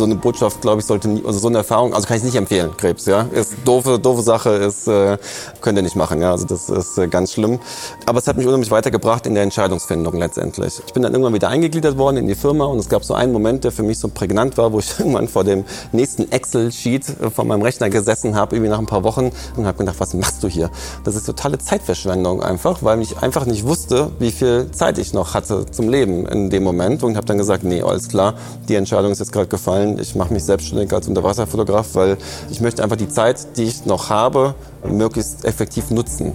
[0.00, 2.34] so eine Botschaft, glaube ich, sollte nie, also so eine Erfahrung, also kann ich nicht
[2.34, 3.26] empfehlen, Krebs, ja.
[3.32, 5.18] Ist doofe, doofe Sache, ist, äh,
[5.60, 6.30] könnt ihr nicht machen, ja.
[6.30, 7.60] Also das ist äh, ganz schlimm.
[8.06, 10.80] Aber es hat mich unheimlich weitergebracht in der Entscheidungsfindung letztendlich.
[10.86, 13.30] Ich bin dann irgendwann wieder eingegliedert worden in die Firma und es gab so einen
[13.30, 17.30] Moment, der für mich so prägnant war, wo ich irgendwann vor dem nächsten Excel-Sheet äh,
[17.30, 20.42] von meinem Rechner gesessen habe, irgendwie nach ein paar Wochen und habe gedacht, was machst
[20.42, 20.70] du hier?
[21.04, 25.34] Das ist totale Zeitverschwendung einfach, weil ich einfach nicht wusste, wie viel Zeit ich noch
[25.34, 28.32] hatte zum Leben in dem Moment und habe dann gesagt, nee, alles klar,
[28.66, 29.89] die Entscheidung ist jetzt gerade gefallen.
[29.98, 32.16] Ich mache mich selbstständig als Unterwasserfotograf, weil
[32.50, 34.54] ich möchte einfach die Zeit, die ich noch habe,
[34.88, 36.32] möglichst effektiv nutzen.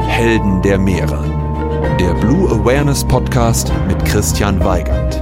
[0.00, 1.22] Helden der Meere.
[2.00, 5.20] Der Blue Awareness Podcast mit Christian Weigand.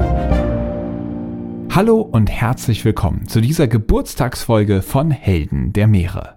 [1.74, 6.36] Hallo und herzlich willkommen zu dieser Geburtstagsfolge von Helden der Meere.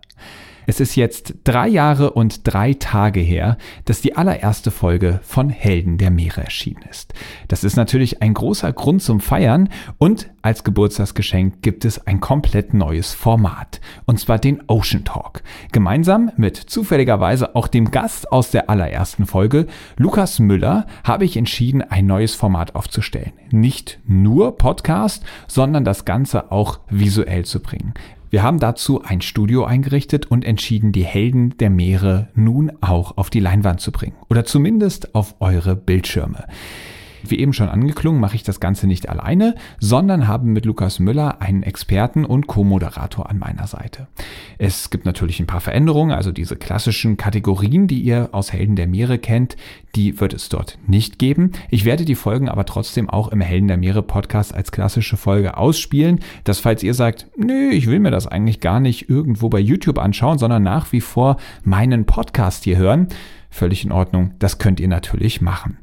[0.68, 5.98] Es ist jetzt drei Jahre und drei Tage her, dass die allererste Folge von Helden
[5.98, 7.14] der Meere erschienen ist.
[7.48, 12.74] Das ist natürlich ein großer Grund zum Feiern und als Geburtstagsgeschenk gibt es ein komplett
[12.74, 13.82] neues Format.
[14.06, 15.42] Und zwar den Ocean Talk.
[15.72, 19.66] Gemeinsam mit zufälligerweise auch dem Gast aus der allerersten Folge,
[19.98, 23.34] Lukas Müller, habe ich entschieden, ein neues Format aufzustellen.
[23.50, 27.94] Nicht nur Podcast, sondern das Ganze auch visuell zu bringen.
[28.36, 33.30] Wir haben dazu ein Studio eingerichtet und entschieden, die Helden der Meere nun auch auf
[33.30, 34.18] die Leinwand zu bringen.
[34.30, 36.46] Oder zumindest auf eure Bildschirme.
[37.32, 41.42] Wie eben schon angeklungen, mache ich das Ganze nicht alleine, sondern habe mit Lukas Müller
[41.42, 44.08] einen Experten und Co-Moderator an meiner Seite.
[44.58, 48.88] Es gibt natürlich ein paar Veränderungen, also diese klassischen Kategorien, die ihr aus Helden der
[48.88, 49.56] Meere kennt,
[49.96, 51.52] die wird es dort nicht geben.
[51.70, 55.58] Ich werde die Folgen aber trotzdem auch im Helden der Meere Podcast als klassische Folge
[55.58, 59.60] ausspielen, dass falls ihr sagt, nö, ich will mir das eigentlich gar nicht irgendwo bei
[59.60, 63.08] YouTube anschauen, sondern nach wie vor meinen Podcast hier hören,
[63.50, 65.78] völlig in Ordnung, das könnt ihr natürlich machen.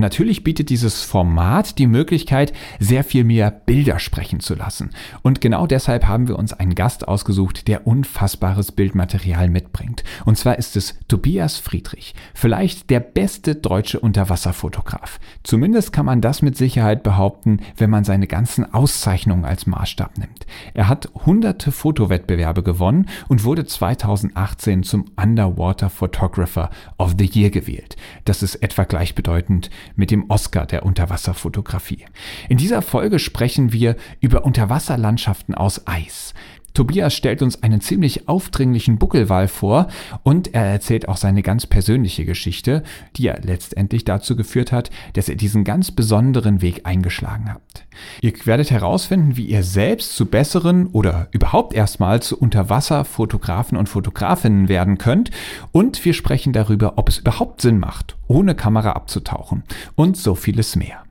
[0.00, 4.92] Natürlich bietet dieses Format die Möglichkeit, sehr viel mehr Bilder sprechen zu lassen.
[5.20, 10.02] Und genau deshalb haben wir uns einen Gast ausgesucht, der unfassbares Bildmaterial mitbringt.
[10.24, 15.20] Und zwar ist es Tobias Friedrich, vielleicht der beste deutsche Unterwasserfotograf.
[15.42, 20.46] Zumindest kann man das mit Sicherheit behaupten, wenn man seine ganzen Auszeichnungen als Maßstab nimmt.
[20.72, 27.96] Er hat hunderte Fotowettbewerbe gewonnen und wurde 2018 zum Underwater Photographer of the Year gewählt.
[28.24, 32.04] Das ist etwa gleichbedeutend mit dem Oscar der Unterwasserfotografie.
[32.48, 36.34] In dieser Folge sprechen wir über Unterwasserlandschaften aus Eis.
[36.74, 39.88] Tobias stellt uns einen ziemlich aufdringlichen Buckelwal vor
[40.22, 42.82] und er erzählt auch seine ganz persönliche Geschichte,
[43.16, 47.86] die ja letztendlich dazu geführt hat, dass er diesen ganz besonderen Weg eingeschlagen hat.
[48.22, 54.68] Ihr werdet herausfinden, wie ihr selbst zu besseren oder überhaupt erstmal zu Unterwasserfotografen und Fotografinnen
[54.68, 55.30] werden könnt
[55.72, 59.64] und wir sprechen darüber, ob es überhaupt Sinn macht, ohne Kamera abzutauchen
[59.96, 61.02] und so vieles mehr.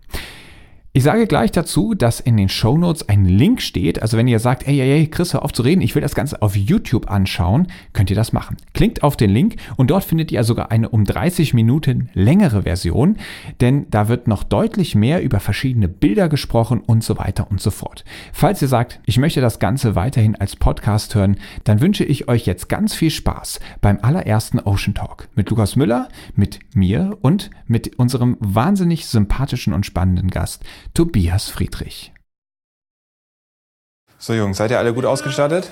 [1.00, 4.02] Ich sage gleich dazu, dass in den Show Notes ein Link steht.
[4.02, 6.14] Also wenn ihr sagt, ey, ey, ey, Chris, hör auf zu reden, ich will das
[6.14, 8.58] Ganze auf YouTube anschauen, könnt ihr das machen.
[8.74, 13.16] Klickt auf den Link und dort findet ihr sogar eine um 30 Minuten längere Version,
[13.62, 17.72] denn da wird noch deutlich mehr über verschiedene Bilder gesprochen und so weiter und so
[17.72, 18.04] fort.
[18.34, 22.46] Falls ihr sagt, ich möchte das Ganze weiterhin als Podcast hören, dann wünsche ich euch
[22.46, 27.98] jetzt ganz viel Spaß beim allerersten Ocean Talk mit Lukas Müller, mit mir und mit
[27.98, 32.12] unserem wahnsinnig sympathischen und spannenden Gast Tobias Friedrich.
[34.18, 35.70] So Jungs, seid ihr alle gut ausgestattet?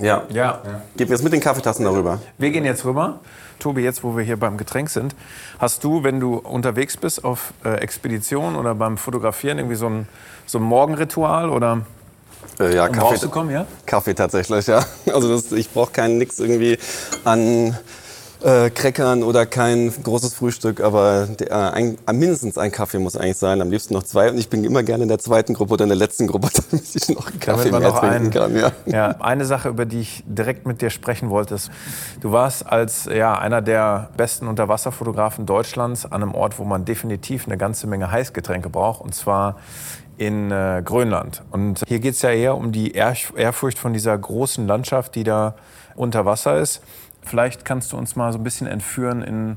[0.00, 0.24] Ja.
[0.30, 0.62] Ja.
[0.96, 2.20] Gib jetzt mit den Kaffeetassen darüber.
[2.38, 3.20] Wir gehen jetzt rüber.
[3.58, 5.14] Tobi, jetzt wo wir hier beim Getränk sind,
[5.58, 10.08] hast du, wenn du unterwegs bist auf äh, Expedition oder beim Fotografieren, irgendwie so ein,
[10.44, 11.86] so ein Morgenritual oder
[12.60, 13.66] Äh, ja, um Kaffee, rauszukommen, ja?
[13.86, 14.84] Kaffee tatsächlich, ja.
[15.06, 16.78] Also das, ich brauche keinen nix irgendwie
[17.24, 17.76] an
[18.42, 23.36] äh, Crackern oder kein großes Frühstück, aber der, äh, ein, mindestens ein Kaffee muss eigentlich
[23.38, 23.60] sein.
[23.60, 24.30] Am liebsten noch zwei.
[24.30, 26.84] Und ich bin immer gerne in der zweiten Gruppe oder in der letzten Gruppe, damit
[26.94, 28.56] ich noch einen Kaffee mehr noch trinken einen- kann.
[28.56, 28.72] Ja.
[28.86, 31.70] Ja, eine Sache, über die ich direkt mit dir sprechen wollte, ist,
[32.20, 37.46] du warst als ja, einer der besten Unterwasserfotografen Deutschlands an einem Ort, wo man definitiv
[37.46, 39.56] eine ganze Menge Heißgetränke braucht, und zwar
[40.18, 41.42] in äh, Grönland.
[41.50, 45.24] Und hier geht es ja eher um die Ehrf- Ehrfurcht von dieser großen Landschaft, die
[45.24, 45.54] da
[45.94, 46.80] unter Wasser ist.
[47.26, 49.56] Vielleicht kannst du uns mal so ein bisschen entführen in,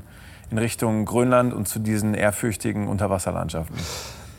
[0.50, 3.78] in Richtung Grönland und zu diesen ehrfürchtigen Unterwasserlandschaften.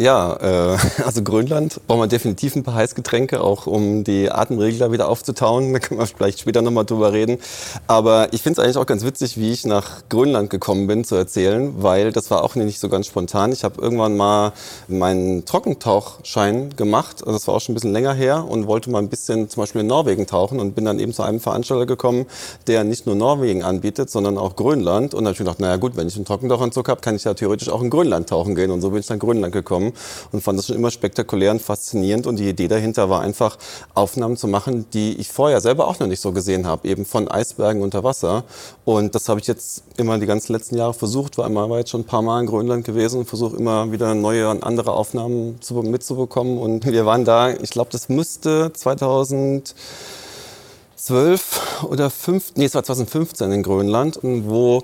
[0.01, 5.07] Ja, äh, also Grönland braucht man definitiv ein paar Heißgetränke, auch um die Atemregler wieder
[5.07, 5.71] aufzutauen.
[5.73, 7.37] Da können wir vielleicht später nochmal drüber reden.
[7.85, 11.13] Aber ich finde es eigentlich auch ganz witzig, wie ich nach Grönland gekommen bin zu
[11.13, 13.51] erzählen, weil das war auch nicht so ganz spontan.
[13.51, 14.53] Ich habe irgendwann mal
[14.87, 18.99] meinen Trockentauchschein gemacht, also das war auch schon ein bisschen länger her und wollte mal
[18.99, 22.25] ein bisschen zum Beispiel in Norwegen tauchen und bin dann eben zu einem Veranstalter gekommen,
[22.65, 25.13] der nicht nur Norwegen anbietet, sondern auch Grönland.
[25.13, 27.35] Und dann habe ich gedacht, naja gut, wenn ich einen Trockentauchanzug habe, kann ich ja
[27.35, 28.71] theoretisch auch in Grönland tauchen gehen.
[28.71, 29.90] Und so bin ich nach Grönland gekommen
[30.31, 32.27] und fand das schon immer spektakulär und faszinierend.
[32.27, 33.57] Und die Idee dahinter war einfach,
[33.93, 37.27] Aufnahmen zu machen, die ich vorher selber auch noch nicht so gesehen habe, eben von
[37.27, 38.43] Eisbergen unter Wasser.
[38.85, 41.89] Und das habe ich jetzt immer die ganzen letzten Jahre versucht, war immer war jetzt
[41.89, 45.61] schon ein paar Mal in Grönland gewesen und versuche immer wieder neue und andere Aufnahmen
[45.61, 46.57] zu, mitzubekommen.
[46.57, 49.75] Und wir waren da, ich glaube, das müsste 2000
[51.01, 54.83] 12 oder 5, nee, es war 2015 in Grönland, wo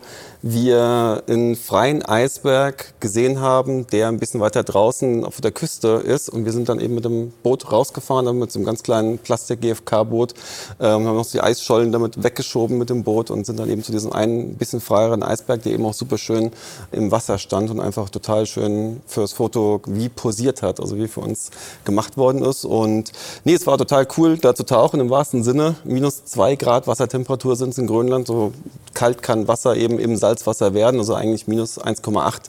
[0.51, 6.29] wir einen freien Eisberg gesehen haben, der ein bisschen weiter draußen auf der Küste ist.
[6.29, 10.33] Und wir sind dann eben mit dem Boot rausgefahren, mit so einem ganz kleinen Plastik-GFK-Boot,
[10.79, 13.91] ähm, haben noch die Eisschollen damit weggeschoben mit dem Boot und sind dann eben zu
[13.91, 16.51] diesem einen bisschen freieren Eisberg, der eben auch super schön
[16.91, 21.21] im Wasser stand und einfach total schön fürs Foto wie posiert hat, also wie für
[21.21, 21.51] uns
[21.85, 22.65] gemacht worden ist.
[22.65, 23.11] Und
[23.43, 25.75] nee, es war total cool, da zu tauchen im wahrsten Sinne.
[25.83, 28.53] Minus zwei Grad Wassertemperatur sind es in Grönland, so
[28.93, 32.41] kalt kann Wasser eben im Salzwasser werden, also eigentlich minus 1,8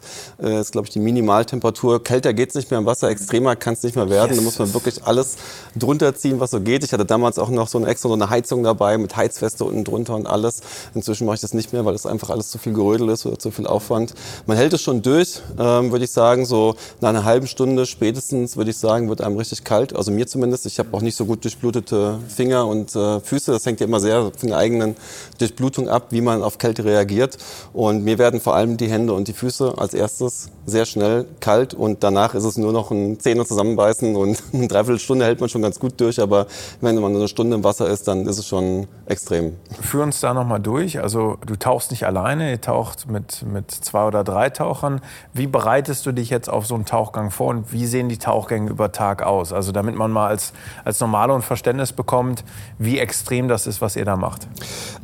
[0.43, 2.03] äh, ist, glaube ich, die Minimaltemperatur.
[2.03, 4.31] Kälter geht es nicht mehr im Wasser, extremer kann es nicht mehr werden.
[4.31, 4.39] Yes.
[4.39, 5.37] Da muss man wirklich alles
[5.77, 6.85] drunter ziehen, was so geht.
[6.85, 9.85] Ich hatte damals auch noch so eine extra so eine Heizung dabei mit Heizweste unten
[9.85, 10.61] drunter und alles.
[10.95, 13.39] Inzwischen mache ich das nicht mehr, weil das einfach alles zu viel Gerödel ist oder
[13.39, 14.15] zu viel Aufwand.
[14.47, 18.57] Man hält es schon durch, ähm, würde ich sagen, so nach einer halben Stunde spätestens,
[18.57, 19.97] würde ich sagen, wird einem richtig kalt.
[19.97, 20.67] Also mir zumindest.
[20.67, 23.53] Ich habe auch nicht so gut durchblutete Finger und äh, Füße.
[23.53, 24.97] Das hängt ja immer sehr von der eigenen
[25.39, 27.39] Durchblutung ab, wie man man auf Kälte reagiert.
[27.73, 31.75] Und mir werden vor allem die Hände und die Füße als erstes sehr schnell kalt
[31.75, 35.63] und danach ist es nur noch ein Zähne zusammenbeißen und eine Dreiviertelstunde hält man schon
[35.63, 36.47] ganz gut durch, aber
[36.81, 39.57] wenn man eine Stunde im Wasser ist, dann ist es schon extrem.
[39.81, 41.01] Führ uns da nochmal durch.
[41.01, 45.01] Also du tauchst nicht alleine, ihr taucht mit, mit zwei oder drei Tauchern.
[45.33, 48.71] Wie bereitest du dich jetzt auf so einen Tauchgang vor und wie sehen die Tauchgänge
[48.71, 49.53] über Tag aus?
[49.53, 50.53] Also damit man mal als,
[50.85, 52.45] als Normale und Verständnis bekommt,
[52.79, 54.49] wie extrem das ist, was ihr da macht.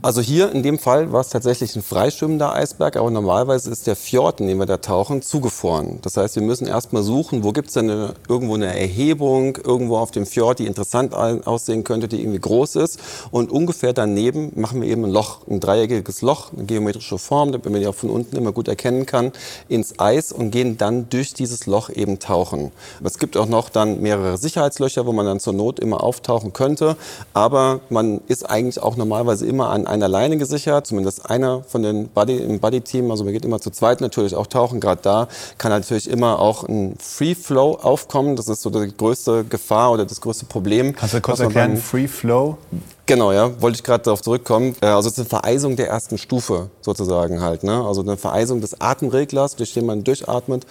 [0.02, 3.96] Also hier in dem Fall war es tatsächlich ein freischwimmender Eisberg, aber normalerweise ist der
[3.96, 5.53] Fjord, in dem wir da tauchen, zugefroren.
[6.02, 9.96] Das heißt, wir müssen erstmal suchen, wo gibt es denn eine, irgendwo eine Erhebung, irgendwo
[9.98, 12.98] auf dem Fjord, die interessant aussehen könnte, die irgendwie groß ist.
[13.30, 17.70] Und ungefähr daneben machen wir eben ein Loch, ein dreieckiges Loch, eine geometrische Form, damit
[17.70, 19.32] man die auch von unten immer gut erkennen kann,
[19.68, 22.72] ins Eis und gehen dann durch dieses Loch eben tauchen.
[23.02, 26.96] Es gibt auch noch dann mehrere Sicherheitslöcher, wo man dann zur Not immer auftauchen könnte.
[27.32, 32.08] Aber man ist eigentlich auch normalerweise immer an einer Leine gesichert, zumindest einer von den
[32.08, 35.28] Buddy, im Buddy-Team, also man geht immer zu zweit natürlich auch tauchen, gerade da
[35.58, 38.36] kann natürlich immer auch ein Free Flow aufkommen.
[38.36, 40.94] Das ist so die größte Gefahr oder das größte Problem.
[40.94, 42.58] Kannst du kurz erklären, Free Flow?
[43.06, 44.76] Genau, ja, wollte ich gerade darauf zurückkommen.
[44.80, 47.84] Äh, also es ist eine Vereisung der ersten Stufe sozusagen halt, ne?
[47.84, 50.64] Also eine Vereisung des Atemreglers, durch den man durchatmet.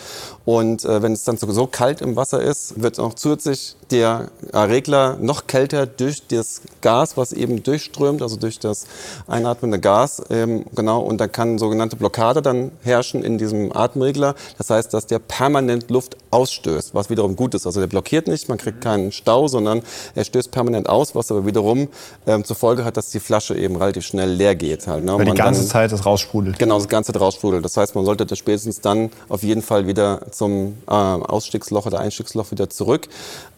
[0.43, 5.17] Und äh, wenn es dann so kalt im Wasser ist, wird auch zusätzlich der Regler
[5.21, 8.87] noch kälter durch das Gas, was eben durchströmt, also durch das
[9.27, 11.01] einatmende Gas, ähm, genau.
[11.01, 14.33] Und da kann sogenannte Blockade dann herrschen in diesem Atemregler.
[14.57, 17.67] Das heißt, dass der permanent Luft ausstößt, was wiederum gut ist.
[17.67, 19.83] Also der blockiert nicht, man kriegt keinen Stau, sondern
[20.15, 21.89] er stößt permanent aus, was aber wiederum
[22.27, 24.87] ähm, zur Folge hat, dass die Flasche eben relativ schnell leer geht.
[24.87, 25.17] Halt, ne?
[25.17, 26.59] Weil die ganze dann, Zeit das raussprudelt.
[26.59, 27.63] Genau, das ganze Zeit raussprudelt.
[27.63, 31.99] Das heißt, man sollte das spätestens dann auf jeden Fall wieder zum äh, Ausstiegsloch oder
[31.99, 33.07] Einstiegsloch wieder zurück.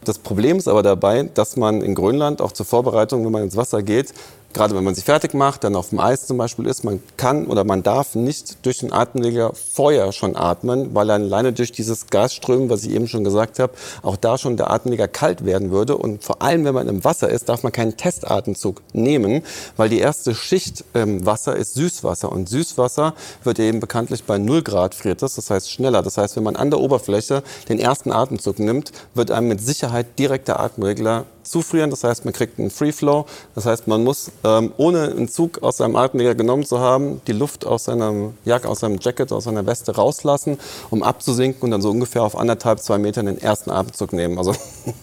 [0.03, 3.55] Das Problem ist aber dabei, dass man in Grönland auch zur Vorbereitung, wenn man ins
[3.55, 4.13] Wasser geht,
[4.55, 7.45] gerade wenn man sich fertig macht, dann auf dem Eis zum Beispiel ist, man kann
[7.45, 12.69] oder man darf nicht durch den Atemleger vorher schon atmen, weil alleine durch dieses Gasströmen,
[12.69, 15.97] was ich eben schon gesagt habe, auch da schon der Atemleger kalt werden würde.
[15.97, 19.43] Und vor allem, wenn man im Wasser ist, darf man keinen Testatemzug nehmen,
[19.75, 22.31] weil die erste Schicht im Wasser ist Süßwasser.
[22.31, 23.13] Und Süßwasser
[23.43, 26.01] wird eben bekanntlich bei 0 Grad friert das, das heißt schneller.
[26.01, 30.17] Das heißt, wenn man an der Oberfläche den ersten Atemzug nimmt, wird einem mit Sicherheit
[30.17, 31.89] direkt der Atemregler zufrieren.
[31.89, 33.25] Das heißt, man kriegt einen Free Flow.
[33.53, 37.31] Das heißt, man muss, ähm, ohne einen Zug aus seinem Atemleger genommen zu haben, die
[37.31, 40.57] Luft aus seinem Jacke, aus seinem Jacket, aus seiner Weste rauslassen,
[40.89, 44.37] um abzusinken und dann so ungefähr auf anderthalb, zwei Metern den ersten Atemzug nehmen.
[44.37, 44.53] Also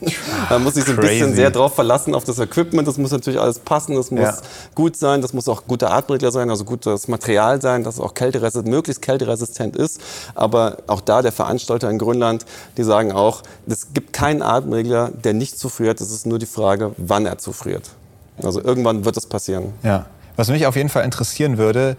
[0.48, 1.20] da muss ich so ein Crazy.
[1.20, 2.86] bisschen sehr drauf verlassen, auf das Equipment.
[2.86, 4.36] Das muss natürlich alles passen, das muss ja.
[4.74, 8.66] gut sein, das muss auch guter Atemregler sein, also gutes Material sein, das auch kälteresistent,
[8.68, 10.00] möglichst kälteresistent ist.
[10.34, 12.44] Aber auch da der Veranstalter in Grönland,
[12.76, 16.00] die sagen auch, es gibt keinen Atemregler, der nicht zufriert.
[16.00, 17.90] Das ist nur die Frage, wann er zufriert.
[18.42, 19.74] Also irgendwann wird es passieren.
[19.82, 20.06] Ja.
[20.36, 21.96] Was mich auf jeden Fall interessieren würde,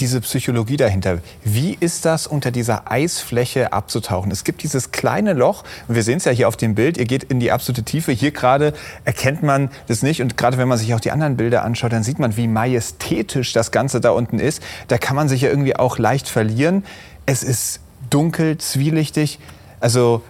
[0.00, 1.20] diese Psychologie dahinter.
[1.44, 4.32] Wie ist das, unter dieser Eisfläche abzutauchen?
[4.32, 7.22] Es gibt dieses kleine Loch, wir sehen es ja hier auf dem Bild, ihr geht
[7.22, 8.10] in die absolute Tiefe.
[8.10, 8.74] Hier gerade
[9.04, 10.20] erkennt man das nicht.
[10.20, 13.52] Und gerade wenn man sich auch die anderen Bilder anschaut, dann sieht man, wie majestätisch
[13.52, 14.60] das Ganze da unten ist.
[14.88, 16.84] Da kann man sich ja irgendwie auch leicht verlieren.
[17.24, 19.38] Es ist dunkel, zwielichtig.
[19.80, 20.22] Also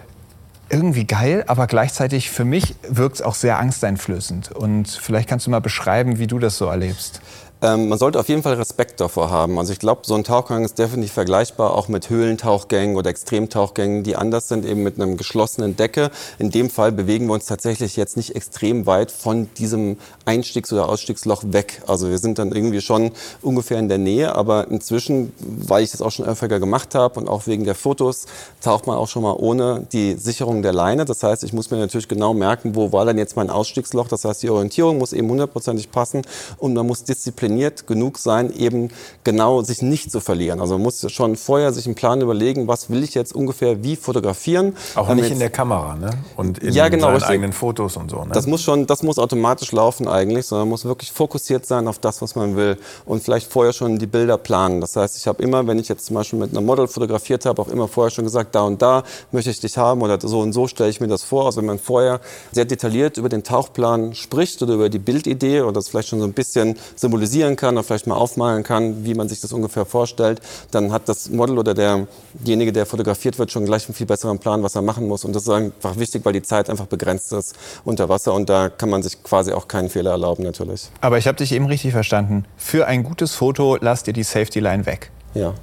[0.69, 4.51] irgendwie geil, aber gleichzeitig für mich wirkt es auch sehr angsteinflößend.
[4.51, 7.21] Und vielleicht kannst du mal beschreiben, wie du das so erlebst.
[7.59, 9.57] Ähm, man sollte auf jeden Fall Respekt davor haben.
[9.57, 14.15] Also ich glaube, so ein Tauchgang ist definitiv vergleichbar auch mit Höhlentauchgängen oder Extremtauchgängen, die
[14.15, 16.11] anders sind, eben mit einem geschlossenen Decke.
[16.37, 20.87] In dem Fall bewegen wir uns tatsächlich jetzt nicht extrem weit von diesem Einstiegs- oder
[20.87, 21.81] Ausstiegsloch weg.
[21.87, 23.11] Also wir sind dann irgendwie schon
[23.41, 27.27] ungefähr in der Nähe, aber inzwischen, weil ich das auch schon öfter gemacht habe und
[27.27, 28.27] auch wegen der Fotos,
[28.61, 31.05] taucht man auch schon mal ohne die Sicherung der Leine.
[31.05, 34.07] Das heißt, ich muss mir natürlich genau merken, wo war dann jetzt mein Ausstiegsloch.
[34.07, 36.21] Das heißt, die Orientierung muss eben hundertprozentig passen
[36.59, 38.89] und man muss diszipliniert diszipliniert genug sein, eben
[39.23, 40.59] genau sich nicht zu verlieren.
[40.61, 43.95] Also man muss schon vorher sich einen Plan überlegen, was will ich jetzt ungefähr wie
[43.95, 44.75] fotografieren.
[44.95, 46.11] Auch nicht in der Kamera, ne?
[46.35, 48.23] Und in ja, genau, seinen eigenen Fotos und so.
[48.23, 48.31] Ne?
[48.33, 51.99] Das muss schon, das muss automatisch laufen eigentlich, sondern man muss wirklich fokussiert sein auf
[51.99, 54.81] das, was man will und vielleicht vorher schon die Bilder planen.
[54.81, 57.61] Das heißt, ich habe immer, wenn ich jetzt zum Beispiel mit einem Model fotografiert habe,
[57.61, 60.53] auch immer vorher schon gesagt, da und da möchte ich dich haben oder so und
[60.53, 61.45] so stelle ich mir das vor.
[61.45, 62.19] Also wenn man vorher
[62.51, 66.25] sehr detailliert über den Tauchplan spricht oder über die Bildidee oder das vielleicht schon so
[66.25, 69.85] ein bisschen symbolisiert skizzieren kann oder vielleicht mal aufmalen kann, wie man sich das ungefähr
[69.85, 70.41] vorstellt,
[70.71, 74.63] dann hat das Model oder derjenige, der fotografiert wird, schon gleich einen viel besseren Plan,
[74.63, 75.23] was er machen muss.
[75.23, 78.69] Und das ist einfach wichtig, weil die Zeit einfach begrenzt ist unter Wasser und da
[78.69, 80.89] kann man sich quasi auch keinen Fehler erlauben natürlich.
[81.01, 82.45] Aber ich habe dich eben richtig verstanden.
[82.57, 85.11] Für ein gutes Foto lasst ihr die Safety Line weg.
[85.33, 85.53] Ja,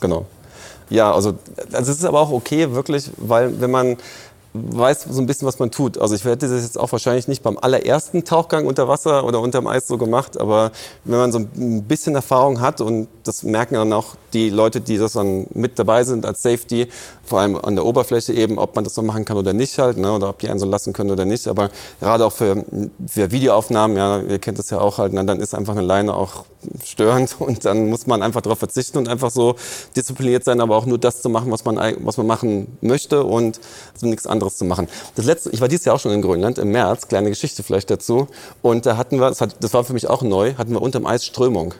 [0.00, 0.26] genau.
[0.90, 1.34] Ja, also,
[1.72, 3.96] also es ist aber auch okay, wirklich, weil wenn man
[4.54, 5.98] weiß so ein bisschen, was man tut.
[5.98, 9.66] Also ich hätte das jetzt auch wahrscheinlich nicht beim allerersten Tauchgang unter Wasser oder unterm
[9.66, 10.72] Eis so gemacht, aber
[11.04, 14.98] wenn man so ein bisschen Erfahrung hat und das merken dann auch die Leute, die
[14.98, 16.88] das dann mit dabei sind als Safety,
[17.24, 19.96] vor allem an der Oberfläche eben, ob man das so machen kann oder nicht halt,
[19.96, 21.48] ne, oder ob die einen so lassen können oder nicht.
[21.48, 21.70] Aber
[22.00, 22.64] gerade auch für,
[23.06, 26.14] für Videoaufnahmen, ja, ihr kennt das ja auch halt, ne, dann ist einfach eine Leine
[26.14, 26.44] auch
[26.84, 29.56] störend und dann muss man einfach darauf verzichten und einfach so
[29.96, 33.60] diszipliniert sein, aber auch nur das zu machen, was man, was man machen möchte und
[33.94, 34.88] so nichts anderes zu machen.
[35.14, 37.90] Das letzte, ich war dieses Jahr auch schon in Grönland im März, kleine Geschichte vielleicht
[37.90, 38.28] dazu
[38.62, 41.74] und da hatten wir, das war für mich auch neu, hatten wir unterm Eis Strömung.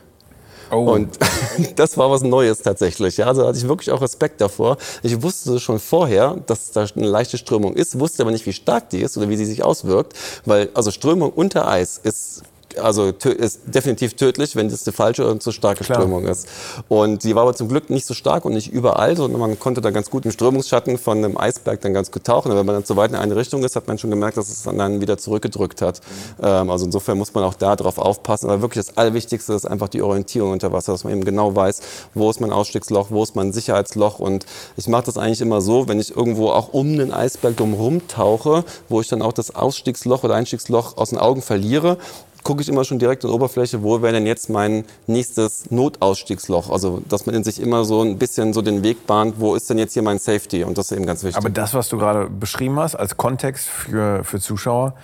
[0.73, 0.91] Oh.
[0.91, 1.19] Und
[1.77, 3.19] das war was Neues tatsächlich.
[3.19, 4.79] Ja, also hatte ich wirklich auch Respekt davor.
[5.03, 8.89] Ich wusste schon vorher, dass da eine leichte Strömung ist, wusste aber nicht, wie stark
[8.89, 10.15] die ist oder wie sie sich auswirkt,
[10.47, 12.43] weil also Strömung unter Eis ist
[12.79, 16.01] also ist definitiv tödlich, wenn das die falsche oder zu starke Klar.
[16.01, 16.49] Strömung ist.
[16.89, 19.81] Und die war aber zum Glück nicht so stark und nicht überall, sondern man konnte
[19.81, 22.51] da ganz gut im Strömungsschatten von einem Eisberg dann ganz gut tauchen.
[22.51, 24.49] Und wenn man dann zu weit in eine Richtung ist, hat man schon gemerkt, dass
[24.49, 26.01] es dann wieder zurückgedrückt hat.
[26.39, 26.71] Mhm.
[26.71, 28.51] also insofern muss man auch da drauf aufpassen.
[28.51, 31.81] Aber wirklich das Allerwichtigste ist einfach die Orientierung unter Wasser, dass man eben genau weiß,
[32.15, 34.19] wo ist mein Ausstiegsloch, wo ist mein Sicherheitsloch.
[34.19, 38.07] Und ich mache das eigentlich immer so, wenn ich irgendwo auch um den Eisberg drumherum
[38.09, 41.99] tauche, wo ich dann auch das Ausstiegsloch oder Einstiegsloch aus den Augen verliere,
[42.43, 46.71] gucke ich immer schon direkt an die Oberfläche, wo wäre denn jetzt mein nächstes Notausstiegsloch?
[46.71, 49.71] Also, dass man in sich immer so ein bisschen so den Weg bahnt, wo ist
[49.71, 50.65] denn jetzt hier mein Safety?
[50.65, 51.37] Und das ist eben ganz wichtig.
[51.37, 54.95] Aber das, was du gerade beschrieben hast, als Kontext für, für Zuschauer,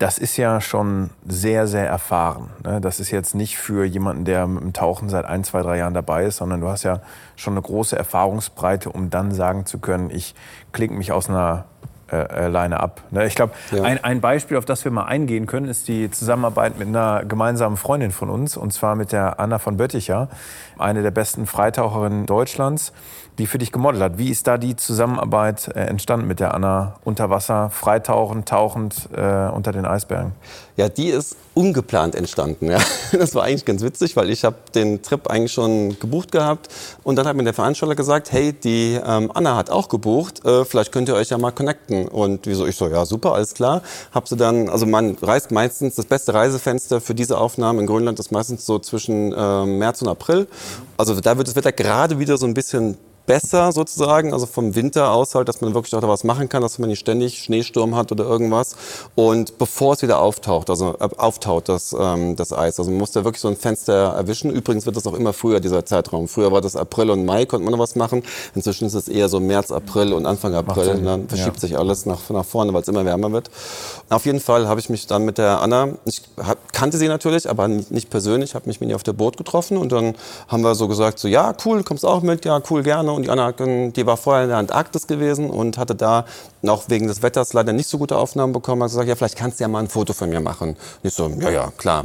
[0.00, 2.48] das ist ja schon sehr, sehr erfahren.
[2.64, 2.80] Ne?
[2.80, 5.92] Das ist jetzt nicht für jemanden, der mit dem Tauchen seit ein, zwei, drei Jahren
[5.92, 7.02] dabei ist, sondern du hast ja
[7.36, 10.34] schon eine große Erfahrungsbreite, um dann sagen zu können, ich
[10.72, 11.66] klinge mich aus einer
[12.16, 13.02] äh, Leine ab.
[13.10, 13.26] Ne?
[13.26, 13.82] Ich glaube, ja.
[13.82, 17.76] ein, ein Beispiel, auf das wir mal eingehen können, ist die Zusammenarbeit mit einer gemeinsamen
[17.76, 20.28] Freundin von uns, und zwar mit der Anna von Bötticher,
[20.78, 22.92] eine der besten Freitaucherinnen Deutschlands
[23.38, 24.18] die für dich gemodelt hat.
[24.18, 26.96] Wie ist da die Zusammenarbeit äh, entstanden mit der Anna?
[27.04, 30.32] Unter Wasser, freitauchend, tauchend äh, unter den Eisbergen?
[30.76, 32.70] Ja, die ist ungeplant entstanden.
[32.70, 32.78] Ja.
[33.12, 36.68] Das war eigentlich ganz witzig, weil ich habe den Trip eigentlich schon gebucht gehabt
[37.02, 40.64] und dann hat mir der Veranstalter gesagt, hey, die ähm, Anna hat auch gebucht, äh,
[40.64, 42.08] vielleicht könnt ihr euch ja mal connecten.
[42.08, 42.66] Und wieso?
[42.66, 43.82] Ich so, ja super, alles klar.
[44.12, 48.18] Hab sie dann, also man reist meistens, das beste Reisefenster für diese Aufnahmen in Grönland
[48.20, 50.46] ist meistens so zwischen äh, März und April.
[50.96, 52.96] Also da wird das Wetter gerade wieder so ein bisschen
[53.30, 56.62] besser sozusagen, also vom Winter aus halt, dass man wirklich auch da was machen kann,
[56.62, 58.74] dass man nicht ständig Schneesturm hat oder irgendwas.
[59.14, 62.80] Und bevor es wieder auftaucht, also äh, auftaut das, ähm, das Eis.
[62.80, 64.50] Also man muss da wirklich so ein Fenster erwischen.
[64.50, 66.26] Übrigens wird das auch immer früher, dieser Zeitraum.
[66.26, 68.24] Früher war das April und Mai, konnte man noch was machen.
[68.56, 70.88] Inzwischen ist es eher so März, April und Anfang April.
[70.88, 71.60] Und dann verschiebt ja.
[71.60, 73.48] sich alles nach, nach vorne, weil es immer wärmer wird.
[74.08, 77.48] Auf jeden Fall habe ich mich dann mit der Anna, ich hab, kannte sie natürlich,
[77.48, 80.16] aber nicht, persönlich, habe mich mit ihr auf der Boot getroffen und dann
[80.48, 83.30] haben wir so gesagt, so ja, cool, kommst auch mit, ja, cool, gerne und die
[83.30, 86.24] Anna, die war vorher in der Antarktis gewesen und hatte da
[86.66, 88.82] auch wegen des Wetters leider nicht so gute Aufnahmen bekommen.
[88.82, 90.70] Hat gesagt, ja, vielleicht kannst du ja mal ein Foto von mir machen.
[90.70, 92.04] Und ich so, ja, ja, klar,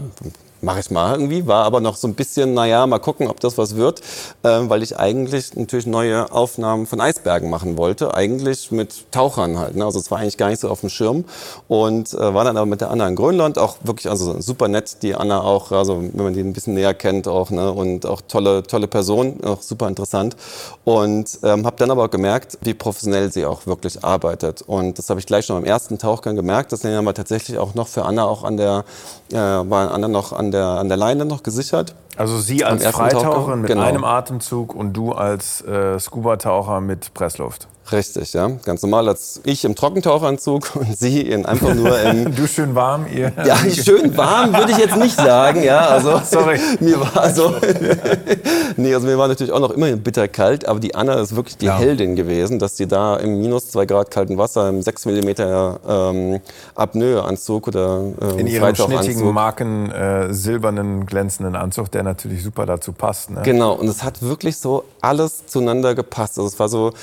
[0.65, 1.47] mache ich mal irgendwie.
[1.47, 4.01] War aber noch so ein bisschen, naja, mal gucken, ob das was wird,
[4.43, 8.13] äh, weil ich eigentlich natürlich neue Aufnahmen von Eisbergen machen wollte.
[8.13, 9.75] Eigentlich mit Tauchern halt.
[9.75, 9.85] Ne?
[9.85, 11.23] Also es war eigentlich gar nicht so auf dem Schirm.
[11.67, 15.03] Und äh, war dann aber mit der Anna in Grönland auch wirklich, also super nett,
[15.03, 17.71] die Anna auch, also wenn man die ein bisschen näher kennt auch, ne?
[17.71, 20.35] und auch tolle, tolle Person, auch super interessant.
[20.83, 24.63] Und ähm, habe dann aber gemerkt, wie professionell sie auch wirklich arbeitet.
[24.63, 26.71] Und das habe ich gleich schon am ersten Tauchgang gemerkt.
[26.71, 28.83] Das sind aber tatsächlich auch noch für Anna auch an der,
[29.31, 31.95] äh, war Anna noch an der, an der Leine noch gesichert.
[32.17, 33.83] Also sie als Freitaucherin mit genau.
[33.83, 37.67] einem Atemzug und du als äh, Scuba-Taucher mit Pressluft.
[37.91, 38.49] Richtig, ja.
[38.65, 42.35] Ganz normal als ich im Trockentauchanzug und sie in einfach nur im...
[42.35, 43.31] du schön warm, ihr...
[43.45, 45.87] Ja, schön warm würde ich jetzt nicht sagen, ja.
[45.87, 46.59] Also, Sorry.
[46.79, 47.53] Mir war so...
[48.77, 51.57] nee, also mir war natürlich auch noch immer bitter kalt, aber die Anna ist wirklich
[51.57, 51.77] die ja.
[51.77, 55.29] Heldin gewesen, dass sie da im minus zwei Grad kalten Wasser im 6 mm
[55.87, 56.39] ähm,
[56.75, 62.93] Apnoe-Anzug oder ähm, In ihrem schnittigen, marken äh, silbernen, glänzenden Anzug, der natürlich super dazu
[62.93, 63.29] passt.
[63.29, 63.41] Ne?
[63.43, 66.39] Genau, und es hat wirklich so alles zueinander gepasst.
[66.39, 66.93] Also es war so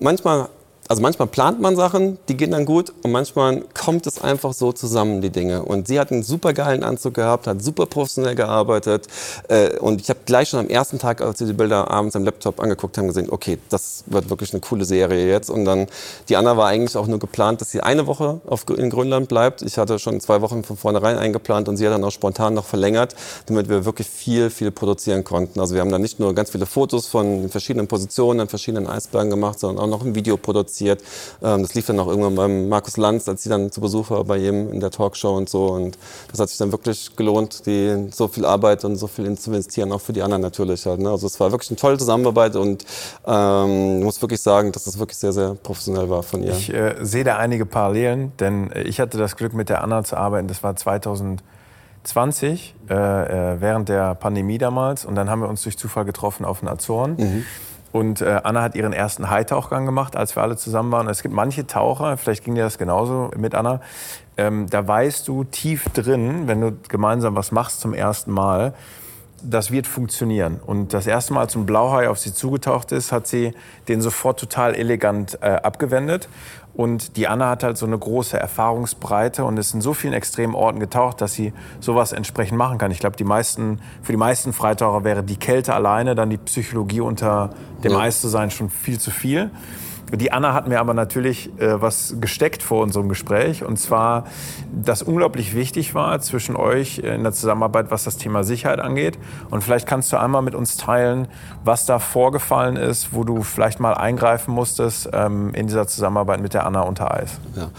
[0.00, 0.48] manchmal
[0.90, 4.72] also manchmal plant man Sachen, die gehen dann gut und manchmal kommt es einfach so
[4.72, 5.62] zusammen, die Dinge.
[5.62, 9.06] Und sie hat einen super geilen Anzug gehabt, hat super professionell gearbeitet
[9.46, 12.24] äh, und ich habe gleich schon am ersten Tag, als wir die Bilder abends am
[12.24, 15.48] Laptop angeguckt haben, gesehen, okay, das wird wirklich eine coole Serie jetzt.
[15.48, 15.86] Und dann,
[16.28, 19.62] die Anna war eigentlich auch nur geplant, dass sie eine Woche auf, in Grönland bleibt.
[19.62, 22.64] Ich hatte schon zwei Wochen von vornherein eingeplant und sie hat dann auch spontan noch
[22.64, 23.14] verlängert,
[23.46, 25.60] damit wir wirklich viel, viel produzieren konnten.
[25.60, 29.30] Also wir haben dann nicht nur ganz viele Fotos von verschiedenen Positionen an verschiedenen Eisbergen
[29.30, 31.02] gemacht, sondern auch noch ein Video produziert produziert.
[31.42, 34.24] Ähm, das lief dann auch irgendwann beim Markus Lanz, als sie dann zu Besuch war
[34.24, 35.66] bei ihm in der Talkshow und so.
[35.66, 35.96] Und
[36.30, 39.92] das hat sich dann wirklich gelohnt, die so viel Arbeit und so viel zu investieren,
[39.92, 41.00] auch für die anderen natürlich halt.
[41.00, 41.10] Ne?
[41.10, 42.84] Also es war wirklich eine tolle Zusammenarbeit und
[43.26, 46.52] ähm, muss wirklich sagen, dass es das wirklich sehr, sehr professionell war von ihr.
[46.52, 50.16] Ich äh, sehe da einige Parallelen, denn ich hatte das Glück, mit der Anna zu
[50.16, 50.46] arbeiten.
[50.48, 55.04] Das war 2020, äh, äh, während der Pandemie damals.
[55.04, 57.16] Und dann haben wir uns durch Zufall getroffen auf den Azoren.
[57.18, 57.44] Mhm.
[57.92, 61.08] Und äh, Anna hat ihren ersten Hightauchgang gemacht, als wir alle zusammen waren.
[61.08, 63.80] Es gibt manche Taucher, vielleicht ging dir das genauso mit Anna,
[64.36, 68.74] ähm, da weißt du tief drin, wenn du gemeinsam was machst zum ersten Mal,
[69.42, 70.60] das wird funktionieren.
[70.64, 73.52] Und das erste Mal, als ein Blauhai auf sie zugetaucht ist, hat sie
[73.88, 76.28] den sofort total elegant äh, abgewendet.
[76.80, 80.54] Und die Anna hat halt so eine große Erfahrungsbreite und ist in so vielen extremen
[80.54, 82.90] Orten getaucht, dass sie sowas entsprechend machen kann.
[82.90, 87.02] Ich glaube, die meisten, für die meisten Freitaucher wäre die Kälte alleine, dann die Psychologie
[87.02, 87.50] unter
[87.84, 87.98] dem ja.
[87.98, 89.50] Eis zu sein schon viel zu viel.
[90.12, 93.62] Die Anna hat mir aber natürlich äh, was gesteckt vor unserem Gespräch.
[93.64, 94.24] Und zwar,
[94.72, 99.18] dass unglaublich wichtig war zwischen euch in der Zusammenarbeit, was das Thema Sicherheit angeht.
[99.50, 101.28] Und vielleicht kannst du einmal mit uns teilen,
[101.64, 106.54] was da vorgefallen ist, wo du vielleicht mal eingreifen musstest ähm, in dieser Zusammenarbeit mit
[106.54, 107.38] der Anna unter Eis.
[107.56, 107.70] Ja.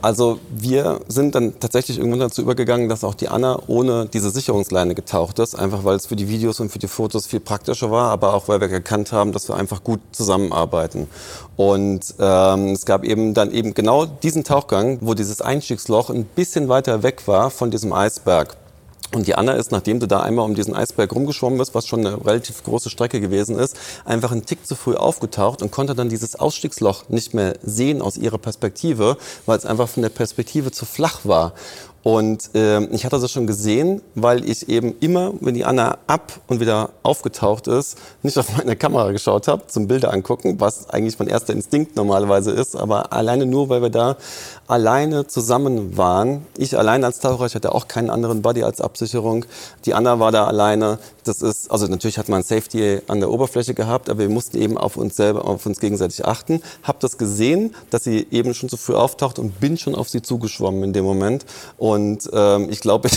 [0.00, 4.94] Also wir sind dann tatsächlich irgendwann dazu übergegangen, dass auch die Anna ohne diese Sicherungsleine
[4.94, 8.10] getaucht ist, einfach weil es für die Videos und für die Fotos viel praktischer war,
[8.10, 11.08] aber auch weil wir erkannt haben, dass wir einfach gut zusammenarbeiten.
[11.58, 16.68] Und ähm, es gab eben dann eben genau diesen Tauchgang, wo dieses Einstiegsloch ein bisschen
[16.68, 18.56] weiter weg war von diesem Eisberg.
[19.12, 22.06] Und die Anna ist, nachdem du da einmal um diesen Eisberg rumgeschwommen bist, was schon
[22.06, 26.08] eine relativ große Strecke gewesen ist, einfach einen Tick zu früh aufgetaucht und konnte dann
[26.08, 30.84] dieses Ausstiegsloch nicht mehr sehen aus ihrer Perspektive, weil es einfach von der Perspektive zu
[30.84, 31.54] flach war.
[32.02, 36.40] Und äh, ich hatte das schon gesehen, weil ich eben immer, wenn die Anna ab
[36.46, 41.18] und wieder aufgetaucht ist, nicht auf meine Kamera geschaut habe, zum Bilder angucken, was eigentlich
[41.18, 44.16] mein erster Instinkt normalerweise ist, aber alleine nur, weil wir da
[44.68, 46.46] alleine zusammen waren.
[46.56, 49.46] Ich allein als Taucher, ich hatte auch keinen anderen Buddy als Absicherung.
[49.86, 50.98] Die Anna war da alleine.
[51.24, 54.76] Das ist, also natürlich hat man Safety an der Oberfläche gehabt, aber wir mussten eben
[54.76, 56.62] auf uns selber, auf uns gegenseitig achten.
[56.82, 60.20] Hab das gesehen, dass sie eben schon zu früh auftaucht und bin schon auf sie
[60.20, 61.46] zugeschwommen in dem Moment.
[61.78, 63.08] Und ähm, ich glaube,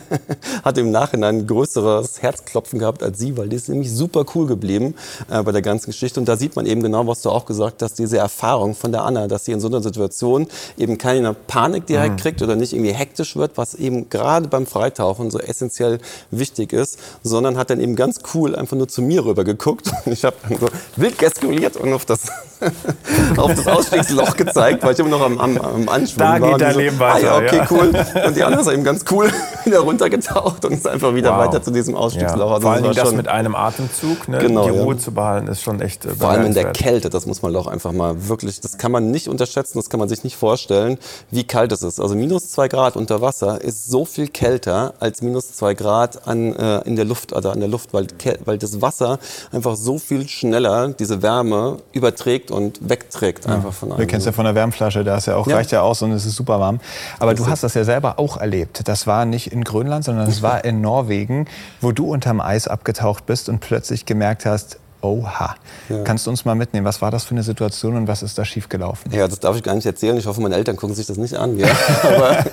[0.64, 4.46] hatte im Nachhinein ein größeres Herzklopfen gehabt als sie, weil die ist nämlich super cool
[4.46, 4.94] geblieben
[5.30, 6.20] äh, bei der ganzen Geschichte.
[6.20, 9.04] Und da sieht man eben genau, was du auch gesagt hast, diese Erfahrung von der
[9.04, 12.18] Anna, dass sie in so einer Situation eben keine Panik direkt mhm.
[12.18, 15.98] kriegt oder nicht irgendwie hektisch wird, was eben gerade beim Freitauchen so essentiell
[16.30, 19.90] wichtig ist, sondern hat dann eben ganz cool einfach nur zu mir rüber geguckt.
[20.04, 22.28] Und ich habe dann so wild gestikuliert und auf das,
[23.36, 26.40] auf das Ausstiegsloch gezeigt, weil ich immer noch am, am, am Anschwimmen da war.
[26.40, 27.34] Da geht dein so, Leben weiter.
[27.34, 27.66] Ah, ja, okay, ja.
[27.70, 27.92] cool.
[28.26, 29.30] Und die Anna ist eben ganz cool
[29.64, 31.46] wieder runtergetaucht und ist einfach wieder wow.
[31.46, 32.48] weiter zu diesem Ausstiegsloch.
[32.48, 32.54] Ja.
[32.54, 34.38] Also Vor allem das, das mit einem Atemzug, ne?
[34.38, 37.26] genau, die Ruhe zu behalten, ist schon echt äh, Vor allem in der Kälte, das
[37.26, 40.24] muss man doch einfach mal wirklich, das kann man nicht unterschätzen, das kann man sich
[40.24, 40.98] nicht vorstellen,
[41.30, 42.00] wie kalt es ist.
[42.00, 46.54] Also minus zwei Grad unter Wasser ist so viel kälter als minus zwei Grad an,
[46.54, 48.06] äh, in der Luft, also an der Luft, weil,
[48.44, 49.18] weil das Wasser
[49.52, 53.54] einfach so viel schneller diese Wärme überträgt und wegträgt ja.
[53.54, 53.98] einfach von einem.
[53.98, 55.56] Wir kennen es ja von der Wärmflasche, da ist ja auch, ja.
[55.56, 56.80] reicht ja aus und es ist super warm.
[57.18, 58.86] Aber du hast das ja selber auch erlebt.
[58.88, 61.46] Das war nicht in Grönland, sondern es war in Norwegen,
[61.80, 65.56] wo du unterm Eis abgetaucht bist und plötzlich gemerkt hast, Oha.
[65.88, 66.04] Ja.
[66.04, 66.86] Kannst du uns mal mitnehmen?
[66.86, 69.12] Was war das für eine Situation und was ist da schiefgelaufen?
[69.12, 70.16] Ja, das darf ich gar nicht erzählen.
[70.16, 71.58] Ich hoffe, meine Eltern gucken sich das nicht an.
[71.58, 71.66] Ja,
[72.04, 72.44] Aber,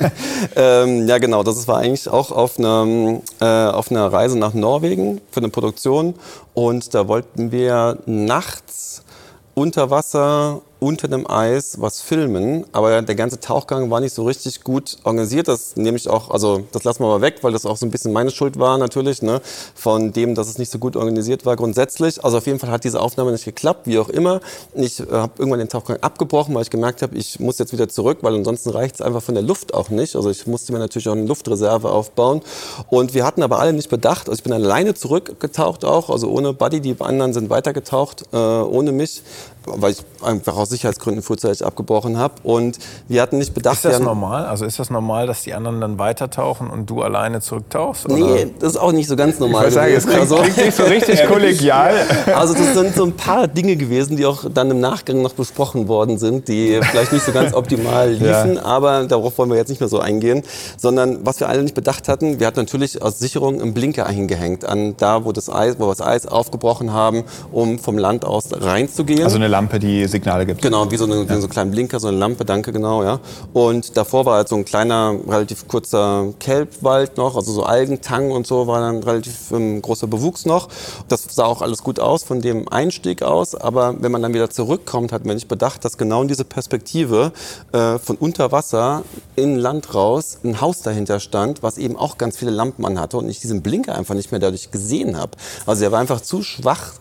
[0.55, 1.43] ähm, ja genau.
[1.43, 6.15] Das war eigentlich auch auf einer, äh, auf einer Reise nach Norwegen für eine Produktion.
[6.55, 9.03] Und da wollten wir nachts
[9.59, 14.63] unter Wasser unter dem Eis was filmen, aber der ganze Tauchgang war nicht so richtig
[14.63, 15.47] gut organisiert.
[15.47, 17.91] Das nehme ich auch, also das lassen wir mal weg, weil das auch so ein
[17.91, 19.41] bisschen meine Schuld war natürlich, ne?
[19.75, 22.23] von dem, dass es nicht so gut organisiert war grundsätzlich.
[22.23, 24.39] Also auf jeden Fall hat diese Aufnahme nicht geklappt, wie auch immer.
[24.73, 27.89] Ich äh, habe irgendwann den Tauchgang abgebrochen, weil ich gemerkt habe, ich muss jetzt wieder
[27.89, 30.15] zurück, weil ansonsten reicht es einfach von der Luft auch nicht.
[30.15, 32.41] Also ich musste mir natürlich auch eine Luftreserve aufbauen.
[32.89, 36.53] Und wir hatten aber alle nicht bedacht, also ich bin alleine zurückgetaucht auch, also ohne
[36.53, 39.23] Buddy, die anderen sind weitergetaucht, äh, ohne mich,
[39.65, 42.35] weil ich einfach aus Sicherheitsgründen frühzeitig abgebrochen habe.
[42.43, 43.75] Und wir hatten nicht bedacht...
[43.75, 44.45] Ist das normal?
[44.45, 48.05] Also ist das normal, dass die anderen dann weitertauchen und du alleine zurücktauchst?
[48.05, 48.15] Oder?
[48.15, 49.67] Nee, das ist auch nicht so ganz normal.
[49.67, 51.93] Ich sagen, es klingt, also, klingt nicht so richtig kollegial.
[52.33, 55.87] Also das sind so ein paar Dinge gewesen, die auch dann im Nachgang noch besprochen
[55.87, 58.63] worden sind, die vielleicht nicht so ganz optimal liefen, ja.
[58.63, 60.43] aber darauf wollen wir jetzt nicht mehr so eingehen.
[60.77, 64.65] Sondern was wir alle nicht bedacht hatten, wir hatten natürlich als Sicherung einen Blinker hingehängt,
[64.65, 68.49] an da, wo das Eis, wo wir das Eis aufgebrochen haben, um vom Land aus
[68.51, 69.23] reinzugehen.
[69.23, 70.61] Also eine Lampe, die Signale gibt.
[70.61, 71.41] Genau, wie so, eine, ja.
[71.41, 73.19] so ein kleiner Blinker, so eine Lampe, danke, genau, ja.
[73.51, 78.47] Und davor war halt so ein kleiner, relativ kurzer Kelbwald noch, also so Algentang und
[78.47, 80.69] so war dann relativ ähm, großer Bewuchs noch.
[81.09, 84.49] Das sah auch alles gut aus von dem Einstieg aus, aber wenn man dann wieder
[84.49, 87.33] zurückkommt, hat man nicht bedacht, dass genau in diese Perspektive
[87.73, 89.03] äh, von unter Wasser
[89.35, 93.27] in Land raus ein Haus dahinter stand, was eben auch ganz viele Lampen anhatte und
[93.27, 95.31] ich diesen Blinker einfach nicht mehr dadurch gesehen habe.
[95.65, 96.93] Also er war einfach zu schwach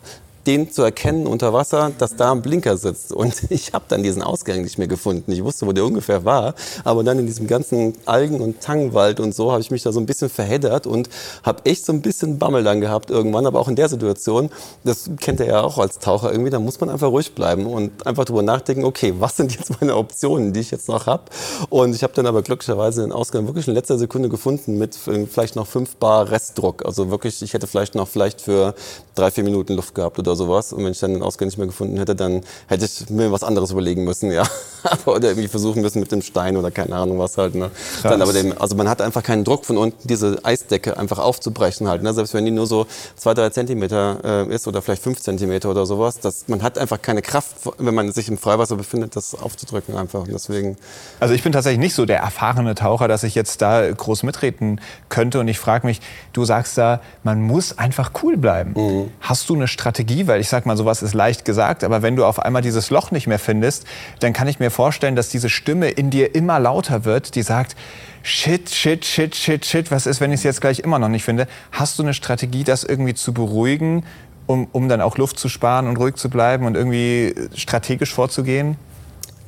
[0.48, 3.12] den zu erkennen unter Wasser, dass da ein Blinker sitzt.
[3.12, 5.30] Und ich habe dann diesen Ausgang nicht mehr gefunden.
[5.30, 6.54] Ich wusste, wo der ungefähr war.
[6.84, 10.00] Aber dann in diesem ganzen Algen- und Tangwald und so habe ich mich da so
[10.00, 11.10] ein bisschen verheddert und
[11.42, 13.44] habe echt so ein bisschen Bammel dann gehabt irgendwann.
[13.44, 14.48] Aber auch in der Situation,
[14.84, 18.06] das kennt er ja auch als Taucher irgendwie, da muss man einfach ruhig bleiben und
[18.06, 21.24] einfach drüber nachdenken, okay, was sind jetzt meine Optionen, die ich jetzt noch habe?
[21.68, 25.56] Und ich habe dann aber glücklicherweise den Ausgang wirklich in letzter Sekunde gefunden mit vielleicht
[25.56, 26.86] noch 5 Bar Restdruck.
[26.86, 28.74] Also wirklich, ich hätte vielleicht noch vielleicht für
[29.14, 30.72] drei, vier Minuten Luft gehabt oder sowas.
[30.72, 33.42] Und wenn ich dann den Ausgang nicht mehr gefunden hätte, dann hätte ich mir was
[33.42, 34.44] anderes überlegen müssen, ja.
[35.04, 37.54] oder irgendwie versuchen müssen mit dem Stein oder keine Ahnung was halt.
[37.54, 37.70] Ne.
[38.02, 41.88] Dann aber dem, also man hat einfach keinen Druck von unten, diese Eisdecke einfach aufzubrechen
[41.88, 42.02] halt.
[42.02, 42.14] Ne.
[42.14, 45.84] Selbst wenn die nur so zwei, drei Zentimeter äh, ist oder vielleicht fünf Zentimeter oder
[45.84, 49.96] sowas, das, man hat einfach keine Kraft, wenn man sich im Freiwasser befindet, das aufzudrücken
[49.96, 50.20] einfach.
[50.20, 50.76] Und deswegen.
[51.20, 54.80] Also ich bin tatsächlich nicht so der erfahrene Taucher, dass ich jetzt da groß mitreden
[55.08, 55.40] könnte.
[55.40, 56.00] Und ich frage mich,
[56.32, 58.74] du sagst da, man muss einfach cool bleiben.
[58.76, 59.10] Mhm.
[59.20, 60.27] Hast du eine Strategie?
[60.28, 63.10] Weil ich sag mal, sowas ist leicht gesagt, aber wenn du auf einmal dieses Loch
[63.10, 63.86] nicht mehr findest,
[64.20, 67.74] dann kann ich mir vorstellen, dass diese Stimme in dir immer lauter wird, die sagt,
[68.22, 71.24] shit, shit, shit, shit, shit, was ist, wenn ich es jetzt gleich immer noch nicht
[71.24, 71.48] finde?
[71.72, 74.04] Hast du eine Strategie, das irgendwie zu beruhigen,
[74.46, 78.76] um, um dann auch Luft zu sparen und ruhig zu bleiben und irgendwie strategisch vorzugehen?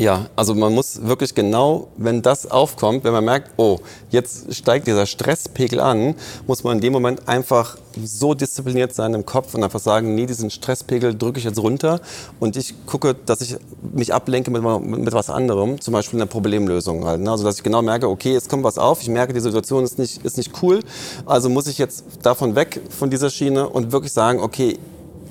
[0.01, 4.87] Ja, also man muss wirklich genau, wenn das aufkommt, wenn man merkt, oh, jetzt steigt
[4.87, 6.15] dieser Stresspegel an,
[6.47, 10.25] muss man in dem Moment einfach so diszipliniert sein im Kopf und einfach sagen, nee,
[10.25, 12.01] diesen Stresspegel drücke ich jetzt runter
[12.39, 13.59] und ich gucke, dass ich
[13.93, 17.21] mich ablenke mit, mit was anderem, zum Beispiel einer Problemlösung halt.
[17.21, 17.31] Ne?
[17.31, 19.99] Also dass ich genau merke, okay, jetzt kommt was auf, ich merke, die Situation ist
[19.99, 20.81] nicht, ist nicht cool,
[21.27, 24.79] also muss ich jetzt davon weg, von dieser Schiene und wirklich sagen, okay,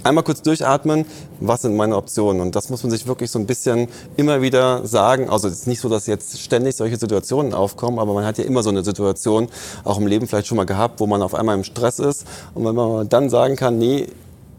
[0.04, 1.06] einmal kurz durchatmen,
[1.40, 2.42] was sind meine Optionen?
[2.42, 5.30] Und das muss man sich wirklich so ein bisschen immer wieder sagen.
[5.30, 8.44] Also es ist nicht so, dass jetzt ständig solche Situationen aufkommen, aber man hat ja
[8.44, 9.50] immer so eine Situation,
[9.84, 12.26] auch im Leben vielleicht schon mal gehabt, wo man auf einmal im Stress ist.
[12.54, 14.08] Und wenn man dann sagen kann, nee,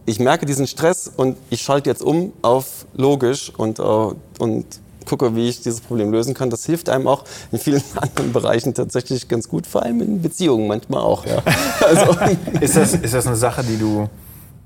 [0.07, 4.67] ich merke diesen Stress und ich schalte jetzt um auf logisch und, äh, und
[5.07, 6.51] gucke, wie ich dieses Problem lösen kann.
[6.51, 10.67] Das hilft einem auch in vielen anderen Bereichen tatsächlich ganz gut, vor allem in Beziehungen
[10.67, 11.27] manchmal auch.
[11.27, 11.43] Ja.
[11.81, 12.17] Also.
[12.61, 14.09] ist, das, ist das eine Sache, die du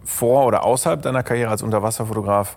[0.04, 2.56] vor oder außerhalb deiner Karriere als Unterwasserfotograf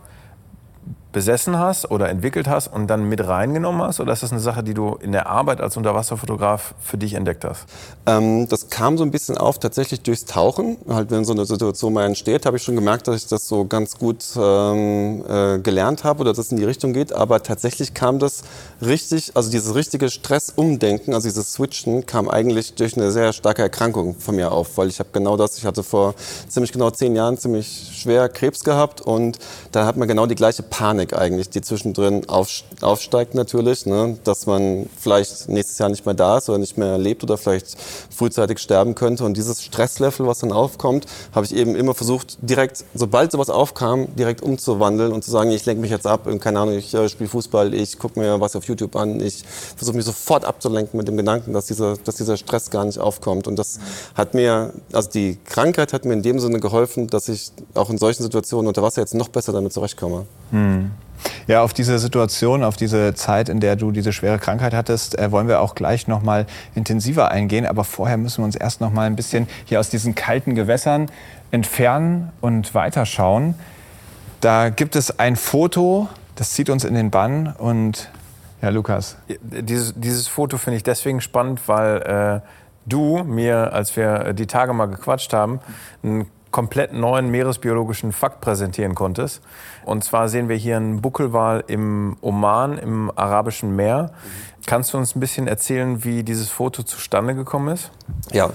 [1.18, 4.00] besessen hast oder entwickelt hast und dann mit reingenommen hast?
[4.00, 7.44] Oder ist das eine Sache, die du in der Arbeit als Unterwasserfotograf für dich entdeckt
[7.44, 7.66] hast?
[8.06, 10.78] Ähm, das kam so ein bisschen auf tatsächlich durchs Tauchen.
[10.88, 13.66] Halt, wenn so eine Situation mal entsteht, habe ich schon gemerkt, dass ich das so
[13.66, 17.12] ganz gut ähm, äh, gelernt habe oder dass es in die Richtung geht.
[17.14, 18.44] Aber tatsächlich kam das
[18.80, 24.14] richtig, also dieses richtige Stressumdenken, also dieses Switchen, kam eigentlich durch eine sehr starke Erkrankung
[24.20, 24.78] von mir auf.
[24.78, 26.14] Weil ich habe genau das, ich hatte vor
[26.48, 29.40] ziemlich genau zehn Jahren ziemlich schwer Krebs gehabt und
[29.72, 32.50] da hat man genau die gleiche Panik Dynamik eigentlich, die zwischendrin auf,
[32.82, 34.18] aufsteigt natürlich, ne?
[34.24, 37.78] dass man vielleicht nächstes Jahr nicht mehr da ist oder nicht mehr lebt oder vielleicht
[38.10, 39.24] frühzeitig sterben könnte.
[39.24, 44.08] Und dieses Stresslevel, was dann aufkommt, habe ich eben immer versucht, direkt, sobald sowas aufkam,
[44.16, 47.30] direkt umzuwandeln und zu sagen, ich lenke mich jetzt ab, keine Ahnung, ich äh, spiele
[47.30, 49.44] Fußball, ich gucke mir was auf YouTube an, ich
[49.76, 53.48] versuche mich sofort abzulenken mit dem Gedanken, dass dieser, dass dieser Stress gar nicht aufkommt.
[53.48, 53.80] Und das
[54.16, 57.98] hat mir, also die Krankheit hat mir in dem Sinne geholfen, dass ich auch in
[57.98, 60.26] solchen Situationen unter Wasser jetzt noch besser damit zurechtkomme.
[60.52, 60.92] Hm.
[61.48, 65.32] Ja, auf diese Situation, auf diese Zeit, in der du diese schwere Krankheit hattest, äh,
[65.32, 67.66] wollen wir auch gleich noch mal intensiver eingehen.
[67.66, 71.08] Aber vorher müssen wir uns erst noch mal ein bisschen hier aus diesen kalten Gewässern
[71.52, 73.56] entfernen und weiterschauen.
[74.42, 78.10] Da gibt es ein Foto, das zieht uns in den Bann und
[78.62, 79.18] ja, Lukas.
[79.42, 82.48] Dieses, dieses Foto finde ich deswegen spannend, weil äh,
[82.86, 85.60] du mir, als wir die Tage mal gequatscht haben,
[86.04, 86.26] einen
[86.58, 89.42] komplett neuen meeresbiologischen Fakt präsentieren konntest.
[89.86, 94.10] Und zwar sehen wir hier einen Buckelwal im Oman, im Arabischen Meer.
[94.66, 97.92] Kannst du uns ein bisschen erzählen, wie dieses Foto zustande gekommen ist?
[98.32, 98.50] Ja,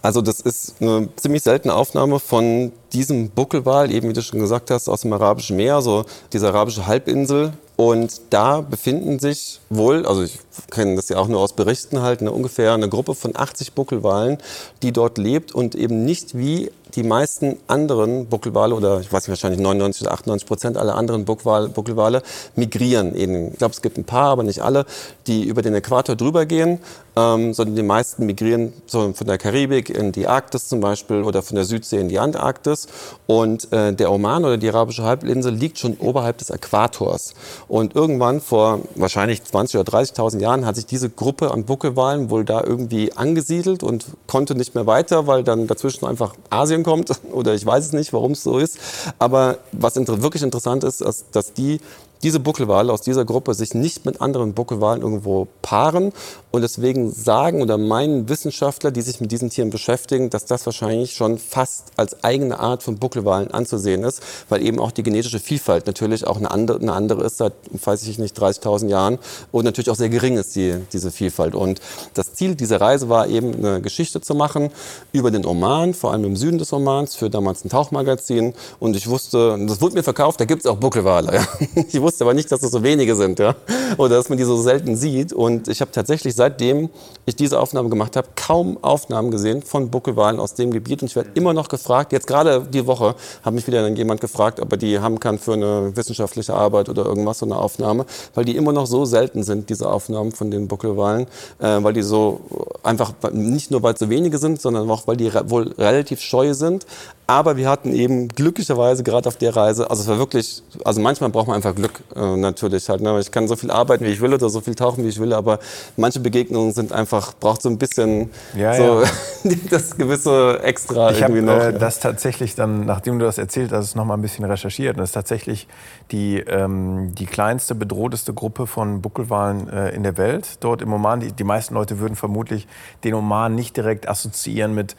[0.00, 4.70] also das ist eine ziemlich seltene Aufnahme von diesem Buckelwal, eben wie du schon gesagt
[4.70, 7.52] hast, aus dem Arabischen Meer, so diese arabische Halbinsel.
[7.76, 10.38] Und da befinden sich wohl, also ich
[10.70, 14.36] kenne das ja auch nur aus Berichten halt, eine, ungefähr eine Gruppe von 80 Buckelwalen,
[14.82, 19.30] die dort lebt und eben nicht wie die meisten anderen Buckelwale oder ich weiß nicht,
[19.30, 22.22] wahrscheinlich 99 oder 98 Prozent aller anderen Buckelwale, Buckelwale
[22.54, 23.14] migrieren.
[23.14, 23.52] Eben.
[23.52, 24.84] Ich glaube, es gibt ein paar, aber nicht alle,
[25.26, 26.80] die über den Äquator drüber gehen,
[27.16, 31.42] ähm, sondern die meisten migrieren so von der Karibik in die Arktis zum Beispiel oder
[31.42, 32.88] von der Südsee in die Antarktis.
[33.26, 37.34] Und äh, der Oman oder die arabische Halbinsel liegt schon oberhalb des Äquators.
[37.68, 42.44] Und irgendwann vor wahrscheinlich 20 oder 30.000 Jahren hat sich diese Gruppe an Buckelwalen wohl
[42.44, 47.10] da irgendwie angesiedelt und konnte nicht mehr weiter, weil dann dazwischen einfach Asien kommt.
[47.32, 48.78] Oder ich weiß es nicht, warum es so ist.
[49.18, 51.80] Aber was inter wirklich interessant ist, ist, dass die
[52.22, 56.12] diese Buckelwale aus dieser Gruppe sich nicht mit anderen Buckelwalen irgendwo paaren.
[56.50, 61.14] Und deswegen sagen oder meinen Wissenschaftler, die sich mit diesen Tieren beschäftigen, dass das wahrscheinlich
[61.14, 65.86] schon fast als eigene Art von Buckelwalen anzusehen ist, weil eben auch die genetische Vielfalt
[65.86, 69.18] natürlich auch eine andere, eine andere ist seit, weiß ich nicht, 30.000 Jahren
[69.52, 71.54] und natürlich auch sehr gering ist die, diese Vielfalt.
[71.54, 71.80] Und
[72.14, 74.70] das Ziel dieser Reise war eben eine Geschichte zu machen
[75.12, 78.54] über den Oman, vor allem im Süden des Omans, für damals ein Tauchmagazin.
[78.80, 81.34] Und ich wusste, das wurde mir verkauft, da gibt es auch Buckelwale.
[81.34, 81.46] Ja.
[82.10, 83.54] Ich wusste aber nicht, dass es so wenige sind, ja,
[83.96, 85.32] oder dass man die so selten sieht.
[85.32, 86.90] Und ich habe tatsächlich seitdem
[87.24, 91.02] ich diese Aufnahme gemacht habe, kaum Aufnahmen gesehen von Buckelwalen aus dem Gebiet.
[91.02, 92.10] Und ich werde immer noch gefragt.
[92.12, 95.52] Jetzt gerade die Woche hat mich wieder jemand gefragt, ob er die haben kann für
[95.52, 99.70] eine wissenschaftliche Arbeit oder irgendwas so eine Aufnahme, weil die immer noch so selten sind
[99.70, 101.28] diese Aufnahmen von den Buckelwalen,
[101.60, 102.40] äh, weil die so
[102.82, 106.54] einfach nicht nur weil es so wenige sind, sondern auch weil die wohl relativ scheu
[106.54, 106.86] sind.
[107.28, 111.30] Aber wir hatten eben glücklicherweise gerade auf der Reise, also es war wirklich, also manchmal
[111.30, 113.00] braucht man einfach Glück äh, natürlich halt.
[113.00, 113.18] Ne?
[113.20, 115.32] Ich kann so viel arbeiten, wie ich will oder so viel tauchen, wie ich will,
[115.32, 115.58] aber
[115.96, 119.54] manche Begegnungen sind einfach, braucht so ein bisschen ja, so ja.
[119.70, 121.58] das gewisse Extra Ich irgendwie noch.
[121.58, 124.96] äh, das tatsächlich dann, nachdem du das erzählt hast, noch mal ein bisschen recherchiert.
[124.96, 125.66] Und das ist tatsächlich
[126.10, 130.56] die, ähm, die kleinste, bedrohteste Gruppe von Buckelwalen äh, in der Welt.
[130.60, 132.66] Dort im Oman, die, die meisten Leute würden vermutlich
[133.04, 134.96] den Oman nicht direkt assoziieren mit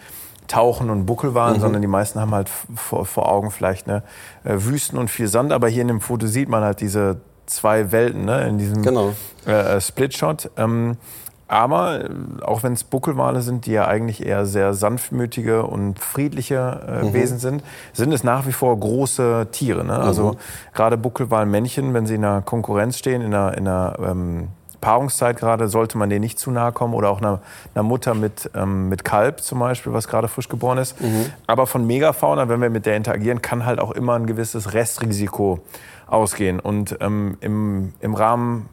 [0.51, 1.61] Tauchen und Buckelwalen, Mhm.
[1.61, 4.03] sondern die meisten haben halt vor, vor Augen vielleicht ne,
[4.43, 5.53] äh, Wüsten und viel Sand.
[5.53, 9.13] Aber hier in dem Foto sieht man halt diese zwei Welten ne, in diesem Genau.
[9.47, 10.51] äh, äh, Splitshot.
[10.57, 10.97] Ähm,
[11.47, 12.09] aber äh,
[12.43, 17.13] auch wenn es Buckelwale sind, die ja eigentlich eher sehr sanftmütige und friedliche äh, Mhm.
[17.13, 19.83] Wesen sind, sind es nach wie vor große Tiere.
[19.85, 19.93] Ne?
[19.93, 19.99] Mhm.
[20.03, 20.35] Also
[20.73, 24.47] gerade Buckelwalmännchen, wenn sie in einer Konkurrenz stehen, in einer, in einer ähm,
[24.81, 27.39] Paarungszeit gerade, sollte man denen nicht zu nahe kommen oder auch einer,
[27.73, 30.99] einer Mutter mit, ähm, mit Kalb zum Beispiel, was gerade frisch geboren ist.
[30.99, 31.31] Mhm.
[31.47, 35.59] Aber von Megafauna, wenn wir mit der interagieren, kann halt auch immer ein gewisses Restrisiko
[36.07, 36.59] ausgehen.
[36.59, 38.67] Und ähm, im, im Rahmen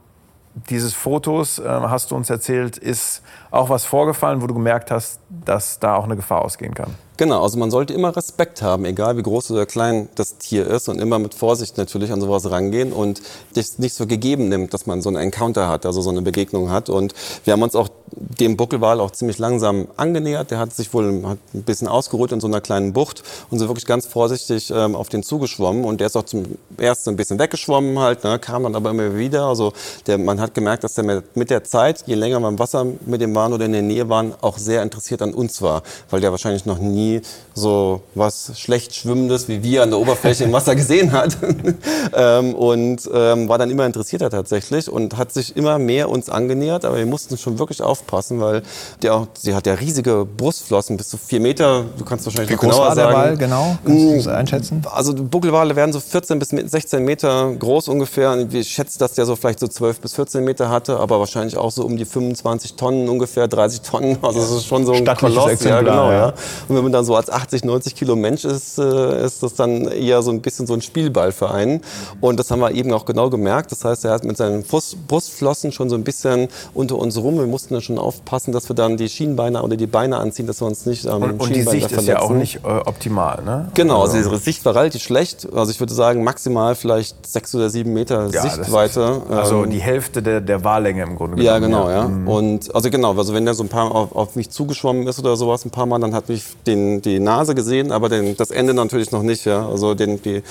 [0.68, 5.20] dieses Fotos, äh, hast du uns erzählt, ist auch was vorgefallen, wo du gemerkt hast,
[5.28, 6.94] dass da auch eine Gefahr ausgehen kann.
[7.18, 10.88] Genau, also man sollte immer Respekt haben, egal wie groß oder klein das Tier ist
[10.88, 13.20] und immer mit Vorsicht natürlich an sowas rangehen und
[13.54, 16.70] das nicht so gegeben nimmt, dass man so einen Encounter hat, also so eine Begegnung
[16.70, 16.88] hat.
[16.88, 20.52] Und wir haben uns auch dem Buckelwal auch ziemlich langsam angenähert.
[20.52, 23.66] Der hat sich wohl hat ein bisschen ausgeruht in so einer kleinen Bucht und sind
[23.66, 27.40] wirklich ganz vorsichtig ähm, auf den zugeschwommen und der ist auch zum ersten ein bisschen
[27.40, 29.46] weggeschwommen halt, ne, kam dann aber immer wieder.
[29.46, 29.72] Also
[30.06, 33.20] der, man hat gemerkt, dass der mit, der Zeit, je länger wir im Wasser mit
[33.20, 36.30] dem waren oder in der Nähe waren, auch sehr interessiert an uns war, weil der
[36.30, 37.20] wahrscheinlich noch nie nie
[37.54, 41.36] so was schlecht Schwimmendes wie wir an der Oberfläche im Wasser gesehen hat.
[42.14, 46.84] ähm, und ähm, war dann immer interessierter tatsächlich und hat sich immer mehr uns angenähert.
[46.84, 48.62] Aber wir mussten schon wirklich aufpassen, weil
[49.02, 51.84] der, sie hat ja riesige Brustflossen, bis zu vier Meter.
[51.98, 53.16] Du kannst wahrscheinlich Wie noch groß genauer war der sagen.
[53.16, 53.78] Wal genau?
[53.84, 54.82] Kannst du das Mm, einschätzen?
[54.92, 58.32] Also die Buckelwale werden so 14 bis 16 Meter groß ungefähr.
[58.32, 61.56] Und Ich schätze, dass der so vielleicht so 12 bis 14 Meter hatte, aber wahrscheinlich
[61.56, 64.18] auch so um die 25 Tonnen ungefähr, 30 Tonnen.
[64.22, 65.62] Also das ist schon so ein Koloss.
[65.64, 66.18] Ja, genau, ja.
[66.18, 66.26] ja.
[66.68, 69.86] Und wenn man dann so als 80, 90 Kilo Mensch ist, äh, ist das dann
[69.88, 71.80] eher so ein bisschen so ein Spielball für einen.
[72.20, 73.72] Und das haben wir eben auch genau gemerkt.
[73.72, 77.38] Das heißt, er hat mit seinen Brust, Brustflossen schon so ein bisschen unter uns rum.
[77.38, 80.60] Wir mussten dann schon aufpassen, dass wir dann die Schienbeine oder die Beine anziehen, dass
[80.60, 83.68] wir uns nicht am Und, und die Sicht ist ja auch nicht äh, optimal, ne?
[83.74, 85.48] Genau, also ihre Sicht war relativ schlecht.
[85.54, 89.22] Also ich würde sagen maximal vielleicht sechs oder sieben Meter Ja, Sichtweite.
[89.28, 91.88] Ist, also Ähm, die Hälfte der, der Wahllänge im Grunde ja, genommen.
[91.88, 92.32] genau, ja.
[92.38, 95.36] Und also genau, also wenn der so ein paar auf, auf mich zugeschwommen ist oder
[95.36, 98.74] sowas ein paar Mal, dann hat mich den, die Nase gesehen, aber den, das Ende
[98.74, 99.68] natürlich noch nicht, ja.
[99.68, 100.42] Also den, die,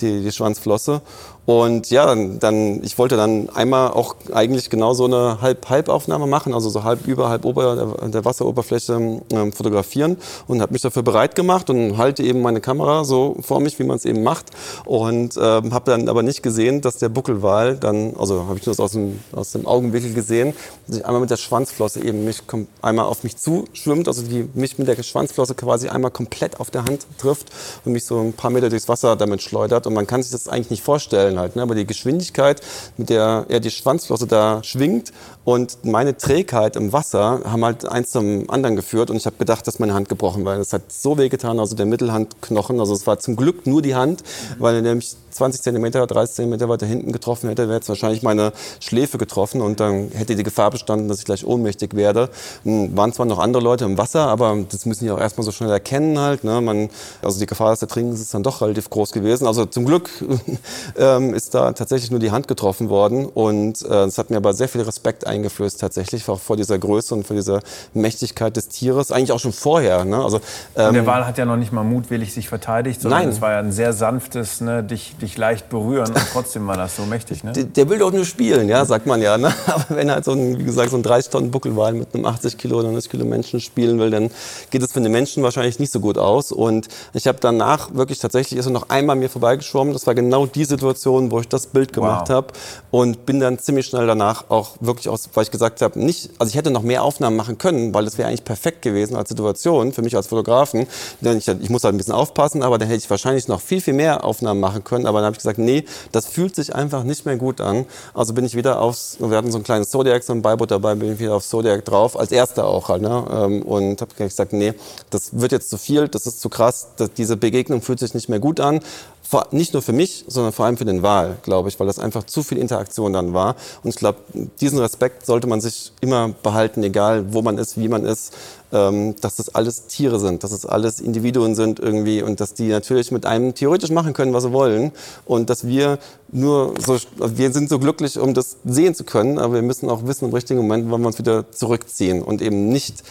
[0.00, 1.02] die, die Schwanzflosse.
[1.46, 6.52] Und ja, dann, dann, ich wollte dann einmal auch eigentlich genau so eine Halb-Halb-Aufnahme machen,
[6.52, 10.16] also so halb über, halb ober der, der Wasseroberfläche ähm, fotografieren
[10.48, 13.84] und habe mich dafür bereit gemacht und halte eben meine Kamera so vor mich, wie
[13.84, 14.46] man es eben macht.
[14.84, 18.80] Und ähm, habe dann aber nicht gesehen, dass der Buckelwal dann, also habe ich das
[18.80, 20.52] aus dem, aus dem Augenwinkel gesehen,
[20.88, 22.42] sich einmal mit der Schwanzflosse eben mich
[22.82, 26.84] einmal auf mich zuschwimmt, also die mich mit der Schwanzflosse quasi einmal komplett auf der
[26.84, 27.50] Hand trifft
[27.84, 29.86] und mich so ein paar Meter durchs Wasser damit schleudert.
[29.86, 31.62] Und man kann sich das eigentlich nicht vorstellen halt, ne?
[31.62, 32.60] aber die Geschwindigkeit,
[32.96, 35.12] mit der er die Schwanzflosse da schwingt
[35.46, 39.64] und meine Trägheit im Wasser haben halt eins zum anderen geführt und ich habe gedacht,
[39.68, 40.58] dass meine Hand gebrochen war.
[40.58, 43.94] Es hat so weh getan, also der Mittelhandknochen, also es war zum Glück nur die
[43.94, 44.24] Hand,
[44.58, 48.52] weil er nämlich 20 Zentimeter, 30 Zentimeter weiter hinten getroffen hätte, wäre jetzt wahrscheinlich meine
[48.80, 52.30] Schläfe getroffen und dann hätte die Gefahr bestanden, dass ich gleich ohnmächtig werde.
[52.64, 55.52] Hm, Waren zwar noch andere Leute im Wasser, aber das müssen die auch erstmal so
[55.52, 56.42] schnell erkennen halt.
[56.42, 56.60] Ne?
[56.60, 56.88] Man,
[57.22, 59.46] also die Gefahr des Ertrinkens ist dann doch relativ groß gewesen.
[59.46, 60.10] Also zum Glück
[60.98, 64.54] ähm, ist da tatsächlich nur die Hand getroffen worden und äh, es hat mir aber
[64.54, 67.60] sehr viel Respekt eingeflößt tatsächlich, auch vor dieser Größe und vor dieser
[67.94, 69.12] Mächtigkeit des Tieres.
[69.12, 70.04] Eigentlich auch schon vorher.
[70.04, 70.22] Ne?
[70.22, 70.40] Also,
[70.76, 73.28] ähm, der Wal hat ja noch nicht mal mutwillig sich verteidigt, sondern Nein.
[73.28, 76.96] es war ja ein sehr sanftes, ne, dich, dich leicht berühren und trotzdem war das
[76.96, 77.44] so mächtig.
[77.44, 77.52] Ne?
[77.52, 79.38] der, der will doch nur spielen, ja, sagt man ja.
[79.38, 79.52] Ne?
[79.66, 82.58] Aber wenn halt so ein, wie gesagt, so ein 30 Tonnen Buckelwal mit einem 80
[82.58, 84.30] Kilo oder 90 Kilo Menschen spielen will, dann
[84.70, 86.52] geht es für den Menschen wahrscheinlich nicht so gut aus.
[86.52, 89.92] Und ich habe danach wirklich tatsächlich ist er noch einmal mir vorbeigeschwommen.
[89.92, 92.36] Das war genau die Situation, wo ich das Bild gemacht Wow.
[92.36, 92.46] habe
[92.90, 96.50] und bin dann ziemlich schnell danach auch wirklich aus, weil ich gesagt habe, nicht, also
[96.50, 99.92] ich hätte noch mehr Aufnahmen machen können, weil das wäre eigentlich perfekt gewesen als Situation
[99.92, 100.86] für mich als Fotografen.
[101.20, 103.80] Denn ich, ich muss halt ein bisschen aufpassen, aber dann hätte ich wahrscheinlich noch viel,
[103.80, 105.06] viel mehr Aufnahmen machen können.
[105.06, 107.86] Aber dann habe ich gesagt, nee, das fühlt sich einfach nicht mehr gut an.
[108.14, 110.94] Also bin ich wieder aufs, wir hatten so ein kleines Zodiac, so ein Beiboot dabei,
[110.94, 113.02] bin ich wieder auf Zodiac drauf, als erster auch halt.
[113.02, 113.24] Ne?
[113.30, 114.74] Ähm, Und habe gesagt, nee,
[115.10, 118.40] das wird jetzt zu viel, das ist zu krass, diese Begegnung fühlt sich nicht mehr
[118.40, 118.80] gut an.
[119.28, 121.98] Vor, nicht nur für mich, sondern vor allem für den Wal, glaube ich, weil das
[121.98, 123.56] einfach zu viel Interaktion dann war.
[123.82, 124.18] Und ich glaube,
[124.60, 128.32] diesen Respekt sollte man sich immer behalten, egal wo man ist, wie man ist,
[128.72, 132.68] ähm, dass das alles Tiere sind, dass das alles Individuen sind irgendwie und dass die
[132.68, 134.92] natürlich mit einem theoretisch machen können, was sie wollen
[135.24, 135.98] und dass wir
[136.30, 140.06] nur so, wir sind so glücklich, um das sehen zu können, aber wir müssen auch
[140.06, 143.02] wissen im richtigen Moment, wann wir uns wieder zurückziehen und eben nicht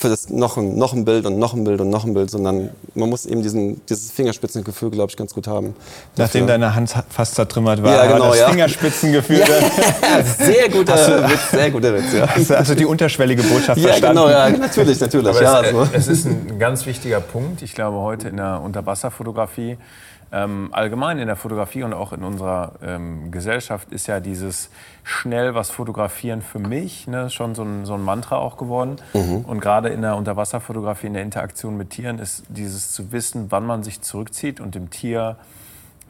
[0.00, 2.30] für das noch ein, noch ein Bild und noch ein Bild und noch ein Bild,
[2.30, 5.76] sondern man muss eben diesen, dieses Fingerspitzengefühl, glaube ich, ganz gut haben.
[6.16, 6.46] Nachdem Dafür.
[6.46, 8.48] deine Hand fast zertrümmert war, Ja, genau, war das ja.
[8.48, 9.42] Fingerspitzengefühl.
[10.38, 10.94] sehr guter
[11.28, 12.26] Witz, sehr guter Witz, ja.
[12.26, 14.22] Hast du also die unterschwellige Botschaft Ja, verstanden?
[14.22, 15.28] genau, ja, natürlich, natürlich.
[15.28, 15.82] Aber ja, es, also.
[15.82, 17.60] äh, es ist ein ganz wichtiger Punkt.
[17.60, 19.76] Ich glaube, heute in der Unterwasserfotografie,
[20.32, 24.70] ähm, allgemein in der Fotografie und auch in unserer ähm, Gesellschaft ist ja dieses
[25.02, 28.96] schnell was fotografieren für mich ne, schon so ein, so ein Mantra auch geworden.
[29.42, 33.66] Und gerade in der Unterwasserfotografie, in der Interaktion mit Tieren ist dieses zu wissen, wann
[33.66, 35.36] man sich zurückzieht und dem Tier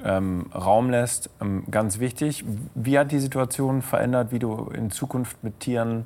[0.05, 2.45] ähm, Raum lässt, ähm, ganz wichtig.
[2.75, 6.05] Wie hat die Situation verändert, wie du in Zukunft mit Tieren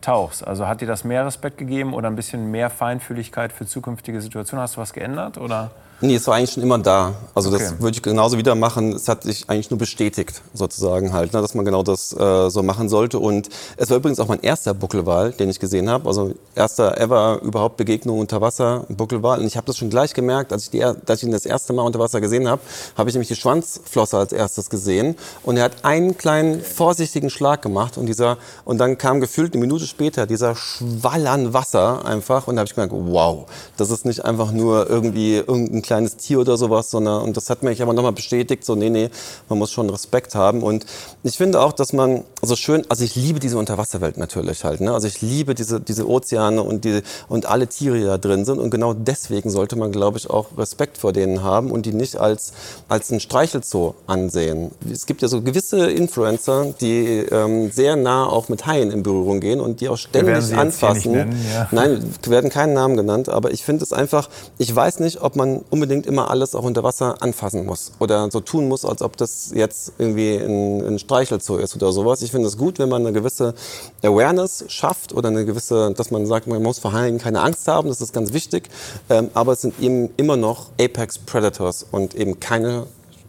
[0.00, 0.46] tauchst?
[0.46, 4.62] Also hat dir das mehr Respekt gegeben oder ein bisschen mehr Feinfühligkeit für zukünftige Situationen?
[4.62, 5.70] Hast du was geändert oder?
[6.02, 7.14] Nee, es war eigentlich schon immer da.
[7.34, 7.74] Also das Okay.
[7.78, 8.92] würde ich genauso wieder machen.
[8.92, 12.62] Es hat sich eigentlich nur bestätigt, sozusagen halt, ne, dass man genau das äh, so
[12.62, 13.18] machen sollte.
[13.18, 16.06] Und es war übrigens auch mein erster Buckelwal, den ich gesehen habe.
[16.06, 19.40] Also erster ever überhaupt Begegnung unter Wasser, Buckelwal.
[19.40, 21.72] Und ich habe das schon gleich gemerkt, als ich, die, als ich ihn das erste
[21.72, 22.60] Mal unter Wasser gesehen habe,
[22.98, 25.16] habe ich nämlich die Schwanzflosse als erstes gesehen.
[25.44, 29.62] Und er hat einen kleinen vorsichtigen Schlag gemacht und dieser und dann kam gefühlt eine
[29.62, 33.46] Minute später dieser Schwall an Wasser einfach und da habe ich gemerkt, wow,
[33.78, 37.62] das ist nicht einfach nur irgendwie irgendein kleines Tier oder sowas, sondern und das hat
[37.62, 39.08] mich aber nochmal bestätigt, so nee, nee,
[39.48, 40.62] man muss schon Respekt haben.
[40.62, 40.84] Und
[41.22, 44.80] ich finde auch, dass man, also schön, also ich liebe diese Unterwasserwelt natürlich halt.
[44.80, 44.92] Ne?
[44.92, 48.60] Also ich liebe diese, diese Ozeane und, die, und alle Tiere, die da drin sind.
[48.60, 52.18] Und genau deswegen sollte man, glaube ich, auch Respekt vor denen haben und die nicht
[52.18, 52.52] als,
[52.88, 54.70] als ein Streichelzoo ansehen.
[54.88, 59.40] Es gibt ja so gewisse Influencer, die ähm, sehr nah auch mit Haien in Berührung
[59.40, 61.12] gehen und die auch ständig anfassen.
[61.12, 61.66] Nennen, ja.
[61.72, 64.28] Nein, werden keinen Namen genannt, aber ich finde es einfach,
[64.58, 68.38] ich weiß nicht, ob man unbedingt immer alles auch unter Wasser anfassen muss oder so
[68.38, 72.22] tun muss, als ob das jetzt irgendwie ein, ein Streichelzoo ist oder sowas.
[72.22, 73.54] Ich finde es gut, wenn man eine gewisse
[74.02, 77.88] Awareness schafft oder eine gewisse, dass man sagt, man muss vor Haien keine Angst haben,
[77.88, 78.68] das ist ganz wichtig.
[79.08, 82.86] Ähm, aber es sind eben immer noch Apex Predators und eben keine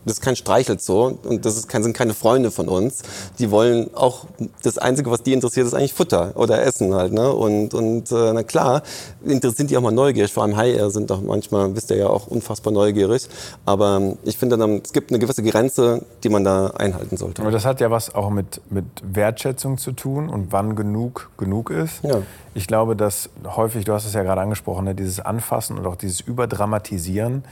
[0.08, 3.04] das ist kein Streichelzoo und das kein, sind keine Freunde von uns.
[3.40, 4.26] Die wollen auch,
[4.64, 7.14] das Einzige, was die interessiert, ist eigentlich Futter oder Essen halt.
[7.14, 7.32] Ne?
[7.32, 8.84] Und, und äh, na klar,
[9.24, 10.32] sind die auch mal neugierig.
[10.32, 13.28] Vor allem Haie sind doch manchmal, wisst ihr ja auch, unfassbar neugierig.
[13.66, 17.42] Aber ich finde, dann, es gibt eine gewisse Grenze, die man da einhalten sollte.
[17.42, 21.70] Aber das hat ja was auch mit, mit Wertschätzung zu tun und wann genug genug
[21.70, 22.04] ist.
[22.04, 22.22] Ja.
[22.54, 25.96] Ich glaube, dass häufig, du hast es ja gerade angesprochen, ne, dieses Anfassen und auch
[25.96, 27.44] dieses Überdramatisieren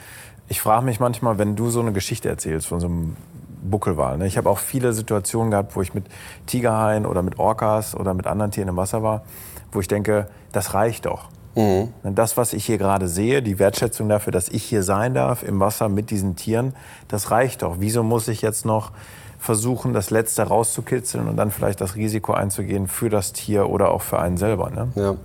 [0.47, 3.15] ich frage mich manchmal, wenn du so eine Geschichte erzählst von so einem
[3.63, 4.17] Buckelwal.
[4.17, 4.27] Ne?
[4.27, 6.05] Ich habe auch viele Situationen gehabt, wo ich mit
[6.45, 9.23] Tigerhaien oder mit Orcas oder mit anderen Tieren im Wasser war,
[9.71, 11.29] wo ich denke, das reicht doch.
[11.55, 11.89] Mhm.
[12.03, 15.59] Das, was ich hier gerade sehe, die Wertschätzung dafür, dass ich hier sein darf im
[15.59, 16.73] Wasser mit diesen Tieren,
[17.07, 17.77] das reicht doch.
[17.79, 18.91] Wieso muss ich jetzt noch
[19.39, 24.01] versuchen, das Letzte rauszukitzeln und dann vielleicht das Risiko einzugehen für das Tier oder auch
[24.01, 24.69] für einen selber?
[24.69, 24.91] Ne?
[24.95, 25.15] Ja.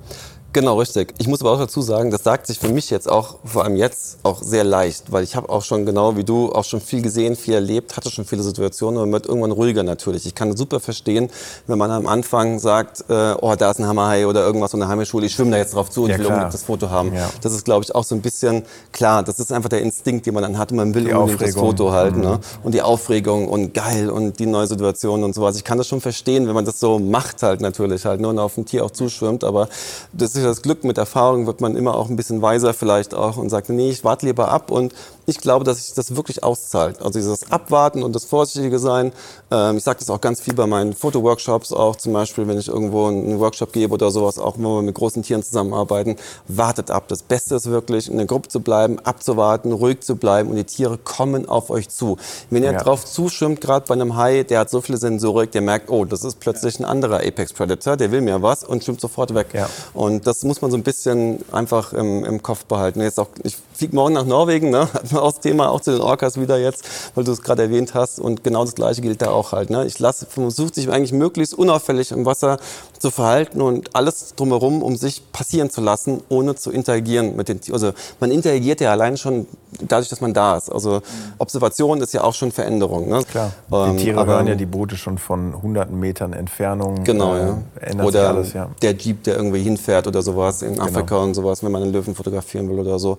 [0.52, 1.14] Genau, richtig.
[1.18, 3.76] Ich muss aber auch dazu sagen, das sagt sich für mich jetzt auch, vor allem
[3.76, 7.02] jetzt, auch sehr leicht, weil ich habe auch schon genau wie du auch schon viel
[7.02, 10.26] gesehen, viel erlebt, hatte schon viele Situationen, man wird irgendwann ruhiger natürlich.
[10.26, 11.30] Ich kann super verstehen,
[11.68, 14.88] wenn man am Anfang sagt, äh, oh, da ist ein Hammerhai oder irgendwas von der
[14.88, 17.14] Heimschule, ich schwimme da jetzt drauf zu und ja, will unbedingt das Foto haben.
[17.14, 17.30] Ja.
[17.42, 19.22] Das ist, glaube ich, auch so ein bisschen klar.
[19.22, 21.62] Das ist einfach der Instinkt, den man dann hat und man will die unbedingt Aufregung.
[21.62, 22.20] das Foto halten.
[22.20, 22.26] Ne?
[22.26, 22.32] Mhm.
[22.32, 22.40] Ne?
[22.64, 25.56] Und die Aufregung und geil und die neue Situation und sowas.
[25.56, 28.28] Ich kann das schon verstehen, wenn man das so macht halt natürlich halt ne?
[28.28, 29.68] und auf ein Tier auch zuschwimmt, aber
[30.12, 33.36] das ist das Glück mit Erfahrung wird man immer auch ein bisschen weiser vielleicht auch
[33.36, 34.94] und sagt, nee, ich warte lieber ab und
[35.30, 36.98] ich glaube, dass sich das wirklich auszahlt.
[36.98, 39.12] Also dieses Abwarten und das Vorsichtige sein.
[39.50, 42.68] Ähm, ich sage das auch ganz viel bei meinen Fotoworkshops auch, zum Beispiel, wenn ich
[42.68, 46.16] irgendwo einen Workshop gebe oder sowas, auch wenn wir mit großen Tieren zusammenarbeiten,
[46.48, 47.04] wartet ab.
[47.08, 50.64] Das Beste ist wirklich, in der Gruppe zu bleiben, abzuwarten, ruhig zu bleiben und die
[50.64, 52.16] Tiere kommen auf euch zu.
[52.50, 52.78] Wenn ihr ja.
[52.78, 56.24] drauf zuschwimmt, gerade bei einem Hai, der hat so viele Sensorik, der merkt, oh, das
[56.24, 59.48] ist plötzlich ein anderer Apex Predator, der will mir was und schwimmt sofort weg.
[59.52, 59.70] Ja.
[59.94, 63.00] Und das muss man so ein bisschen einfach im, im Kopf behalten.
[63.00, 64.86] Jetzt auch, ich fliege morgen nach Norwegen, ne?
[65.14, 68.20] auch das Thema, auch zu den Orcas wieder jetzt, weil du es gerade erwähnt hast.
[68.20, 69.70] Und genau das Gleiche gilt da auch halt.
[69.70, 69.86] Ne?
[69.86, 72.58] Ich lasse, versuche sich eigentlich möglichst unauffällig im Wasser
[72.98, 77.62] zu verhalten und alles drumherum, um sich passieren zu lassen, ohne zu interagieren mit den
[77.62, 77.72] Tieren.
[77.72, 79.46] Also man interagiert ja allein schon
[79.80, 80.70] dadurch, dass man da ist.
[80.70, 81.00] Also
[81.38, 83.08] Observation ist ja auch schon Veränderung.
[83.08, 83.24] Ne?
[83.24, 83.52] Klar.
[83.72, 87.02] Ähm, die Tiere hören ja die Boote schon von hunderten Metern Entfernung.
[87.04, 88.04] Genau, äh, ja.
[88.04, 88.68] Oder alles, ja.
[88.82, 90.84] der Jeep, der irgendwie hinfährt oder sowas in genau.
[90.84, 91.22] Afrika genau.
[91.22, 93.16] und sowas, wenn man einen Löwen fotografieren will oder so.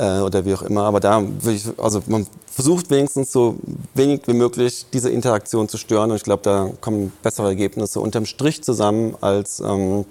[0.00, 0.84] Äh, oder wie auch immer.
[0.84, 3.56] Aber da würde ich, also man versucht wenigstens so
[3.94, 6.10] wenig wie möglich diese Interaktion zu stören.
[6.10, 10.06] Und ich glaube, da kommen bessere Ergebnisse unterm Strich zusammen als ähm,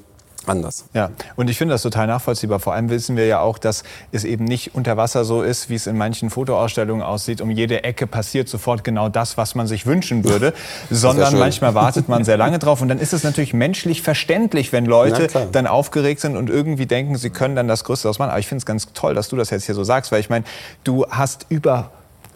[0.49, 0.85] anders.
[0.93, 2.59] Ja, und ich finde das total nachvollziehbar.
[2.59, 5.75] Vor allem wissen wir ja auch, dass es eben nicht unter Wasser so ist, wie
[5.75, 7.41] es in manchen Fotoausstellungen aussieht.
[7.41, 10.53] Um jede Ecke passiert sofort genau das, was man sich wünschen würde,
[10.89, 12.81] sondern manchmal wartet man sehr lange drauf.
[12.81, 17.15] Und dann ist es natürlich menschlich verständlich, wenn Leute dann aufgeregt sind und irgendwie denken,
[17.17, 18.31] sie können dann das Größte ausmachen.
[18.31, 20.29] Aber ich finde es ganz toll, dass du das jetzt hier so sagst, weil ich
[20.29, 20.45] meine,
[20.83, 21.91] du hast über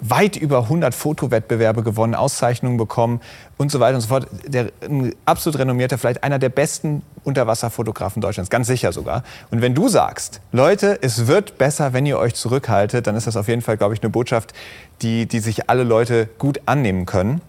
[0.09, 3.21] weit über 100 Fotowettbewerbe gewonnen, Auszeichnungen bekommen
[3.57, 4.27] und so weiter und so fort.
[4.45, 9.23] Der ein absolut renommierter, vielleicht einer der besten Unterwasserfotografen Deutschlands, ganz sicher sogar.
[9.51, 13.37] Und wenn du sagst, Leute, es wird besser, wenn ihr euch zurückhaltet, dann ist das
[13.37, 14.53] auf jeden Fall, glaube ich, eine Botschaft,
[15.01, 17.41] die, die sich alle Leute gut annehmen können.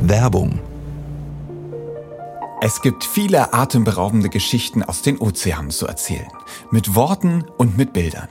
[0.00, 0.60] Werbung
[2.60, 6.26] es gibt viele atemberaubende Geschichten aus den Ozeanen zu erzählen.
[6.72, 8.26] Mit Worten und mit Bildern.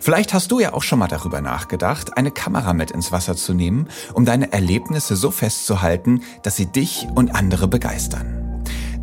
[0.00, 3.54] Vielleicht hast du ja auch schon mal darüber nachgedacht, eine Kamera mit ins Wasser zu
[3.54, 8.43] nehmen, um deine Erlebnisse so festzuhalten, dass sie dich und andere begeistern.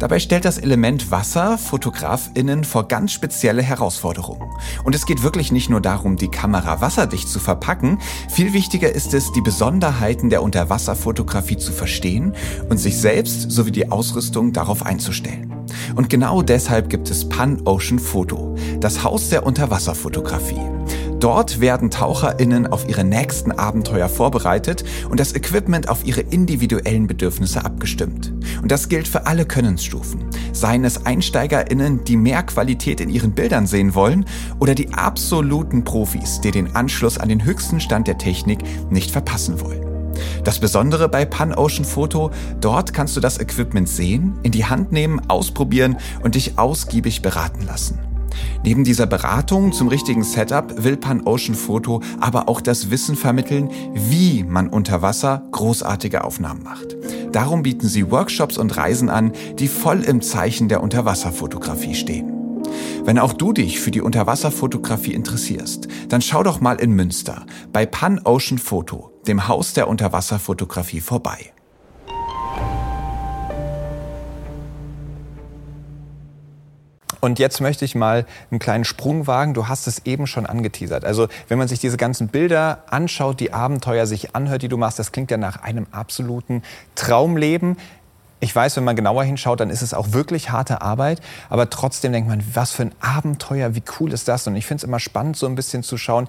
[0.02, 4.50] Dabei stellt das Element Wasser Fotografinnen vor ganz spezielle Herausforderungen.
[4.84, 9.14] Und es geht wirklich nicht nur darum, die Kamera wasserdicht zu verpacken, viel wichtiger ist
[9.14, 12.34] es, die Besonderheiten der Unterwasserfotografie zu verstehen
[12.68, 15.54] und sich selbst sowie die Ausrüstung darauf einzustellen.
[15.96, 20.81] Und genau deshalb gibt es Pan Ocean Photo, das Haus der Unterwasserfotografie.
[21.22, 27.64] Dort werden TaucherInnen auf ihre nächsten Abenteuer vorbereitet und das Equipment auf ihre individuellen Bedürfnisse
[27.64, 28.34] abgestimmt.
[28.60, 30.26] Und das gilt für alle Könnensstufen.
[30.52, 34.26] Seien es EinsteigerInnen, die mehr Qualität in ihren Bildern sehen wollen,
[34.58, 38.60] oder die absoluten Profis, die den Anschluss an den höchsten Stand der Technik
[38.90, 39.86] nicht verpassen wollen.
[40.44, 44.92] Das Besondere bei Pan Ocean Photo, dort kannst du das Equipment sehen, in die Hand
[44.92, 48.11] nehmen, ausprobieren und dich ausgiebig beraten lassen.
[48.64, 53.70] Neben dieser Beratung zum richtigen Setup will Pan Ocean Photo aber auch das Wissen vermitteln,
[53.94, 56.96] wie man unter Wasser großartige Aufnahmen macht.
[57.32, 62.32] Darum bieten sie Workshops und Reisen an, die voll im Zeichen der Unterwasserfotografie stehen.
[63.04, 67.86] Wenn auch du dich für die Unterwasserfotografie interessierst, dann schau doch mal in Münster bei
[67.86, 71.52] Pan Ocean Photo, dem Haus der Unterwasserfotografie vorbei.
[77.22, 79.54] Und jetzt möchte ich mal einen kleinen Sprung wagen.
[79.54, 81.06] Du hast es eben schon angeteasert.
[81.06, 84.98] Also wenn man sich diese ganzen Bilder anschaut, die Abenteuer sich anhört, die du machst,
[84.98, 86.64] das klingt ja nach einem absoluten
[86.96, 87.78] Traumleben.
[88.40, 91.22] Ich weiß, wenn man genauer hinschaut, dann ist es auch wirklich harte Arbeit.
[91.50, 94.48] Aber trotzdem denkt man, was für ein Abenteuer, wie cool ist das?
[94.48, 96.28] Und ich finde es immer spannend, so ein bisschen zu schauen,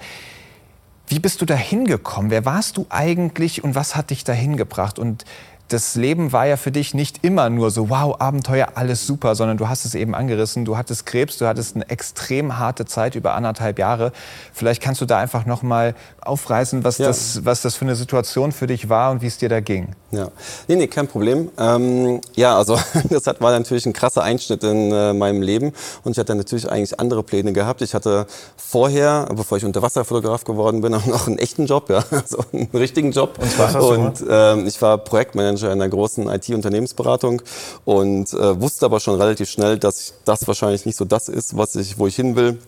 [1.08, 2.30] wie bist du da hingekommen?
[2.30, 4.98] Wer warst du eigentlich und was hat dich dahin gebracht?
[4.98, 5.24] Und
[5.72, 9.56] das Leben war ja für dich nicht immer nur so, wow, Abenteuer, alles super, sondern
[9.56, 10.64] du hast es eben angerissen.
[10.64, 14.12] Du hattest Krebs, du hattest eine extrem harte Zeit über anderthalb Jahre.
[14.52, 17.06] Vielleicht kannst du da einfach noch mal aufreißen, was, ja.
[17.06, 19.94] das, was das für eine Situation für dich war und wie es dir da ging.
[20.10, 20.28] Ja,
[20.68, 21.50] nee, nee, kein Problem.
[21.58, 25.72] Ähm, ja, also das war natürlich ein krasser Einschnitt in äh, meinem Leben
[26.04, 27.82] und ich hatte natürlich eigentlich andere Pläne gehabt.
[27.82, 32.44] Ich hatte vorher, bevor ich Unterwasserfotograf geworden bin, auch noch einen echten Job, ja, also
[32.52, 33.38] einen richtigen Job.
[33.38, 37.42] Und, und ähm, ich war Projektmanager Manager in einer großen IT-Unternehmensberatung
[37.84, 41.76] und äh, wusste aber schon relativ schnell, dass das wahrscheinlich nicht so das ist, was
[41.76, 42.58] ich, wo ich hin will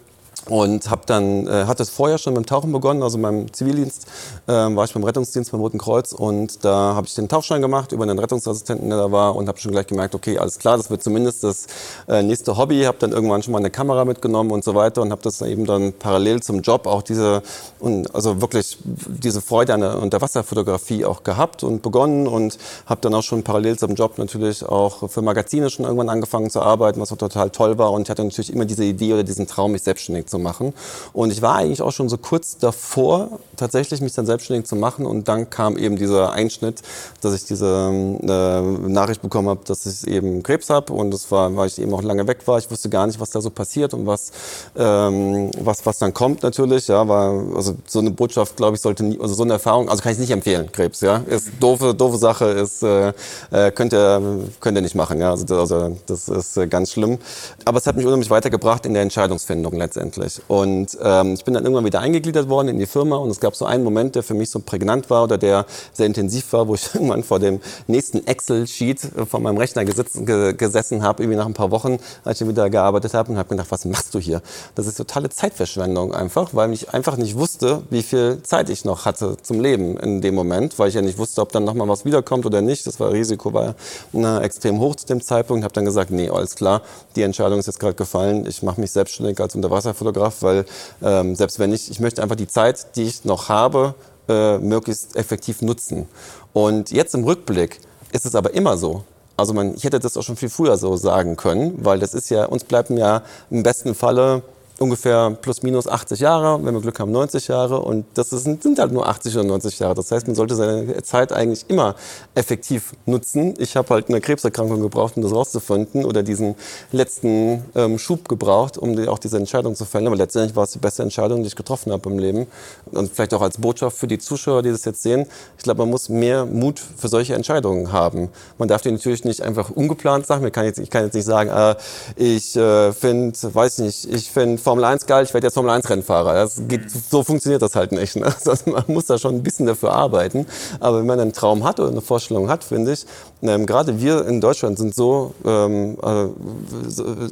[0.49, 4.07] und habe dann äh, hatte vorher schon dem Tauchen begonnen, also beim Zivildienst
[4.47, 7.93] äh, war ich beim Rettungsdienst beim Roten Kreuz und da habe ich den Tauchschein gemacht
[7.93, 10.91] über einen Rettungsassistenten, der da war und habe schon gleich gemerkt, okay, alles klar, das
[10.91, 11.67] wird zumindest das
[12.09, 12.83] äh, nächste Hobby.
[12.83, 15.65] Habe dann irgendwann schon mal eine Kamera mitgenommen und so weiter und habe das eben
[15.65, 17.43] dann parallel zum Job auch diese
[17.79, 23.15] und also wirklich diese Freude an der Unterwasserfotografie auch gehabt und begonnen und habe dann
[23.15, 27.13] auch schon parallel zum Job natürlich auch für Magazine schon irgendwann angefangen zu arbeiten, was
[27.13, 29.83] auch total toll war und ich hatte natürlich immer diese Idee oder diesen Traum, mich
[29.83, 30.75] selbstständig zu zu machen.
[31.13, 35.07] Und ich war eigentlich auch schon so kurz davor, tatsächlich mich dann selbstständig zu machen.
[35.07, 36.83] Und dann kam eben dieser Einschnitt,
[37.21, 40.93] dass ich diese äh, Nachricht bekommen habe, dass ich eben Krebs habe.
[40.93, 42.59] Und das war, weil ich eben auch lange weg war.
[42.59, 44.33] Ich wusste gar nicht, was da so passiert und was,
[44.77, 46.89] ähm, was, was dann kommt natürlich.
[46.89, 50.03] Ja, war, also so eine Botschaft, glaube ich, sollte nie, also so eine Erfahrung, also
[50.03, 51.01] kann ich nicht empfehlen, Krebs.
[51.01, 53.13] Ja, ist doofe, doofe Sache, ist, äh,
[53.53, 54.21] äh könnt ihr,
[54.61, 55.21] könnt ihr nicht machen.
[55.21, 57.19] Ja, also, also das ist äh, ganz schlimm.
[57.65, 60.41] Aber es hat mich unheimlich weitergebracht in der Entscheidungsfindung letztendlich wirklich.
[60.49, 63.55] Und ähm, ich bin dann irgendwann wieder eingegliedert worden in die Firma und es gab
[63.55, 66.75] so einen Moment, der für mich so prägnant war oder der sehr intensiv war, wo
[66.75, 71.47] ich irgendwann vor dem nächsten Excel-Sheet von meinem Rechner gesitzen, ge gesessen habe, irgendwie nach
[71.47, 74.43] ein paar Wochen, als ich wieder gearbeitet habe und habe gedacht, was machst du hier?
[74.75, 79.05] Das ist totale Zeitverschwendung einfach, weil ich einfach nicht wusste, wie viel Zeit ich noch
[79.05, 82.05] hatte zum Leben in dem Moment, weil ich ja nicht wusste, ob dann nochmal was
[82.05, 82.87] wiederkommt oder nicht.
[82.87, 83.75] Das war Risiko war
[84.13, 85.65] ja, extrem hoch zu dem Zeitpunkt.
[85.65, 86.83] Habe dann gesagt, nee, alles klar,
[87.17, 88.47] die Entscheidung ist jetzt gerade gefallen.
[88.47, 90.65] Ich mache mich selbstständig als Unterwasserfotograf Fotograf, weil
[91.03, 93.95] ähm, selbst wenn ich, ich möchte einfach die Zeit, die ich noch habe,
[94.29, 96.09] äh, möglichst effektiv nutzen.
[96.53, 97.81] Und jetzt im Rückblick
[98.13, 99.05] ist es aber immer so.
[99.37, 102.31] Also man, ich hätte das auch schon viel früher so sagen können, weil das ist
[102.31, 104.43] ja, uns bleiben ja im besten Falle
[104.79, 108.79] ungefähr plus minus 80 Jahre, wenn wir Glück haben 90 Jahre und das sind, sind
[108.79, 109.95] halt nur 80 oder 90 Jahre.
[109.95, 111.95] Das heißt, man sollte seine Zeit eigentlich immer
[112.35, 113.55] effektiv nutzen.
[113.59, 116.57] Ich habe halt eine Krebserkrankung gebraucht, um das rauszufinden oder diesen
[116.91, 120.09] letzten ähm, Schub gebraucht, um die, auch diese Entscheidung zu fällen.
[120.09, 122.47] Aber letztendlich war es die beste Entscheidung, die ich getroffen habe im Leben.
[122.91, 125.27] Und vielleicht auch als Botschaft für die Zuschauer, die das jetzt sehen.
[125.57, 128.29] Ich glaube, man muss mehr Mut für solche Entscheidungen haben.
[128.59, 130.45] Man darf die natürlich nicht einfach ungeplant sagen.
[130.47, 131.77] Ich kann jetzt, ich kann jetzt nicht sagen, äh,
[132.17, 135.89] ich äh, finde, weiß nicht, ich finde Formel 1 geil, ich werde jetzt Formel 1
[135.89, 136.35] Rennfahrer.
[136.35, 138.17] Das geht, so funktioniert das halt nicht.
[138.17, 138.25] Ne?
[138.45, 140.47] Also man muss da schon ein bisschen dafür arbeiten.
[140.81, 143.07] Aber wenn man einen Traum hat oder eine Vorstellung hat, finde ich,
[143.43, 146.27] ähm, gerade wir in Deutschland sind so, ähm, äh,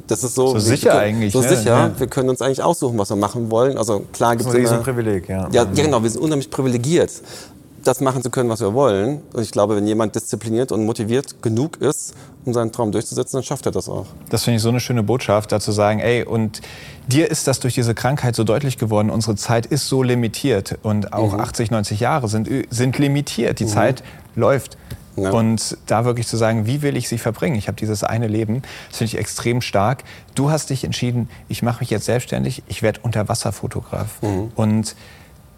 [0.07, 1.33] das ist so, so sicher können, eigentlich.
[1.33, 1.49] So ne?
[1.49, 1.71] sicher.
[1.71, 1.91] Ja.
[1.99, 3.77] Wir können uns eigentlich aussuchen, was wir machen wollen.
[3.77, 5.49] Also klar gibt es ein Riesenprivileg, ja.
[5.51, 5.63] ja.
[5.63, 6.01] Ja, genau.
[6.01, 7.11] Wir sind unheimlich privilegiert
[7.83, 9.21] das machen zu können, was wir wollen.
[9.33, 12.13] Und ich glaube, wenn jemand diszipliniert und motiviert genug ist,
[12.45, 14.07] um seinen Traum durchzusetzen, dann schafft er das auch.
[14.29, 16.61] Das finde ich so eine schöne Botschaft, da zu sagen, ey, und
[17.07, 21.13] dir ist das durch diese Krankheit so deutlich geworden, unsere Zeit ist so limitiert und
[21.13, 21.39] auch mhm.
[21.39, 23.59] 80, 90 Jahre sind, sind limitiert.
[23.59, 23.69] Die mhm.
[23.69, 24.03] Zeit
[24.35, 24.77] läuft.
[25.15, 25.29] Ja.
[25.29, 27.55] Und da wirklich zu sagen, wie will ich sie verbringen?
[27.55, 30.03] Ich habe dieses eine Leben, das finde ich extrem stark.
[30.33, 34.21] Du hast dich entschieden, ich mache mich jetzt selbstständig, ich werde Unterwasserfotograf.
[34.23, 34.51] Mhm.
[34.55, 34.95] Und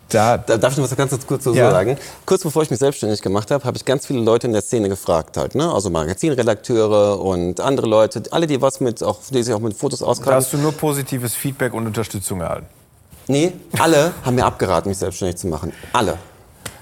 [0.09, 1.71] da, da, darf ich noch was ganz kurz so ja.
[1.71, 1.97] sagen?
[2.25, 4.89] Kurz bevor ich mich selbstständig gemacht habe, habe ich ganz viele Leute in der Szene
[4.89, 5.71] gefragt halt, ne?
[5.71, 10.03] Also Magazinredakteure und andere Leute, alle, die was mit, auch, die sich auch mit Fotos
[10.03, 10.31] auskennen.
[10.31, 12.67] Da hast du nur positives Feedback und Unterstützung erhalten?
[13.27, 15.73] Nee, alle haben mir abgeraten, mich selbstständig zu machen.
[15.93, 16.17] Alle.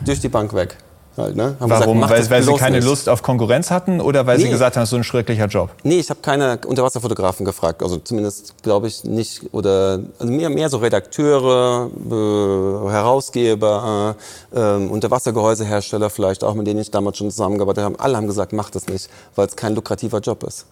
[0.04, 0.76] Durch die Bank weg.
[1.16, 1.56] Halt, ne?
[1.60, 2.02] Warum?
[2.02, 2.86] Gesagt, weil, weil sie keine nicht.
[2.86, 4.46] Lust auf Konkurrenz hatten oder weil nee.
[4.46, 5.70] sie gesagt haben, das ist so ein schrecklicher Job?
[5.84, 7.84] Nee, ich habe keine Unterwasserfotografen gefragt.
[7.84, 9.54] Also zumindest glaube ich nicht.
[9.54, 14.16] Oder also mehr, mehr so Redakteure, äh, Herausgeber,
[14.54, 18.00] äh, äh, Unterwassergehäusehersteller vielleicht auch, mit denen ich damals schon zusammengearbeitet habe.
[18.00, 20.66] Alle haben gesagt, mach das nicht, weil es kein lukrativer Job ist.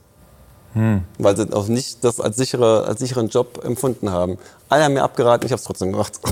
[0.73, 1.03] Hm.
[1.17, 4.37] Weil sie auch nicht das als, sichere, als sicheren Job empfunden haben.
[4.69, 6.19] Alle haben mir abgeraten, ich habe es trotzdem gemacht.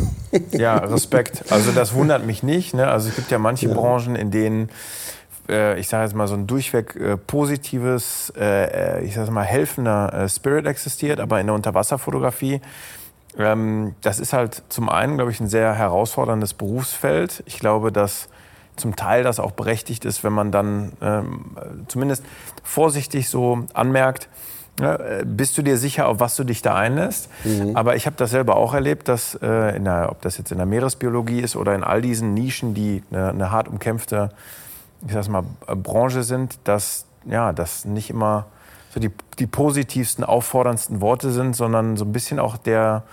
[0.52, 1.52] Ja, Respekt.
[1.52, 2.76] Also das wundert mich nicht.
[2.76, 2.88] Ne?
[2.88, 3.74] Also es gibt ja manche ja.
[3.74, 4.70] Branchen, in denen
[5.50, 9.44] äh, ich sage jetzt mal so ein durchweg äh, positives, äh, äh ich sage mal
[9.44, 12.62] helfender äh, Spirit existiert, aber in der Unterwasserfotografie
[13.38, 17.44] ähm, das ist halt zum einen, glaube ich, ein sehr herausforderndes Berufsfeld.
[17.46, 18.28] Ich glaube, dass
[18.80, 21.58] zum Teil das auch berechtigt ist, wenn man dann ähm,
[21.88, 22.24] zumindest
[22.64, 24.30] vorsichtig so anmerkt,
[24.80, 27.30] ja, äh, bist du dir sicher, auf was du dich da einlässt?
[27.44, 27.76] Mhm.
[27.76, 30.58] Aber ich habe das selber auch erlebt, dass, äh, in der, ob das jetzt in
[30.58, 34.32] der Meeresbiologie ist oder in all diesen Nischen, die eine, eine hart umkämpfte
[35.06, 38.48] ich sag's mal, Branche sind, dass ja, das nicht immer
[38.94, 43.04] so die, die positivsten, aufforderndsten Worte sind, sondern so ein bisschen auch der,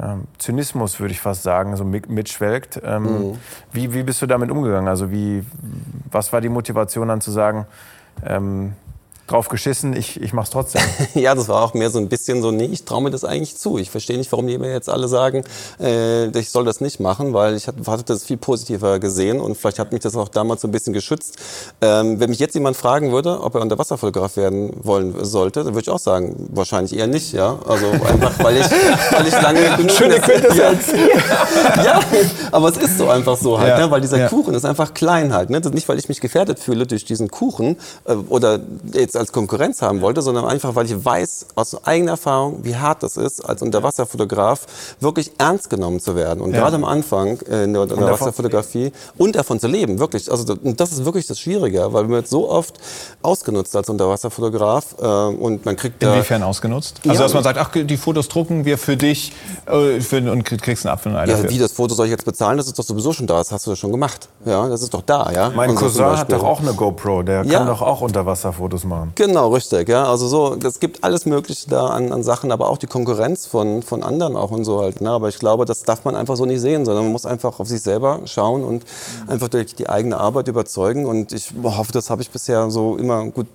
[0.00, 2.80] ähm, Zynismus, würde ich fast sagen, so mitschwelgt.
[2.84, 3.38] Ähm, mhm.
[3.72, 4.88] wie, wie bist du damit umgegangen?
[4.88, 5.44] Also wie,
[6.10, 7.66] was war die Motivation dann zu sagen,
[8.24, 8.72] ähm,
[9.32, 10.82] drauf geschissen, ich, ich mach's trotzdem.
[11.14, 13.56] ja, das war auch mehr so ein bisschen so, nee, ich traue mir das eigentlich
[13.56, 13.78] zu.
[13.78, 15.44] Ich verstehe nicht, warum die mir jetzt alle sagen,
[15.80, 19.78] äh, ich soll das nicht machen, weil ich hatte das viel positiver gesehen und vielleicht
[19.78, 21.36] hat mich das auch damals so ein bisschen geschützt.
[21.80, 25.82] Ähm, wenn mich jetzt jemand fragen würde, ob er Unterwasserfotograf werden wollen sollte, dann würde
[25.82, 27.58] ich auch sagen, wahrscheinlich eher nicht, ja.
[27.66, 28.66] Also einfach, weil ich,
[29.10, 29.90] weil ich lange genug...
[30.02, 30.92] Schöne Quintessenz.
[30.92, 31.84] Ja.
[31.84, 32.00] ja,
[32.50, 33.86] aber es ist so einfach so halt, ja.
[33.86, 33.90] ne?
[33.90, 34.28] weil dieser ja.
[34.28, 35.50] Kuchen ist einfach klein halt.
[35.50, 35.60] Ne?
[35.72, 38.60] Nicht, weil ich mich gefährdet fühle durch diesen Kuchen äh, oder
[38.92, 42.76] jetzt jetzt als Konkurrenz haben wollte, sondern einfach, weil ich weiß aus eigener Erfahrung, wie
[42.76, 44.66] hart das ist, als Unterwasserfotograf
[45.00, 46.42] wirklich ernst genommen zu werden.
[46.42, 46.60] Und ja.
[46.60, 50.30] gerade am Anfang äh, in der Unterwasserfotografie und davon zu leben, wirklich.
[50.30, 52.78] Also das ist wirklich das Schwierige, weil man wird so oft
[53.22, 57.00] ausgenutzt als Unterwasserfotograf äh, und man kriegt Inwiefern ausgenutzt?
[57.02, 59.32] Also ja, dass man sagt, ach, die Fotos drucken wir für dich
[59.66, 62.24] äh, für, und kriegst einen Apfel und ein Ja, wie das Foto soll ich jetzt
[62.24, 62.56] bezahlen?
[62.56, 63.38] Das ist doch sowieso schon da.
[63.38, 64.28] Das hast du ja schon gemacht.
[64.44, 65.30] Ja, das ist doch da.
[65.32, 65.50] Ja.
[65.54, 67.22] Mein Cousin hat doch auch eine GoPro.
[67.22, 67.58] Der ja.
[67.58, 69.11] kann doch auch Unterwasserfotos machen.
[69.14, 69.88] Genau, richtig.
[69.88, 70.04] Ja.
[70.04, 73.82] Also so, es gibt alles Mögliche da an, an Sachen, aber auch die Konkurrenz von,
[73.82, 75.00] von anderen auch und so halt.
[75.00, 75.10] Ne.
[75.10, 77.68] Aber ich glaube, das darf man einfach so nicht sehen, sondern man muss einfach auf
[77.68, 78.84] sich selber schauen und
[79.26, 81.06] einfach durch die eigene Arbeit überzeugen.
[81.06, 83.46] Und ich hoffe, das habe ich bisher so immer gut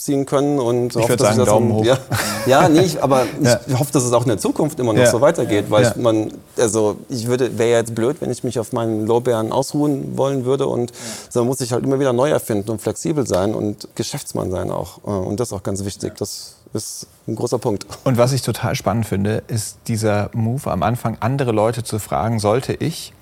[0.00, 0.58] durchziehen können.
[0.58, 1.84] Und ich hoffe, dass sagen, ich das Daumen hoch.
[1.84, 1.98] Ja,
[2.46, 3.60] ja nee, aber ja.
[3.66, 5.10] ich hoffe, dass es auch in der Zukunft immer noch ja.
[5.10, 5.90] so weitergeht, weil ja.
[5.90, 10.16] ich, man, also ich würde, wäre jetzt blöd, wenn ich mich auf meinen Lorbeeren ausruhen
[10.16, 10.92] wollen würde und
[11.28, 14.98] so muss ich halt immer wieder neu erfinden und flexibel sein und Geschäftsmann sein auch.
[15.06, 16.16] Äh, und das ist auch ganz wichtig.
[16.16, 17.86] Das ist ein großer Punkt.
[18.04, 22.38] Und was ich total spannend finde, ist dieser Move am Anfang, andere Leute zu fragen,
[22.38, 23.12] sollte ich?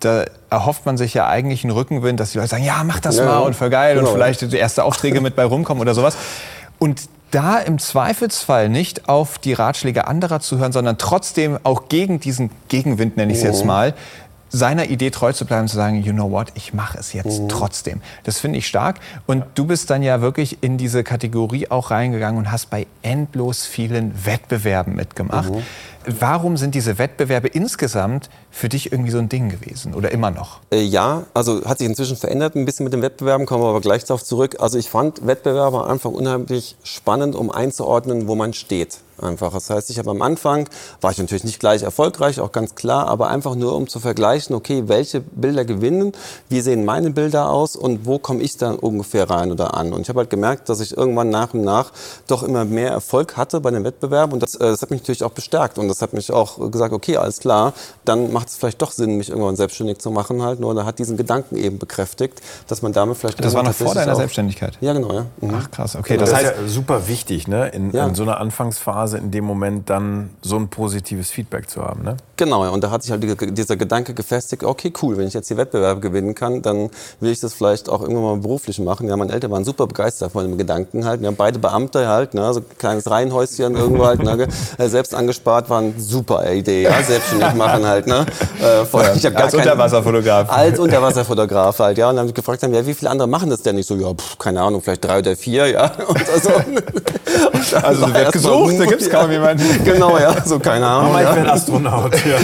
[0.00, 3.16] Da erhofft man sich ja eigentlich einen Rückenwind, dass die Leute sagen, ja, mach das
[3.16, 4.08] ja, mal und voll geil genau.
[4.08, 6.16] und vielleicht die erste Aufträge mit bei rumkommen oder sowas.
[6.78, 12.20] Und da im Zweifelsfall nicht auf die Ratschläge anderer zu hören, sondern trotzdem auch gegen
[12.20, 13.68] diesen Gegenwind, nenne ich es jetzt mhm.
[13.68, 13.94] mal,
[14.56, 17.48] seiner Idee treu zu bleiben, zu sagen, you know what, ich mache es jetzt mhm.
[17.48, 18.00] trotzdem.
[18.24, 19.00] Das finde ich stark.
[19.26, 23.66] Und du bist dann ja wirklich in diese Kategorie auch reingegangen und hast bei endlos
[23.66, 25.52] vielen Wettbewerben mitgemacht.
[25.52, 25.62] Mhm.
[26.06, 30.60] Warum sind diese Wettbewerbe insgesamt für dich irgendwie so ein Ding gewesen oder immer noch?
[30.70, 33.80] Äh, ja, also hat sich inzwischen verändert ein bisschen mit den Wettbewerben, kommen wir aber
[33.80, 34.56] gleich darauf zurück.
[34.60, 39.52] Also ich fand Wettbewerbe am Anfang unheimlich spannend, um einzuordnen, wo man steht einfach.
[39.52, 40.68] Das heißt, ich habe am Anfang,
[41.00, 44.54] war ich natürlich nicht gleich erfolgreich, auch ganz klar, aber einfach nur um zu vergleichen,
[44.54, 46.12] okay, welche Bilder gewinnen,
[46.48, 49.92] wie sehen meine Bilder aus und wo komme ich da ungefähr rein oder an.
[49.92, 51.92] Und ich habe halt gemerkt, dass ich irgendwann nach und nach
[52.26, 55.24] doch immer mehr Erfolg hatte bei den Wettbewerben und das, äh, das hat mich natürlich
[55.24, 57.72] auch bestärkt und das hat mich auch gesagt, okay, alles klar,
[58.04, 60.60] dann macht es vielleicht doch Sinn, mich irgendwann selbstständig zu machen halt.
[60.60, 63.42] Nur da hat diesen Gedanken eben bekräftigt, dass man damit vielleicht...
[63.42, 64.78] Das war noch vor deiner Selbstständigkeit?
[64.80, 65.26] Ja, genau, ja.
[65.40, 65.54] Mhm.
[65.58, 66.16] Ach krass, okay.
[66.16, 67.68] Das, das heißt, ja super wichtig, ne?
[67.68, 68.06] In, ja.
[68.06, 72.02] in so einer Anfangsphase Phase in dem Moment dann so ein positives Feedback zu haben.
[72.02, 72.16] Ne?
[72.36, 72.70] Genau, ja.
[72.70, 73.24] und da hat sich halt
[73.56, 76.90] dieser Gedanke gefestigt, okay, cool, wenn ich jetzt die Wettbewerbe gewinnen kann, dann
[77.20, 79.08] will ich das vielleicht auch irgendwann mal beruflich machen.
[79.08, 81.20] Ja, meine Eltern waren super begeistert von dem Gedanken halt.
[81.20, 84.48] Wir haben beide Beamte halt, ne, so ein kleines Reihenhäuschen irgendwo halt, ne,
[84.78, 88.06] äh, selbst angespart, war eine super Idee, ja, selbstständig machen halt.
[88.06, 88.26] Ne.
[88.60, 90.50] Äh, voll, ja, ich als Unterwasserfotograf.
[90.50, 92.10] Als Unterwasserfotograf halt, ja.
[92.10, 93.94] Und dann gefragt haben, ja, wie viele andere machen das denn nicht so?
[93.96, 95.92] Ja, pff, keine Ahnung, vielleicht drei oder vier, ja.
[96.08, 99.64] Und also, und also wird gesucht, es kaum jemanden.
[99.84, 101.10] genau, ja, so keine Ahnung.
[101.12, 101.34] Aber ich ja.
[101.34, 102.14] bin Astronaut.
[102.24, 102.36] Ja.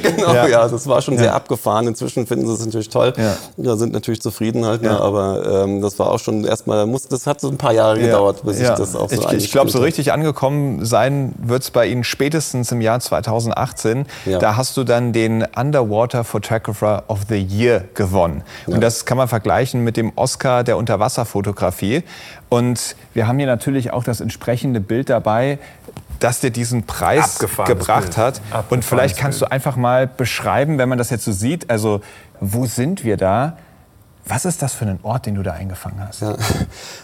[0.10, 0.46] genau, Ja.
[0.46, 0.68] ja.
[0.68, 1.86] das war schon sehr abgefahren.
[1.86, 3.12] Inzwischen finden sie es natürlich toll.
[3.16, 3.34] Ja.
[3.56, 3.76] Ja.
[3.76, 4.92] sind natürlich zufrieden halt, Ja.
[4.92, 5.00] ne?
[5.00, 8.42] aber ähm, das war auch schon erstmal, muss, das hat so ein paar Jahre gedauert,
[8.44, 8.72] bis Ja.
[8.72, 12.04] ich das auch so Ich, ich glaube, so richtig angekommen sein wird es bei Ihnen
[12.04, 14.06] spätestens im Jahr 2018.
[14.26, 14.38] Ja.
[14.38, 18.42] Da hast du dann den Underwater Photographer of the Year gewonnen.
[18.66, 22.02] Und das kann man vergleichen mit dem Oscar der Unterwasserfotografie.
[22.48, 25.58] Und wir haben hier natürlich auch das entsprechende Bild dabei,
[26.18, 28.40] das dir diesen Preis Abgefahrenes gebracht hat.
[28.40, 32.00] Und Abgefahrenes vielleicht kannst du einfach mal beschreiben, wenn man das jetzt so sieht, also
[32.40, 33.56] wo sind wir da?
[34.28, 36.20] Was ist das für ein Ort, den du da eingefangen hast?
[36.20, 36.36] Ja.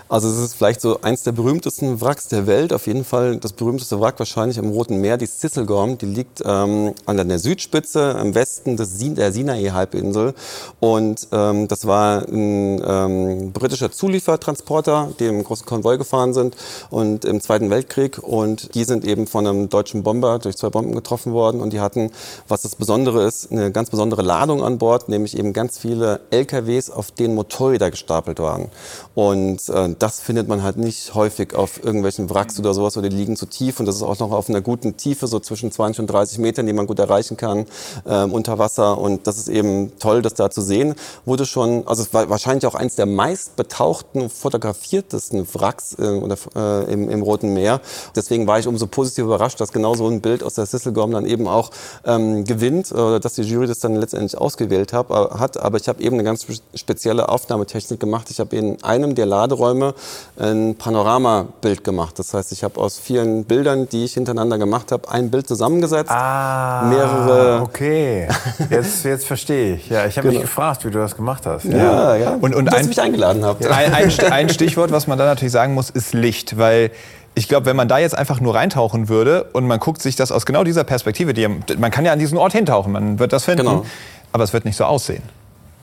[0.06, 2.72] Also es ist vielleicht so eins der berühmtesten Wracks der Welt.
[2.72, 5.98] Auf jeden Fall das berühmteste Wrack wahrscheinlich im Roten Meer, die Sisselgorm.
[5.98, 10.34] Die liegt ähm, an der Südspitze im Westen des Sin der Sinai-Halbinsel.
[10.78, 16.54] Und ähm, das war ein ähm, britischer Zuliefertransporter, die im großen Konvoi gefahren sind
[16.90, 18.18] und im Zweiten Weltkrieg.
[18.22, 21.60] Und die sind eben von einem deutschen Bomber durch zwei Bomben getroffen worden.
[21.60, 22.12] Und die hatten,
[22.46, 26.90] was das Besondere ist, eine ganz besondere Ladung an Bord, nämlich eben ganz viele LKWs,
[26.90, 28.70] auf denen Motorräder gestapelt waren.
[29.14, 33.16] Und äh, das findet man halt nicht häufig auf irgendwelchen Wracks oder sowas, oder die
[33.16, 33.78] liegen zu tief.
[33.80, 36.66] Und das ist auch noch auf einer guten Tiefe, so zwischen 20 und 30 Metern,
[36.66, 37.66] die man gut erreichen kann
[38.06, 38.98] ähm, unter Wasser.
[38.98, 40.94] Und das ist eben toll, das da zu sehen.
[41.24, 46.36] Wurde schon, also es war wahrscheinlich auch eins der meist betauchten, fotografiertesten Wracks äh, oder,
[46.56, 47.80] äh, im, im Roten Meer.
[48.16, 51.26] Deswegen war ich umso positiv überrascht, dass genau so ein Bild aus der Sisselgorm dann
[51.26, 51.70] eben auch
[52.04, 55.56] ähm, gewinnt, äh, dass die Jury das dann letztendlich ausgewählt hab, äh, hat.
[55.58, 58.28] Aber ich habe eben eine ganz spe- spezielle Aufnahmetechnik gemacht.
[58.30, 59.94] Ich habe in einem der Laderäume
[60.38, 62.18] ein Panoramabild gemacht.
[62.18, 66.10] Das heißt, ich habe aus vielen Bildern, die ich hintereinander gemacht habe, ein Bild zusammengesetzt.
[66.10, 68.28] Ah, Mehrere- Okay,
[68.70, 69.88] jetzt, jetzt verstehe ich.
[69.88, 70.46] Ja, ich habe mich Genau.
[70.46, 71.64] gefragt, wie du das gemacht hast.
[71.64, 72.30] Ja, ja.
[72.40, 73.64] Und- und dass ein- mich eingeladen habt.
[73.66, 76.90] Ein, ein, ein Stichwort, was man da natürlich sagen muss, ist Licht, weil
[77.36, 80.30] ich glaube, wenn man da jetzt einfach nur reintauchen würde und man guckt sich das
[80.32, 83.44] aus genau dieser Perspektive, die, man kann ja an diesen Ort hintauchen, man wird das
[83.44, 83.84] finden, Genau.
[84.32, 85.22] aber es wird nicht so aussehen.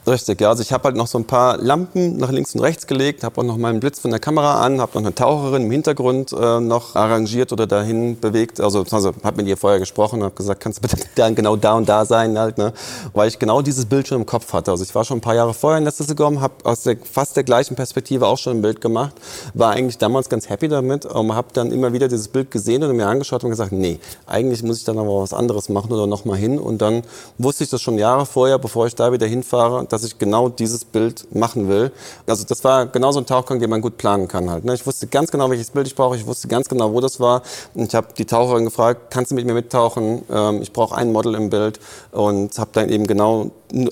[0.08, 0.50] Richtig, ja.
[0.50, 3.40] Also ich habe halt noch so ein paar Lampen nach links und rechts gelegt, habe
[3.40, 6.34] auch noch mal einen Blitz von der Kamera an, habe noch eine Taucherin im Hintergrund
[6.34, 8.60] äh, noch arrangiert oder dahin bewegt.
[8.60, 11.76] Also, also habe mit ihr vorher gesprochen, habe gesagt, kannst du bitte dann genau da
[11.76, 12.74] und da sein halt, ne?
[13.14, 14.72] Weil ich genau dieses Bild schon im Kopf hatte.
[14.72, 17.36] Also ich war schon ein paar Jahre vorher in Leicester gekommen, habe aus der, fast
[17.36, 19.14] der gleichen Perspektive auch schon ein Bild gemacht,
[19.54, 22.96] war eigentlich damals ganz happy damit, aber habe dann immer wieder dieses Bild gesehen und
[22.96, 26.26] mir angeschaut und gesagt, nee, eigentlich muss ich dann aber was anderes machen oder noch
[26.26, 26.58] mal hin.
[26.58, 27.04] Und dann
[27.38, 30.86] wusste ich das schon Jahre vorher, bevor ich da wieder hinfahre, dass ich genau dieses
[30.86, 31.92] Bild machen will.
[32.28, 34.64] Also das war genau so ein Tauchgang, den man gut planen kann halt.
[34.64, 34.74] Ne?
[34.74, 36.16] Ich wusste ganz genau, welches Bild ich brauche.
[36.16, 37.42] Ich wusste ganz genau, wo das war.
[37.74, 40.24] Und ich habe die Taucherin gefragt, kannst du mit mir mittauchen?
[40.32, 41.80] Ähm, ich brauche ein Model im Bild
[42.12, 43.52] und habe dann eben genau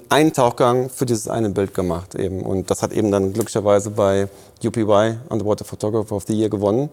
[0.09, 2.41] einen Tauchgang für dieses eine Bild gemacht eben.
[2.41, 4.27] Und das hat eben dann glücklicherweise bei
[4.63, 6.89] UPY, Underwater Photographer of the Year, gewonnen.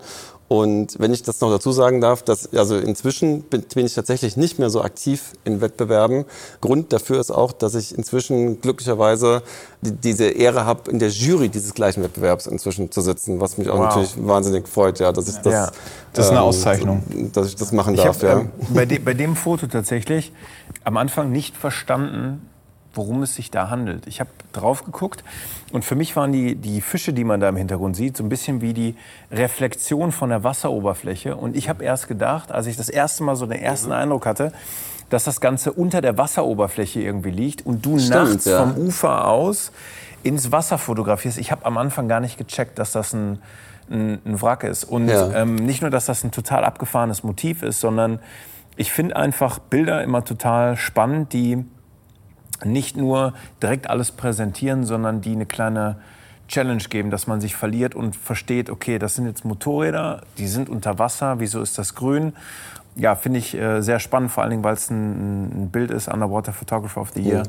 [0.49, 4.37] Und wenn ich das noch dazu sagen darf, dass also inzwischen bin, bin ich tatsächlich
[4.37, 6.25] nicht mehr so aktiv in Wettbewerben.
[6.61, 9.43] Grund dafür ist auch, dass ich inzwischen glücklicherweise
[9.81, 13.69] die, diese Ehre habe, in der Jury dieses gleichen Wettbewerbs inzwischen zu sitzen, was mich
[13.69, 13.87] auch Wow.
[13.87, 15.71] natürlich wahnsinnig freut, ja, dass ich das, Ja.
[16.13, 17.03] Das ist eine Auszeichnung.
[17.33, 18.19] dass ich das machen Ich darf.
[18.23, 18.39] habe ja.
[18.43, 20.33] ähm, bei, de, bei dem Foto tatsächlich
[20.85, 22.49] am Anfang nicht verstanden,
[22.97, 24.07] worum es sich da handelt.
[24.07, 25.23] Ich habe drauf geguckt
[25.73, 28.29] und für mich waren die, die Fische, die man da im Hintergrund sieht, so ein
[28.29, 28.95] bisschen wie die
[29.31, 31.37] Reflexion von der Wasseroberfläche.
[31.37, 34.53] Und ich habe erst gedacht, als ich das erste Mal so den ersten Eindruck hatte,
[35.11, 38.59] dass das Ganze unter der Wasseroberfläche irgendwie liegt und du Stimmt, nachts ja.
[38.59, 39.71] vom Ufer aus
[40.23, 41.39] ins Wasser fotografierst.
[41.39, 43.39] Ich habe am Anfang gar nicht gecheckt, dass das ein,
[43.89, 44.83] ein, ein Wrack ist.
[44.85, 45.31] Und Ja.
[45.33, 48.19] ähm, nicht nur, dass das ein total abgefahrenes Motiv ist, sondern
[48.75, 51.65] ich finde einfach Bilder immer total spannend, die
[52.65, 55.97] nicht nur direkt alles präsentieren, sondern die eine kleine
[56.49, 60.69] Challenge geben, dass man sich verliert und versteht, okay, das sind jetzt Motorräder, die sind
[60.69, 62.35] unter Wasser, wieso ist das grün?
[62.95, 66.09] Ja, finde ich äh, sehr spannend, vor allen Dingen, weil es ein, ein Bild ist,
[66.09, 67.43] Underwater Photographer of the Year,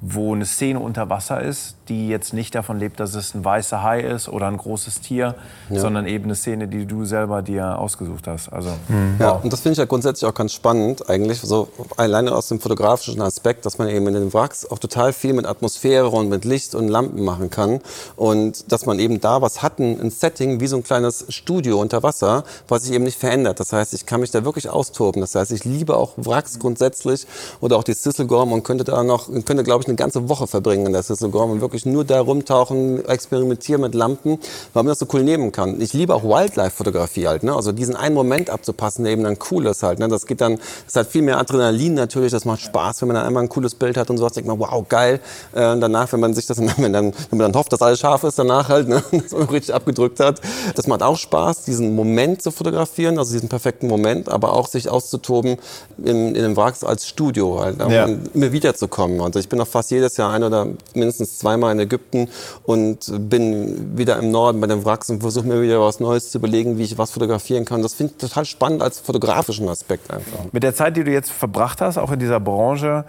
[0.00, 3.82] wo eine Szene unter Wasser ist, die jetzt nicht davon lebt, dass es ein weißer
[3.82, 5.34] Hai ist oder ein großes Tier,
[5.70, 8.52] sondern eben eine Szene, die du selber dir ausgesucht hast.
[8.52, 8.70] Also,
[9.18, 12.60] Ja, und das finde ich ja grundsätzlich auch ganz spannend, eigentlich, so alleine aus dem
[12.60, 16.44] fotografischen Aspekt, dass man eben in den Wracks auch total viel mit Atmosphäre und mit
[16.44, 17.80] Licht und Lampen machen kann.
[18.16, 21.80] Und dass man eben da was hat, ein ein Setting wie so ein kleines Studio
[21.80, 23.60] unter Wasser, was sich eben nicht verändert.
[23.60, 25.20] Das heißt, ich kann mich da wirklich austoben.
[25.20, 27.26] Das heißt, ich liebe auch Wracks grundsätzlich
[27.60, 30.86] oder auch die Sisselgorm und könnte da noch, könnte, glaube ich, eine ganze Woche verbringen
[30.86, 34.38] in der Sisselgorm und wirklich nur da rumtauchen, experimentieren mit Lampen,
[34.72, 35.80] weil man das so cool nehmen kann.
[35.80, 37.54] Ich liebe auch Wildlife-Fotografie halt, ne?
[37.54, 39.98] also diesen einen Moment abzupassen, der eben dann cool ist halt.
[39.98, 40.08] Ne?
[40.08, 43.26] Das geht dann, das hat viel mehr Adrenalin natürlich, das macht Spaß, wenn man dann
[43.26, 45.20] einmal ein cooles Bild hat und sowas, denkt man, wow, geil.
[45.52, 48.24] Äh, danach, wenn man sich das, wenn, dann, wenn man dann hofft, dass alles scharf
[48.24, 49.02] ist, danach halt, ne?
[49.12, 50.40] das man richtig abgedrückt hat,
[50.74, 54.88] das macht auch Spaß, diesen Moment zu fotografieren, also diesen perfekten Moment, aber auch sich
[54.88, 55.58] auszutoben
[55.98, 57.94] in, in dem Wracks als Studio halt, ne?
[57.94, 58.04] ja.
[58.06, 59.20] um immer wieder zu kommen.
[59.20, 62.28] Also ich bin auch fast jedes Jahr ein oder mindestens zweimal in Ägypten
[62.64, 66.38] und bin wieder im Norden bei den Wracks und versuche mir wieder was Neues zu
[66.38, 67.82] überlegen, wie ich was fotografieren kann.
[67.82, 70.52] Das finde ich total spannend als fotografischen Aspekt einfach.
[70.52, 73.04] Mit der Zeit, die du jetzt verbracht hast, auch in dieser Branche,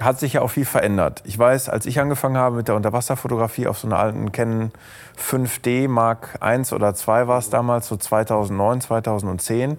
[0.00, 1.22] hat sich ja auch viel verändert.
[1.24, 4.72] Ich weiß, als ich angefangen habe mit der Unterwasserfotografie auf so einer alten Canon
[5.16, 9.78] 5D Mark I oder 2 war es damals, so 2009, 2010,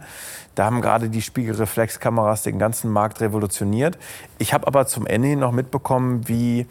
[0.56, 3.98] da haben gerade die Spiegelreflexkameras den ganzen Markt revolutioniert.
[4.38, 6.66] Ich habe aber zum Ende hin noch mitbekommen, wie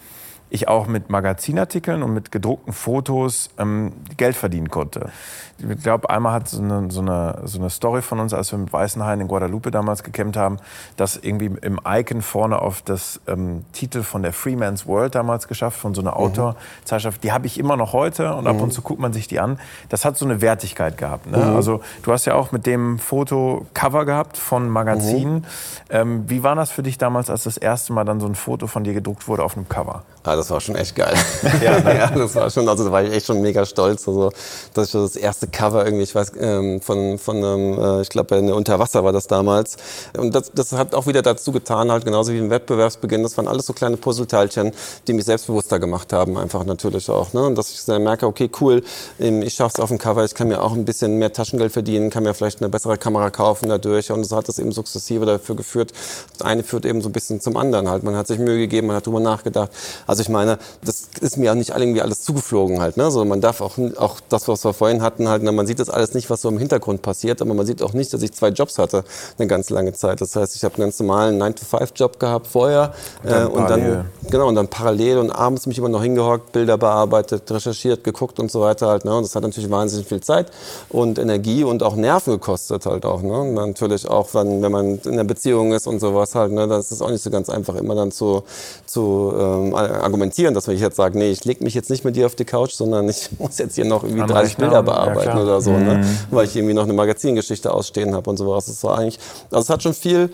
[0.54, 5.10] ich auch mit Magazinartikeln und mit gedruckten Fotos ähm, Geld verdienen konnte.
[5.58, 8.58] Ich glaube, einmal hat so eine, so, eine, so eine Story von uns, als wir
[8.58, 10.58] mit Weißenhain in Guadalupe damals gekämpft haben,
[10.96, 15.78] dass irgendwie im Icon vorne auf das ähm, Titel von der Freeman's World damals geschafft,
[15.78, 16.16] von so einer mhm.
[16.16, 17.22] Autorzeitschrift.
[17.22, 18.72] Die habe ich immer noch heute und ab und mhm.
[18.72, 19.58] zu guckt man sich die an.
[19.88, 21.30] Das hat so eine Wertigkeit gehabt.
[21.30, 21.38] Ne?
[21.38, 21.56] Mhm.
[21.56, 25.34] Also du hast ja auch mit dem Foto Cover gehabt von Magazinen.
[25.34, 25.44] Mhm.
[25.90, 28.66] Ähm, wie war das für dich damals, als das erste Mal dann so ein Foto
[28.66, 30.02] von dir gedruckt wurde auf einem Cover?
[30.24, 31.14] Ah, das war schon echt geil.
[31.62, 34.30] ja, ja, das war schon, also da war ich echt schon mega stolz, also,
[34.74, 38.28] dass ich das erste Cover irgendwie, ich weiß, ähm, von, von einem, äh, ich glaube,
[38.28, 39.76] bei Unterwasser war das damals.
[40.16, 43.48] Und das, das hat auch wieder dazu getan, halt genauso wie im Wettbewerbsbeginn, das waren
[43.48, 44.72] alles so kleine Puzzleteilchen,
[45.06, 47.32] die mich selbstbewusster gemacht haben, einfach natürlich auch.
[47.32, 47.42] Ne?
[47.42, 48.82] Und dass ich dann merke, okay, cool,
[49.18, 52.10] ähm, ich schaff's auf dem Cover, ich kann mir auch ein bisschen mehr Taschengeld verdienen,
[52.10, 54.10] kann mir vielleicht eine bessere Kamera kaufen dadurch.
[54.10, 55.92] Und so hat das eben sukzessive dafür geführt.
[56.36, 58.02] Das eine führt eben so ein bisschen zum anderen halt.
[58.02, 59.70] Man hat sich Mühe gegeben, man hat drüber nachgedacht.
[60.06, 62.96] Also ich meine, das ist mir auch nicht irgendwie alles zugeflogen halt.
[62.96, 63.04] Ne?
[63.04, 65.52] Also man darf auch, auch das, was wir vorhin hatten, halt, ne?
[65.52, 68.12] man sieht das alles nicht, was so im Hintergrund passiert, aber man sieht auch nicht,
[68.12, 69.04] dass ich zwei Jobs hatte
[69.38, 70.20] eine ganz lange Zeit.
[70.20, 74.10] Das heißt, ich habe einen ganz normalen 9-to-5-Job gehabt vorher und dann, äh, und dann
[74.30, 78.50] genau und dann parallel und abends mich immer noch hingehockt, Bilder bearbeitet, recherchiert, geguckt und
[78.50, 79.04] so weiter halt.
[79.04, 79.14] Ne?
[79.14, 80.50] Und das hat natürlich wahnsinnig viel Zeit
[80.88, 83.22] und Energie und auch Nerven gekostet halt auch.
[83.22, 83.40] Ne?
[83.40, 86.66] Und natürlich auch, wenn, wenn man in einer Beziehung ist und sowas halt, ne?
[86.66, 88.42] das ist auch nicht so ganz einfach immer dann zu,
[88.86, 89.74] zu ähm,
[90.14, 92.44] argumentieren, dass ich jetzt sage, nee, ich lege mich jetzt nicht mit dir auf die
[92.44, 95.96] Couch, sondern ich muss jetzt hier noch irgendwie 30 Bilder bearbeiten ja, oder so, ne?
[95.98, 96.04] mhm.
[96.30, 98.66] weil ich irgendwie noch eine Magazingeschichte ausstehen habe und sowas.
[98.66, 99.18] Das war eigentlich,
[99.50, 100.30] also es hat schon viel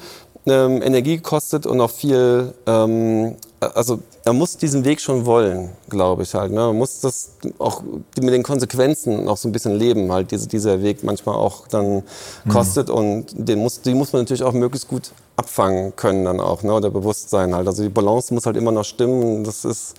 [0.47, 6.25] ähm, Energie gekostet und auch viel, ähm, also er muss diesen Weg schon wollen, glaube
[6.25, 6.53] ich halt.
[6.53, 6.61] Ne?
[6.61, 10.83] Man muss das auch mit den Konsequenzen noch so ein bisschen leben, halt diese, dieser
[10.83, 12.03] Weg manchmal auch dann
[12.45, 12.51] mhm.
[12.51, 12.95] kostet mhm.
[12.95, 16.75] und den muss, die muss man natürlich auch möglichst gut abfangen können dann auch, ne?
[16.75, 17.67] oder Bewusstsein halt.
[17.67, 19.45] Also die Balance muss halt immer noch stimmen.
[19.45, 19.95] Das ist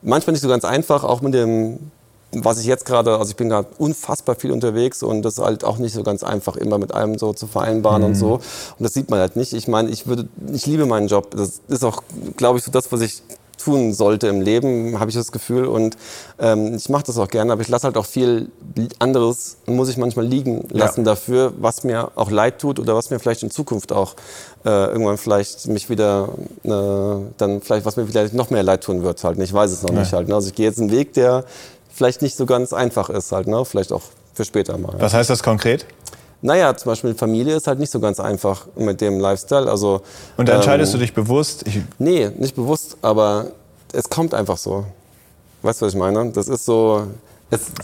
[0.00, 1.90] manchmal nicht so ganz einfach, auch mit dem
[2.32, 5.64] was ich jetzt gerade, also ich bin gerade unfassbar viel unterwegs und das ist halt
[5.64, 8.08] auch nicht so ganz einfach, immer mit allem so zu vereinbaren mhm.
[8.08, 8.34] und so.
[8.34, 9.54] Und das sieht man halt nicht.
[9.54, 11.30] Ich meine, ich würde, ich liebe meinen Job.
[11.30, 12.02] Das ist auch,
[12.36, 13.22] glaube ich, so das, was ich
[13.58, 15.66] tun sollte im Leben, habe ich das Gefühl.
[15.66, 15.96] Und
[16.38, 18.50] ähm, ich mache das auch gerne, aber ich lasse halt auch viel
[18.98, 21.12] anderes, muss ich manchmal liegen lassen ja.
[21.12, 24.14] dafür, was mir auch leid tut oder was mir vielleicht in Zukunft auch
[24.64, 26.28] äh, irgendwann vielleicht mich wieder,
[26.64, 26.70] äh,
[27.36, 29.38] dann vielleicht, was mir vielleicht noch mehr leid tun wird halt.
[29.38, 30.00] Ich weiß es noch ja.
[30.00, 30.28] nicht halt.
[30.28, 30.34] Ne?
[30.34, 31.44] Also ich gehe jetzt einen Weg, der
[31.92, 33.64] vielleicht nicht so ganz einfach ist halt, ne?
[33.64, 34.02] Vielleicht auch
[34.34, 34.94] für später mal.
[34.98, 35.84] Was heißt das konkret?
[36.40, 39.68] Naja, zum Beispiel Familie ist halt nicht so ganz einfach mit dem Lifestyle.
[39.68, 40.02] Also,
[40.36, 41.66] Und da entscheidest ähm, du dich bewusst?
[41.66, 43.46] Ich nee, nicht bewusst, aber
[43.92, 44.84] es kommt einfach so.
[45.62, 46.30] Weißt du, was ich meine?
[46.30, 47.08] Das ist so.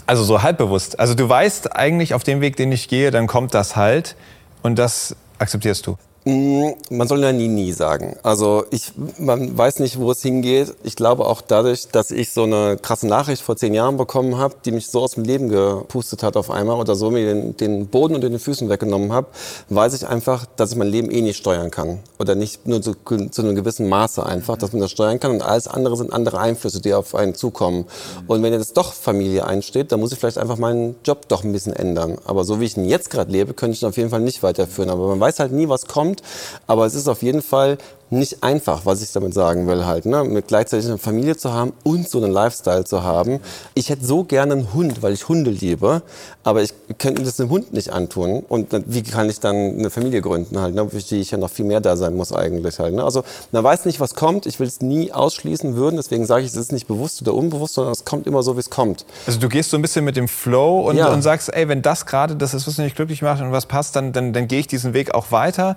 [0.07, 1.01] also so halbbewusst.
[1.01, 4.15] Also du weißt eigentlich, auf dem Weg, den ich gehe, dann kommt das halt.
[4.63, 5.97] Und das akzeptierst du.
[6.27, 8.17] Mm, man soll ja nie, nie sagen.
[8.23, 10.75] Also ich, man weiß nicht, wo es hingeht.
[10.83, 14.55] Ich glaube auch dadurch, dass ich so eine krasse Nachricht vor zehn Jahren bekommen habe,
[14.65, 17.89] die mich so aus dem Leben gepustet hat auf einmal oder so mir den, den
[17.89, 19.27] Boden unter den Füßen weggenommen habe,
[19.69, 21.99] weiß ich einfach, dass ich mein Leben eh nicht steuern kann.
[22.19, 25.43] Oder nicht nur zu, zu einem gewissen Maße einfach, dass man das steuern kann und
[25.43, 27.85] alles andere sind andere Einflüsse, die auf einen zukommen.
[28.29, 31.53] Und wenn jetzt doch Familie einsteht, dann muss ich vielleicht einfach meinen Job doch ein
[31.53, 32.17] bisschen ändern.
[32.25, 34.43] Aber so wie ich ihn jetzt gerade lebe, könnte ich ihn auf jeden Fall nicht
[34.43, 34.89] weiterführen.
[34.89, 36.23] Aber man weiß halt nie, was kommt kommt.
[36.67, 37.79] Aber es ist auf jeden Fall
[38.19, 40.25] nicht einfach, was ich damit sagen will halt, ne?
[40.25, 43.41] mit gleichzeitig eine Familie zu haben und so einen Lifestyle zu haben.
[43.75, 46.03] Ich hätte so gerne einen Hund, weil ich Hunde liebe,
[46.43, 48.45] aber ich könnte das dem Hund nicht antun.
[48.49, 50.89] Und wie kann ich dann eine Familie gründen halt, ne?
[50.89, 52.95] für die ich ja noch viel mehr da sein muss eigentlich halt.
[52.95, 53.05] Ne?
[53.05, 54.47] Also man weiß nicht, was kommt.
[54.47, 57.75] Ich will es nie ausschließen würden, deswegen sage ich, es ist nicht bewusst oder unbewusst,
[57.75, 59.05] sondern es kommt immer so, wie es kommt.
[59.27, 61.13] Also du gehst so ein bisschen mit dem Flow und, ja.
[61.13, 63.97] und sagst, ey, wenn das gerade das ist, was mich glücklich macht und was passt,
[63.97, 65.77] dann, dann, dann gehe ich diesen Weg auch weiter.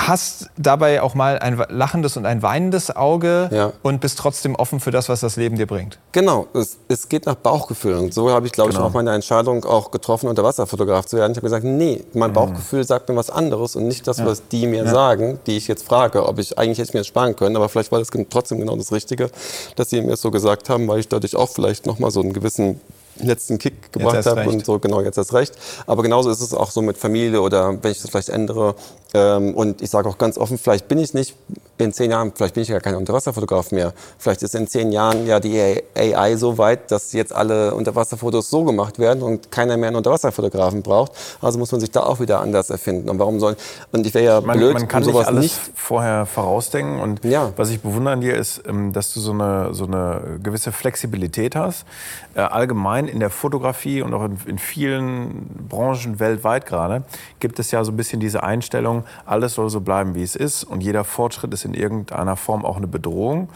[0.00, 3.72] Hast dabei auch mal ein lachendes und ein weinendes Auge Ja.
[3.82, 5.98] und bist trotzdem offen für das, was das Leben dir bringt.
[6.12, 7.94] Genau, es, es geht nach Bauchgefühl.
[7.96, 8.82] Und so habe ich, glaube Genau.
[8.82, 11.32] ich, auch meine Entscheidung auch getroffen, Unterwasserfotograf zu werden.
[11.32, 12.18] Ich habe gesagt, nee, Mhm.
[12.20, 15.66] mein Bauchgefühl sagt mir was anderes und nicht das, was die mir sagen, die ich
[15.68, 16.26] jetzt frage.
[16.26, 18.76] Ob ich eigentlich hätte ich mir das sparen können, aber vielleicht war das trotzdem genau
[18.76, 19.30] das Richtige,
[19.74, 22.32] dass sie mir es so gesagt haben, weil ich dadurch auch vielleicht nochmal so einen
[22.32, 22.80] gewissen
[23.18, 25.54] letzten Kick gebracht habe und so genau jetzt erst recht.
[25.86, 28.74] Aber genauso ist es auch so mit Familie oder wenn ich das vielleicht ändere.
[29.14, 31.34] Ähm, und ich sage auch ganz offen, vielleicht bin ich nicht
[31.78, 33.94] in zehn Jahren, vielleicht bin ich ja kein Unterwasserfotograf mehr.
[34.18, 38.64] Vielleicht ist in zehn Jahren ja die AI so weit, dass jetzt alle Unterwasserfotos so
[38.64, 41.12] gemacht werden und keiner mehr einen Unterwasserfotografen braucht.
[41.40, 43.08] Also muss man sich da auch wieder anders erfinden.
[43.08, 43.56] Und warum soll
[43.92, 47.00] und ich wäre ja Man, blöd, man kann um nicht sowas alles nicht vorher vorausdenken.
[47.00, 47.52] Und Ja.
[47.56, 51.56] was ich bewundere an dir ist, ähm, dass du so eine, so eine gewisse Flexibilität
[51.56, 51.86] hast.
[52.34, 57.04] Äh, Allgemein in der Fotografie und auch in, in vielen Branchen weltweit gerade
[57.40, 60.64] gibt es ja so ein bisschen diese Einstellung, alles soll so bleiben, wie es ist.
[60.64, 63.48] Und jeder Fortschritt ist in irgendeiner Form auch eine Bedrohung.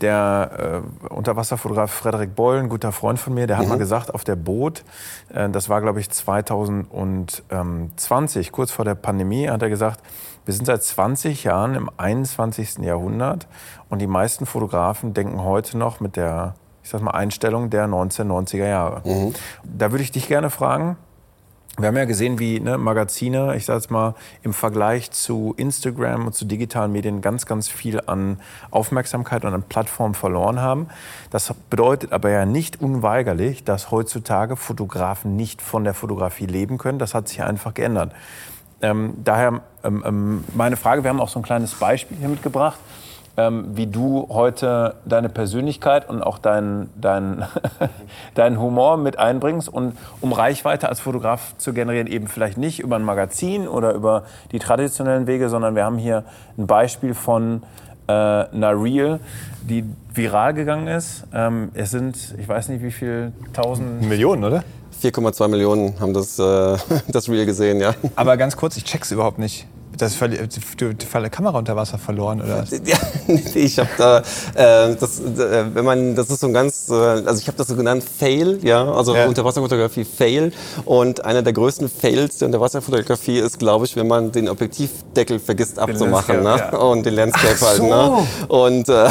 [0.00, 4.24] Der äh, Unterwasserfotograf Frederik Boll, ein guter Freund von mir, der hat mal gesagt, auf
[4.24, 4.84] der Boot,
[5.32, 10.02] äh, das war glaube ich 2020, kurz vor der Pandemie, hat er gesagt,
[10.44, 12.78] wir sind seit 20 Jahren im 21.
[12.78, 13.46] Jahrhundert
[13.88, 18.66] und die meisten Fotografen denken heute noch mit der, ich sag mal, Einstellung der 1990er
[18.66, 19.02] Jahre.
[19.64, 20.96] Da würde ich dich gerne fragen,
[21.78, 26.26] wir haben ja gesehen, wie ne, Magazine, ich sage jetzt mal, im Vergleich zu Instagram
[26.26, 28.40] und zu digitalen Medien ganz, ganz viel an
[28.72, 30.88] Aufmerksamkeit und an Plattformen verloren haben.
[31.30, 36.98] Das bedeutet aber ja nicht unweigerlich, dass heutzutage Fotografen nicht von der Fotografie leben können.
[36.98, 38.12] Das hat sich einfach geändert.
[38.82, 42.78] Ähm, daher ähm, ähm, meine Frage, wir haben auch so ein kleines Beispiel hier mitgebracht
[43.38, 47.46] ähm, wie du heute deine Persönlichkeit und auch deinen dein,
[48.34, 52.96] deinen Humor mit einbringst und um Reichweite als Fotograf zu generieren, eben vielleicht nicht über
[52.96, 56.24] ein Magazin oder über die traditionellen Wege, sondern wir haben hier
[56.58, 57.62] ein Beispiel von
[58.08, 59.20] äh, einer Reel,
[59.62, 61.24] die viral gegangen ist.
[61.32, 64.02] Ähm, es sind, ich weiß nicht wie viel, tausend...
[64.02, 64.64] Millionen, oder?
[65.00, 66.76] 4,2 Millionen haben das, äh,
[67.08, 67.94] das Reel gesehen, ja.
[68.16, 69.68] Aber ganz kurz, ich check's überhaupt nicht.
[69.98, 70.16] Das
[70.76, 72.64] du, die Kamera unter Wasser verloren, oder?
[72.84, 72.96] Ja,
[73.54, 77.40] ich habe da, äh, das, äh, wenn man, das ist so ein ganz, äh, also
[77.40, 79.26] ich habe das so genannt Fail, ja, also Ja.
[79.26, 80.52] Unterwasserfotografie Fail.
[80.84, 85.78] Und einer der größten Fails der Unterwasserfotografie ist, glaube ich, wenn man den Objektivdeckel vergisst
[85.78, 86.56] abzumachen, ne?
[86.58, 86.78] ja.
[86.78, 87.86] Und den Landscape Ach halt, so.
[87.86, 88.26] ne?
[88.48, 89.10] Und äh,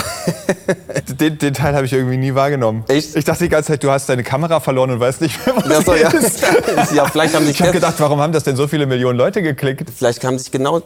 [1.20, 2.84] Den, den Teil habe ich irgendwie nie wahrgenommen.
[2.88, 3.16] Echt?
[3.16, 5.68] Ich dachte die ganze Zeit, du hast deine Kamera verloren und weißt nicht mehr, was
[5.68, 6.10] ja, so, ja.
[6.10, 6.42] ist.
[6.94, 9.42] ja, vielleicht haben sich Ich habe gedacht, warum haben das denn so viele Millionen Leute
[9.42, 9.90] geklickt?
[9.96, 10.77] Vielleicht haben sich genau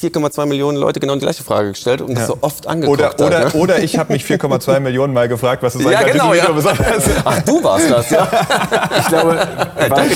[0.00, 3.38] 4,2 Millionen Leute genau die gleiche Frage gestellt und das so oft angeguckt Oder, oder,
[3.46, 3.60] hat, ne?
[3.60, 6.50] oder ich habe mich 4,2 Millionen Mal gefragt, was es Ja, eigentlich genau, ja.
[6.50, 7.10] besonders ist.
[7.24, 8.28] Ach, du warst das, ja.
[9.00, 9.34] Ich glaube,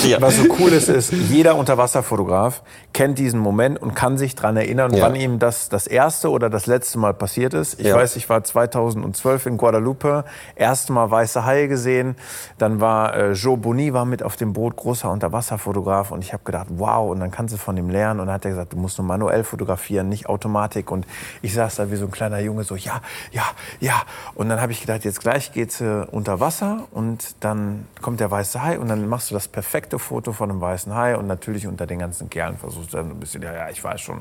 [0.02, 0.16] dir.
[0.20, 2.62] was, was so cool ist, ist, jeder Unterwasserfotograf
[2.92, 5.04] kennt diesen Moment und kann sich daran erinnern, Ja.
[5.04, 7.80] wann ihm das das erste oder das letzte Mal passiert ist.
[7.80, 7.96] Ich Ja.
[7.96, 10.24] weiß, ich war 2012 in Guadalupe,
[10.56, 12.16] erste Mal weiße Haie gesehen.
[12.58, 16.10] Dann war äh, Joe Boni war mit auf dem Boot, großer Unterwasserfotograf.
[16.10, 18.20] Und ich habe gedacht, wow, und dann kannst du von ihm lernen.
[18.20, 20.90] Und dann hat er gesagt, du musst nur manuell fotografieren, nicht Automatik.
[20.90, 21.06] Und
[21.42, 23.00] ich saß da wie so ein kleiner Junge, so ja,
[23.32, 23.44] ja,
[23.80, 24.02] ja.
[24.34, 28.30] Und dann habe ich gedacht, jetzt gleich geht's äh, unter Wasser und dann kommt der
[28.30, 31.66] weiße Hai und dann machst du das perfekte Foto von einem weißen Hai und natürlich
[31.66, 34.18] unter den ganzen Kerlen versuchst du dann ein bisschen, ja, ja, ich weiß schon,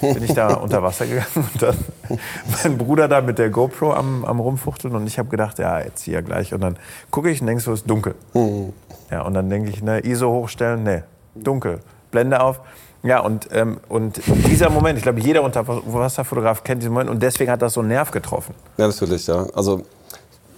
[0.00, 1.76] bin ich da unter Wasser gegangen und dann
[2.62, 6.02] mein Bruder da mit der GoPro am, am rumfuchteln und ich habe gedacht, ja, jetzt
[6.02, 6.76] hier gleich und dann
[7.10, 8.14] gucke ich und denke so, es ist dunkel.
[9.10, 11.04] Ja, und dann denke ich, ne, ISO hochstellen, ne,
[11.34, 12.60] dunkel, Blende auf.
[13.02, 17.50] Ja, und, ähm, und dieser Moment, ich glaube, jeder Unterwasserfotograf kennt diesen Moment und deswegen
[17.50, 18.54] hat das so einen Nerv getroffen.
[18.76, 19.46] Ja, natürlich, ja.
[19.54, 19.82] Also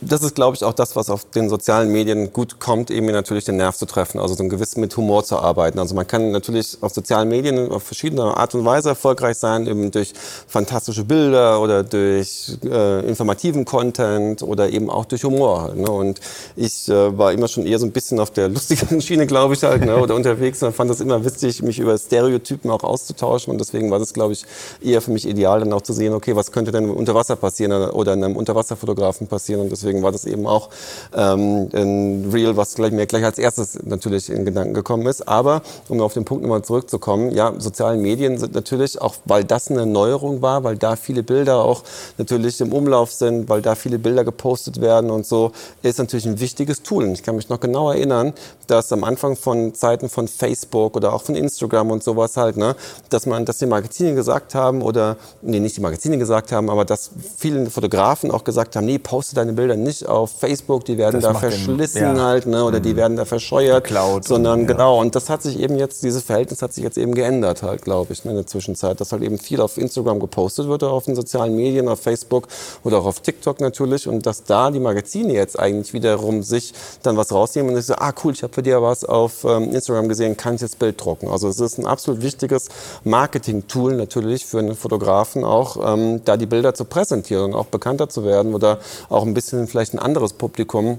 [0.03, 3.45] das ist, glaube ich, auch das, was auf den sozialen Medien gut kommt, eben natürlich
[3.45, 5.79] den Nerv zu treffen, also so ein gewiss mit Humor zu arbeiten.
[5.79, 9.91] Also man kann natürlich auf sozialen Medien auf verschiedene Art und Weise erfolgreich sein, eben
[9.91, 10.13] durch
[10.47, 15.73] fantastische Bilder oder durch äh, informativen Content oder eben auch durch Humor.
[15.75, 15.91] Ne?
[15.91, 16.21] Und
[16.57, 19.63] ich äh, war immer schon eher so ein bisschen auf der lustigen Schiene, glaube ich,
[19.63, 19.97] halt, ne?
[19.97, 23.99] oder unterwegs und fand das immer witzig, mich über Stereotypen auch auszutauschen und deswegen war
[23.99, 24.45] das, glaube ich,
[24.83, 27.73] eher für mich ideal, dann auch zu sehen, okay, was könnte denn unter Wasser passieren
[27.91, 30.71] oder einem Unterwasserfotografen passieren und deswegen war das eben auch
[31.13, 35.27] ähm, ein Reel, was gleich, mir gleich als erstes natürlich in Gedanken gekommen ist.
[35.27, 39.71] Aber um auf den Punkt nochmal zurückzukommen, ja, sozialen Medien sind natürlich auch, weil das
[39.71, 41.83] eine Neuerung war, weil da viele Bilder auch
[42.19, 45.51] natürlich im Umlauf sind, weil da viele Bilder gepostet werden und so,
[45.83, 47.05] ist natürlich ein wichtiges Tool.
[47.05, 48.33] Und ich kann mich noch genau erinnern,
[48.67, 52.77] dass am Anfang von Zeiten von Facebook oder auch von Instagram und sowas halt, ne,
[53.09, 56.85] dass man, dass die Magazine gesagt haben oder, nee, nicht die Magazine gesagt haben, aber
[56.85, 61.15] dass viele Fotografen auch gesagt haben, nee, poste deine Bilder nicht auf Facebook, die werden
[61.21, 62.23] Das da macht den- verschlissen ja.
[62.25, 64.73] halt, ne, oder die werden da verscheuert, Geklaut sondern und- ja.
[64.73, 65.01] genau.
[65.01, 68.13] Und das hat sich eben jetzt, dieses Verhältnis hat sich jetzt eben geändert halt, glaube
[68.13, 71.15] ich, ne, in der Zwischenzeit, dass halt eben viel auf Instagram gepostet wird, auf den
[71.17, 72.49] sozialen Medien, auf Facebook
[72.85, 76.73] oder auch auf TikTok natürlich und dass da die Magazine jetzt eigentlich wiederum sich
[77.03, 79.73] dann was rausnehmen und ich so, ah cool, ich habe für dir was auf ähm,
[79.75, 81.29] Instagram gesehen, kann ich das Bild drucken.
[81.29, 82.69] Also es ist ein absolut wichtiges
[83.05, 88.09] Marketing-Tool natürlich für einen Fotografen auch, ähm, da die Bilder zu präsentieren und auch bekannter
[88.09, 88.79] zu werden oder
[89.09, 90.99] auch ein bisschen vielleicht ein anderes Publikum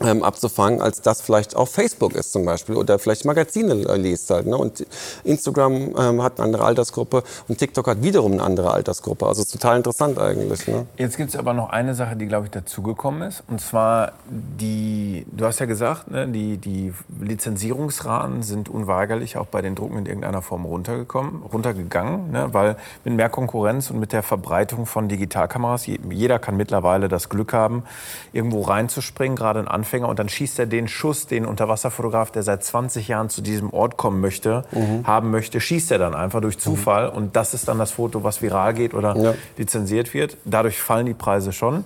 [0.00, 4.46] ähm, abzufangen, als das vielleicht auf Facebook ist zum Beispiel oder vielleicht Magazine liest halt.
[4.46, 4.56] Ne?
[4.56, 4.86] Und
[5.24, 9.26] Instagram ähm, hat eine andere Altersgruppe und TikTok hat wiederum eine andere Altersgruppe.
[9.26, 10.66] Also ist total interessant eigentlich.
[10.68, 10.86] Ne?
[10.98, 13.42] Jetzt gibt es aber noch eine Sache, die, glaube ich, dazugekommen ist.
[13.48, 19.62] Und zwar die, du hast ja gesagt, ne, die, die Lizenzierungsraten sind unweigerlich auch bei
[19.62, 24.22] den Drucken in irgendeiner Form runtergekommen, runtergegangen, ne, weil mit mehr Konkurrenz und mit der
[24.22, 27.84] Verbreitung von Digitalkameras, je- jeder kann mittlerweile das Glück haben,
[28.32, 32.64] irgendwo reinzuspringen, gerade ein Anfänger, und dann schießt er den Schuss, den Unterwasserfotograf, der seit
[32.64, 34.64] 20 Jahren zu diesem Ort kommen möchte,
[35.04, 37.08] haben möchte, schießt er dann einfach durch Zufall.
[37.08, 39.34] Und das ist dann das Foto, was viral geht oder Ja.
[39.56, 40.36] lizenziert wird.
[40.44, 41.84] Dadurch fallen die Preise schon.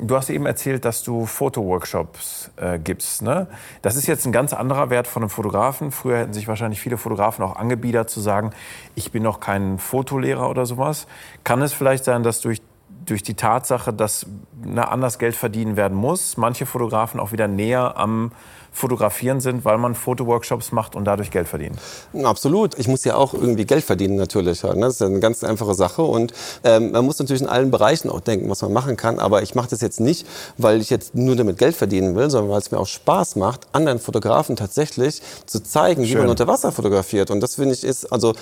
[0.00, 3.22] Du hast eben erzählt, dass du Fotoworkshops äh, gibst.
[3.22, 3.46] Ne?
[3.82, 5.92] Das ist jetzt ein ganz anderer Wert von einem Fotografen.
[5.92, 8.50] Früher hätten sich wahrscheinlich viele Fotografen auch angebiedert zu sagen,
[8.96, 11.06] ich bin noch kein Fotolehrer oder sowas.
[11.44, 12.60] Kann es vielleicht sein, dass durch
[13.06, 14.26] durch die Tatsache, dass
[14.62, 18.32] na, anders Geld verdienen werden muss, manche Fotografen auch wieder näher am
[18.74, 21.76] Fotografieren sind, weil man Fotoworkshops macht und dadurch Geld verdient.
[22.22, 22.76] Absolut.
[22.76, 24.64] Ich muss ja auch irgendwie Geld verdienen natürlich.
[24.64, 24.74] Ne?
[24.80, 26.02] Das ist ja eine ganz einfache Sache.
[26.02, 26.32] Und
[26.64, 29.20] ähm, man muss natürlich in allen Bereichen auch denken, was man machen kann.
[29.20, 30.26] Aber ich mache das jetzt nicht,
[30.58, 33.60] weil ich jetzt nur damit Geld verdienen will, sondern weil es mir auch Spaß macht,
[33.70, 37.30] anderen Fotografen tatsächlich zu zeigen, wie man unter Wasser fotografiert.
[37.30, 38.34] Und das finde ich ist, also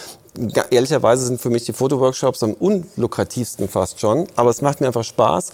[0.71, 4.27] ehrlicherweise sind für mich die Fotoworkshops am unlukrativsten fast schon.
[4.35, 5.53] Aber es macht mir einfach Spaß.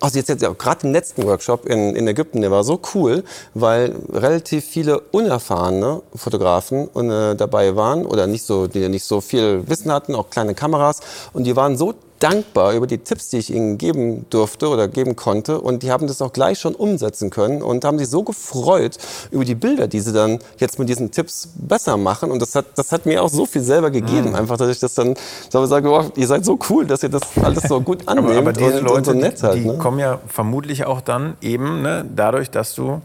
[0.00, 3.94] Also jetzt, jetzt gerade den letzten Workshop in, in Ägypten, der war so cool, weil
[4.12, 9.92] relativ viele unerfahrene Fotografen äh, dabei waren oder nicht so, die nicht so viel Wissen
[9.92, 11.00] hatten, auch kleine Kameras.
[11.32, 15.16] Und die waren so dankbar über die Tipps, die ich ihnen geben durfte oder geben
[15.16, 15.60] konnte.
[15.60, 18.98] Und die haben das auch gleich schon umsetzen können und haben sich so gefreut
[19.30, 22.30] über die Bilder, die sie dann jetzt mit diesen Tipps besser machen.
[22.30, 24.94] Und das hat, das hat mir auch so viel selber gegeben, einfach, dass ich das
[24.94, 25.14] dann
[25.50, 28.38] so sage, oh, ihr seid so cool, dass ihr das alles so gut annehmt Aber,
[28.38, 29.56] aber diese und, und Leute, so nett halt.
[29.56, 29.78] die ne?
[29.78, 33.00] kommen ja vermutlich auch dann eben ne, dadurch, dass du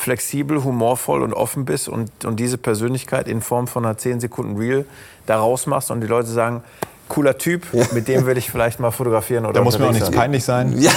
[0.00, 4.56] flexibel, humorvoll und offen bist und, und diese Persönlichkeit in Form von einer 10 Sekunden
[4.56, 4.86] Reel
[5.26, 6.62] da rausmachst und die Leute sagen,
[7.10, 10.06] cooler Typ, mit dem will ich vielleicht mal fotografieren oder Da muss mir auch nichts
[10.06, 10.14] sein.
[10.14, 10.74] peinlich sein.
[10.80, 10.90] Ja,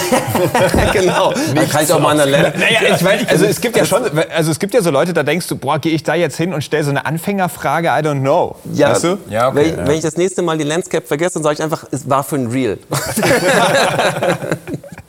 [0.92, 1.34] genau.
[1.54, 2.56] Dann kann ich auch mal an der.
[2.56, 4.02] Naja, ich meine, also es gibt ja schon,
[4.34, 6.54] also es gibt ja so Leute, da denkst du, boah, gehe ich da jetzt hin
[6.54, 8.56] und stelle so eine Anfängerfrage, I don't know.
[8.72, 9.18] Ja, weißt du?
[9.28, 9.86] Ja, okay, wenn, ich, ja.
[9.86, 12.36] wenn ich das nächste Mal die Landscape vergesse, dann sage ich einfach, es war für
[12.36, 12.78] ein Real.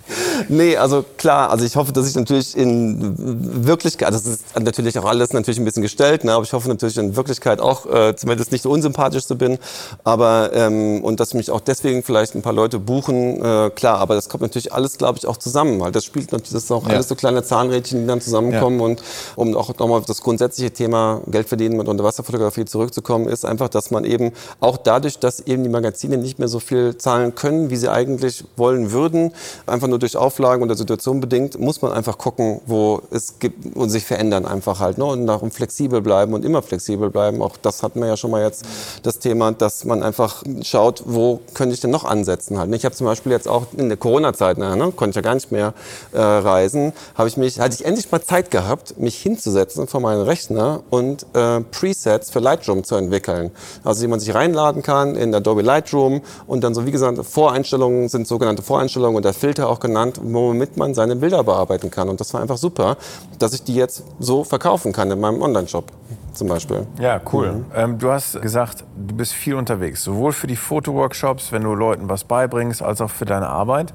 [0.49, 5.05] nee, also klar, also ich hoffe, dass ich natürlich in Wirklichkeit, das ist natürlich auch
[5.05, 8.51] alles natürlich ein bisschen gestellt, ne, aber ich hoffe natürlich in Wirklichkeit auch äh, zumindest
[8.51, 9.57] nicht so unsympathisch zu bin,
[10.03, 14.15] aber ähm, und dass mich auch deswegen vielleicht ein paar Leute buchen, äh, klar, aber
[14.15, 16.87] das kommt natürlich alles, glaube ich, auch zusammen, weil das spielt natürlich, das ist auch
[16.87, 16.93] Ja.
[16.95, 19.01] alles so kleine Zahnrädchen, die dann zusammenkommen und
[19.35, 23.91] um auch nochmal auf das grundsätzliche Thema Geld verdienen mit Unterwasserfotografie zurückzukommen, ist einfach, dass
[23.91, 27.75] man eben auch dadurch, dass eben die Magazine nicht mehr so viel zahlen können, wie
[27.75, 29.31] sie eigentlich wollen würden,
[29.65, 33.75] einfach nur durch Auflagen und der Situation bedingt, muss man einfach gucken, wo es gibt
[33.75, 35.05] und sich verändern einfach halt ne?
[35.05, 37.41] und darum flexibel bleiben und immer flexibel bleiben.
[37.41, 38.65] Auch das hatten wir ja schon mal jetzt
[39.03, 42.73] das Thema, dass man einfach schaut, wo könnte ich denn noch ansetzen halt.
[42.73, 45.51] Ich habe zum Beispiel jetzt auch in der Corona-Zeit, ne, konnte ich ja gar nicht
[45.51, 45.73] mehr
[46.11, 50.21] äh, reisen, habe ich mich, hatte ich endlich mal Zeit gehabt, mich hinzusetzen vor meinen
[50.21, 53.51] Rechner und äh, Presets für Lightroom zu entwickeln.
[53.83, 58.09] Also die man sich reinladen kann in Adobe Lightroom und dann so wie gesagt Voreinstellungen
[58.09, 62.09] sind sogenannte Voreinstellungen oder Filter auch genannt, womit man seine Bilder bearbeiten kann.
[62.09, 62.97] Und das war einfach super,
[63.39, 65.91] dass ich die jetzt so verkaufen kann in meinem Online-Shop
[66.33, 66.85] zum Beispiel.
[66.99, 67.65] Ja, cool.
[67.75, 72.09] Ähm, du hast gesagt, du bist viel unterwegs, sowohl für die Fotoworkshops, wenn du Leuten
[72.09, 73.93] was beibringst, als auch für deine Arbeit.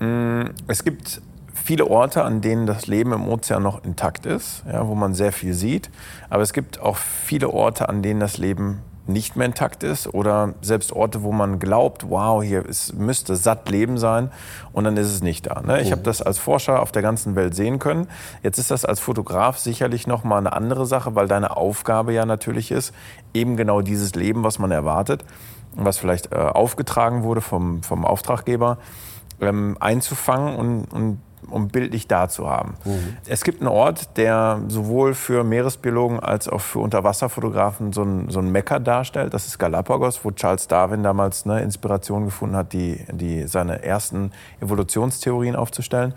[0.00, 1.20] Mm, Es gibt
[1.52, 5.32] viele Orte, an denen das Leben im Ozean noch intakt ist, ja, wo man sehr
[5.32, 5.90] viel sieht.
[6.28, 10.54] Aber es gibt auch viele Orte, an denen das Leben nicht mehr intakt ist oder
[10.62, 14.30] selbst Orte, wo man glaubt, wow, hier ist, müsste satt Leben sein
[14.72, 15.60] und dann ist es nicht da.
[15.60, 15.82] Ne?
[15.82, 18.08] Ich habe das als Forscher auf der ganzen Welt sehen können.
[18.42, 22.24] Jetzt ist das als Fotograf sicherlich noch mal eine andere Sache, weil deine Aufgabe ja
[22.24, 22.94] natürlich ist,
[23.34, 25.24] eben genau dieses Leben, was man erwartet,
[25.74, 28.78] was vielleicht äh, aufgetragen wurde vom, vom Auftraggeber,
[29.40, 31.18] ähm, einzufangen und, und
[31.50, 32.74] um bildlich da zu haben.
[33.26, 38.38] Es gibt einen Ort, der sowohl für Meeresbiologen als auch für Unterwasserfotografen so ein, so
[38.40, 39.34] ein Mecker darstellt.
[39.34, 44.32] Das ist Galapagos, wo Charles Darwin damals eine Inspiration gefunden hat, die, die seine ersten
[44.60, 46.14] Evolutionstheorien aufzustellen.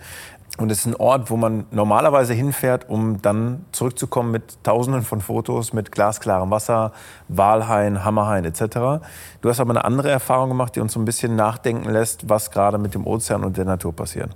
[0.57, 5.21] Und es ist ein Ort, wo man normalerweise hinfährt, um dann zurückzukommen mit Tausenden von
[5.21, 6.93] Fotos, mit glasklarem Wasser,
[7.27, 9.05] Walhaien, Hammerhaien etc.
[9.41, 12.51] Du hast aber eine andere Erfahrung gemacht, die uns so ein bisschen nachdenken lässt, was
[12.51, 14.31] gerade mit dem Ozean und der Natur passiert.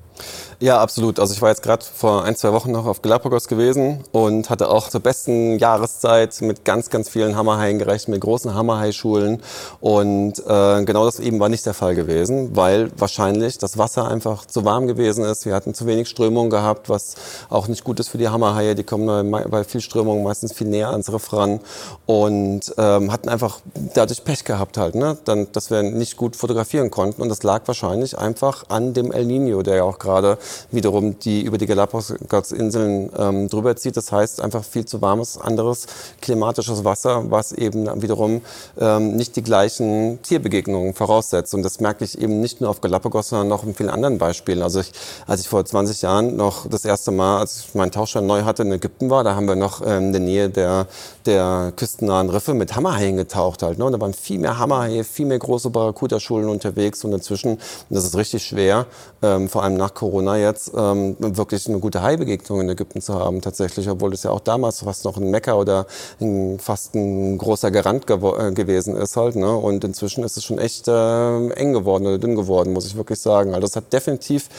[0.60, 1.20] Ja, absolut.
[1.20, 4.70] Also ich war jetzt gerade vor ein, zwei Wochen noch auf Galapagos gewesen und hatte
[4.70, 9.41] auch zur besten Jahreszeit mit ganz, ganz vielen Hammerhaien gerechnet, mit großen Hammerhaischulen.
[9.80, 14.45] Und äh, genau das eben war nicht der Fall gewesen, weil wahrscheinlich das Wasser einfach
[14.45, 15.47] zu warm gewesen ist.
[15.47, 17.16] Wir hatten zu wenig Strömung gehabt, was
[17.49, 18.76] auch nicht gut ist für die Hammerhaie.
[18.76, 21.60] Die kommen bei viel Strömung meistens viel näher ans Riff ran
[22.06, 23.62] und ähm, hatten einfach
[23.95, 25.01] dadurch Pech gehabt halt, ne?
[25.26, 27.22] Dann, dass wir nicht gut fotografieren konnten.
[27.22, 30.38] Und das lag wahrscheinlich einfach an dem El Nino, der ja auch gerade
[30.72, 33.98] wiederum die über die Galapagos-Inseln ähm, drüber zieht.
[33.98, 35.88] Das heißt einfach viel zu warmes, anderes
[36.22, 38.41] klimatisches Wasser, was eben wiederum
[38.80, 41.53] ähm, nicht die gleichen Tierbegegnungen voraussetzt.
[41.53, 44.61] Und das merke ich eben nicht nur auf Galapagos, sondern noch in vielen anderen Beispielen.
[44.61, 44.91] Also ich,
[45.28, 48.64] als ich vor 20 Jahren noch das erste Mal, als ich meinen Tauchschein neu hatte,
[48.64, 50.88] in Ägypten war, da haben wir noch ähm, in der Nähe der,
[51.26, 53.77] der küstennahen Riffe mit Hammerhaien getaucht halt.
[53.77, 53.85] Ne?
[53.85, 58.03] Und da waren viel mehr Hammerhaie, viel mehr große Barracuda-Schulen unterwegs und inzwischen, und das
[58.03, 58.85] ist richtig schwer,
[59.22, 63.41] ähm, vor allem nach Corona jetzt, ähm, wirklich eine gute Haibegegnung in Ägypten zu haben
[63.41, 65.85] tatsächlich, obwohl es ja auch damals fast noch ein Mecker oder
[66.19, 69.35] ein, fast ein großer Garant gew äh, gewesen ist halt.
[69.35, 69.56] Ne?
[69.56, 73.19] Und inzwischen ist es schon echt äh, eng geworden oder dünn geworden, muss ich wirklich
[73.19, 73.53] sagen.
[73.53, 74.49] Also das hat definitiv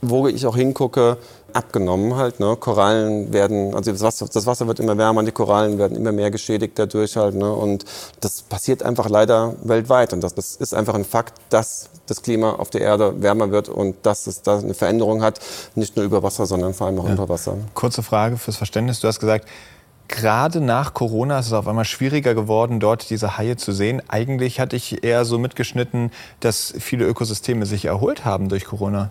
[0.00, 1.18] wo ich auch hingucke,
[1.52, 2.40] abgenommen halt.
[2.40, 2.56] Ne?
[2.56, 6.30] Korallen werden, also das Wasser, das Wasser wird immer wärmer, die Korallen werden immer mehr
[6.30, 7.34] geschädigt dadurch halt.
[7.34, 7.50] Ne?
[7.52, 7.84] Und
[8.20, 10.12] das passiert einfach leider weltweit.
[10.12, 13.68] Und das, das ist einfach ein Fakt, dass das Klima auf der Erde wärmer wird
[13.68, 15.40] und dass es da eine Veränderung hat,
[15.74, 17.10] nicht nur über Wasser, sondern vor allem auch ja.
[17.10, 17.56] unter Wasser.
[17.74, 19.00] Kurze Frage fürs Verständnis.
[19.00, 19.46] Du hast gesagt,
[20.08, 24.02] gerade nach Corona ist es auf einmal schwieriger geworden, dort diese Haie zu sehen.
[24.08, 26.10] Eigentlich hatte ich eher so mitgeschnitten,
[26.40, 29.10] dass viele Ökosysteme sich erholt haben durch Corona.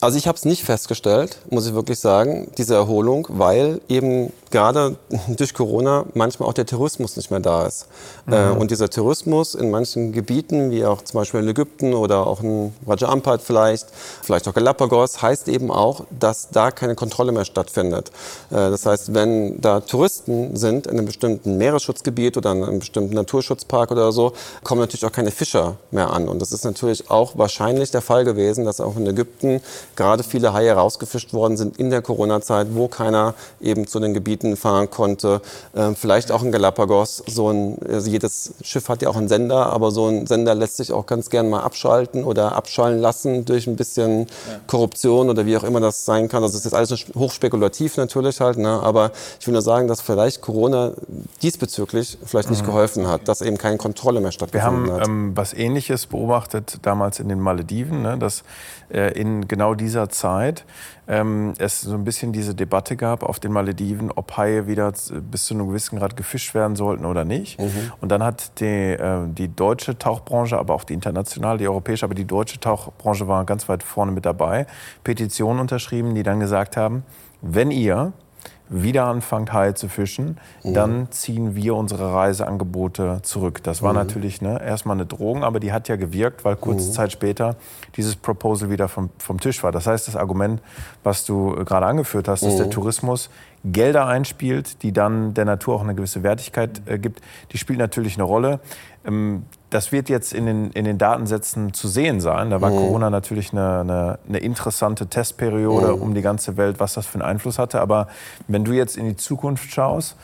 [0.00, 4.96] Also ich habe es nicht festgestellt, muss ich wirklich sagen, diese Erholung, weil eben gerade
[5.28, 7.86] durch Corona manchmal auch der Tourismus nicht mehr da ist.
[8.26, 8.32] Mhm.
[8.32, 12.42] Äh, und dieser Tourismus in manchen Gebieten, wie auch zum Beispiel in Ägypten oder auch
[12.42, 13.86] in Raja Ampat vielleicht,
[14.22, 18.10] vielleicht auch Galapagos, heißt eben auch, dass da keine Kontrolle mehr stattfindet.
[18.50, 23.14] Äh, das heißt, wenn da Touristen sind in einem bestimmten Meeresschutzgebiet oder in einem bestimmten
[23.14, 24.32] Naturschutzpark oder so,
[24.64, 26.28] kommen natürlich auch keine Fischer mehr an.
[26.28, 29.60] Und das ist natürlich auch wahrscheinlich der Fall gewesen, dass auch in Ägypten
[29.96, 34.39] gerade viele Haie rausgefischt worden sind in der Corona-Zeit, wo keiner eben zu den Gebieten
[34.56, 35.40] fahren konnte.
[35.74, 37.22] Ähm, vielleicht auch in Galapagos.
[37.26, 40.76] So ein, also jedes Schiff hat ja auch einen Sender, aber so ein Sender lässt
[40.76, 44.26] sich auch ganz gern mal abschalten oder abschallen lassen durch ein bisschen
[44.66, 46.42] Korruption oder wie auch immer das sein kann.
[46.42, 48.80] Also das ist alles hochspekulativ natürlich halt, ne?
[48.82, 50.92] aber ich will nur sagen, dass vielleicht Corona
[51.42, 52.66] diesbezüglich vielleicht nicht mhm.
[52.66, 57.20] geholfen hat, dass eben keine Kontrolle mehr stattgefunden Wir haben ähm, was Ähnliches beobachtet damals
[57.20, 58.18] in den Malediven, ne?
[58.18, 58.42] dass
[58.92, 60.64] äh, in genau dieser Zeit
[61.10, 65.46] ähm, es so ein bisschen diese Debatte gab auf den Malediven, ob Haie wieder bis
[65.46, 67.58] zu einem gewissen Grad gefischt werden sollten oder nicht.
[67.58, 67.92] Mhm.
[68.00, 72.14] Und dann hat die, äh, die deutsche Tauchbranche, aber auch die internationale, die europäische, aber
[72.14, 74.66] die deutsche Tauchbranche war ganz weit vorne mit dabei,
[75.02, 77.02] Petitionen unterschrieben, die dann gesagt haben,
[77.42, 78.12] wenn ihr
[78.70, 80.74] wieder anfangt, Haie zu fischen, mhm.
[80.74, 83.62] dann ziehen wir unsere Reiseangebote zurück.
[83.64, 83.98] Das war mhm.
[83.98, 86.92] natürlich ne, erstmal eine Drohung, aber die hat ja gewirkt, weil kurze mhm.
[86.92, 87.56] Zeit später
[87.96, 89.72] dieses Proposal wieder vom, vom Tisch war.
[89.72, 90.62] Das heißt, das Argument,
[91.02, 92.70] was du gerade angeführt hast, dass der mhm.
[92.70, 93.28] Tourismus
[93.64, 97.20] Gelder einspielt, die dann der Natur auch eine gewisse Wertigkeit äh, gibt,
[97.52, 98.60] die spielt natürlich eine Rolle.
[99.04, 102.50] Ähm, das wird jetzt in den, in den Datensätzen zu sehen sein.
[102.50, 102.76] Da war mhm.
[102.76, 106.02] Corona natürlich eine, eine, eine interessante Testperiode mhm.
[106.02, 107.80] um die ganze Welt, was das für einen Einfluss hatte.
[107.80, 108.08] Aber
[108.48, 110.16] wenn du jetzt in die Zukunft schaust,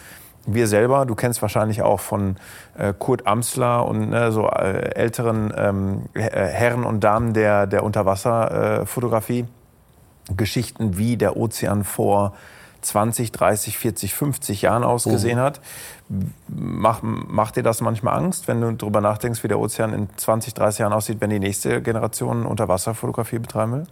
[0.47, 2.37] wir selber, du kennst wahrscheinlich auch von
[2.79, 9.41] äh, Kurt Amsler und ne, so äh, älteren ähm, Herren und Damen der, der Unterwasserfotografie,
[9.41, 12.35] äh, Geschichten wie der Ozean vor
[12.87, 15.43] 20, 30, 40, 50 Jahren ausgesehen mhm.
[15.43, 15.61] hat.
[16.49, 20.55] Mach, macht dir das manchmal Angst, wenn du darüber nachdenkst, wie der Ozean in 20,
[20.55, 23.87] 30 Jahren aussieht, wenn die nächste Generation Unterwasserfotografie betreiben will?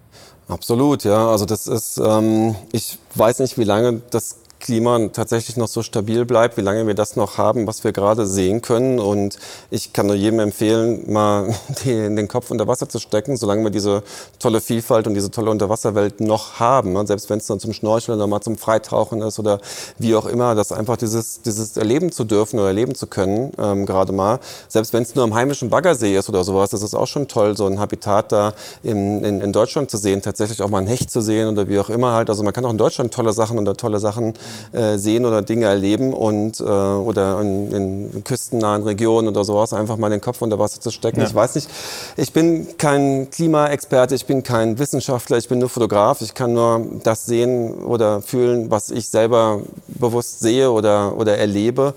[0.49, 1.29] Absolut, ja.
[1.29, 6.25] Also das ist, ähm, ich weiß nicht, wie lange das Klima tatsächlich noch so stabil
[6.25, 8.99] bleibt, wie lange wir das noch haben, was wir gerade sehen können.
[8.99, 9.39] Und
[9.71, 11.55] ich kann nur jedem empfehlen, mal
[11.85, 14.03] den Kopf unter Wasser zu stecken, solange wir diese
[14.39, 17.07] tolle Vielfalt und diese tolle Unterwasserwelt noch haben.
[17.07, 19.61] Selbst wenn es dann zum Schnorcheln oder mal zum Freitauchen ist oder
[19.99, 23.85] wie auch immer, das einfach dieses, dieses erleben zu dürfen oder erleben zu können, ähm,
[23.85, 24.41] gerade mal.
[24.69, 27.55] Selbst wenn es nur am heimischen Baggersee ist oder sowas, das ist auch schon toll,
[27.55, 31.11] so ein Habitat da in, in, in Deutschland zu sehen, tatsächlich auch mal ein Hecht
[31.11, 32.31] zu sehen oder wie auch immer halt.
[32.31, 34.33] Also man kann auch in Deutschland tolle Sachen und tolle Sachen
[34.73, 39.97] äh, sehen oder Dinge erleben und äh, oder in, in küstennahen Regionen oder sowas einfach
[39.97, 41.21] mal den Kopf unter Wasser zu stecken.
[41.21, 41.27] Ja.
[41.27, 41.69] Ich weiß nicht,
[42.17, 46.21] ich bin kein Klimaexperte, ich bin kein Wissenschaftler, ich bin nur Fotograf.
[46.21, 51.95] Ich kann nur das sehen oder fühlen, was ich selber bewusst sehe oder, oder erlebe.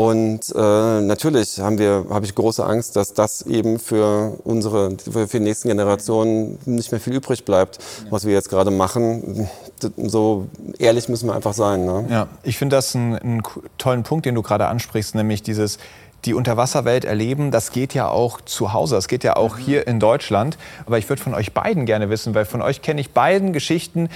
[0.00, 5.26] Und äh, natürlich haben wir, habe ich große Angst, dass das eben für unsere, für,
[5.26, 9.46] die nächsten Generationen nicht mehr viel übrig bleibt, was wir jetzt gerade machen.
[9.98, 10.46] So
[10.78, 11.84] ehrlich müssen wir einfach sein.
[11.84, 12.06] Ne?
[12.08, 13.42] Ja, ich finde das einen, einen
[13.76, 15.76] tollen Punkt, den du gerade ansprichst, nämlich dieses
[16.24, 19.62] die Unterwasserwelt erleben, das geht ja auch zu Hause, das geht ja auch mhm.
[19.62, 20.56] hier in Deutschland.
[20.86, 24.08] Aber ich würde von euch beiden gerne wissen, weil von euch kenne ich beiden Geschichten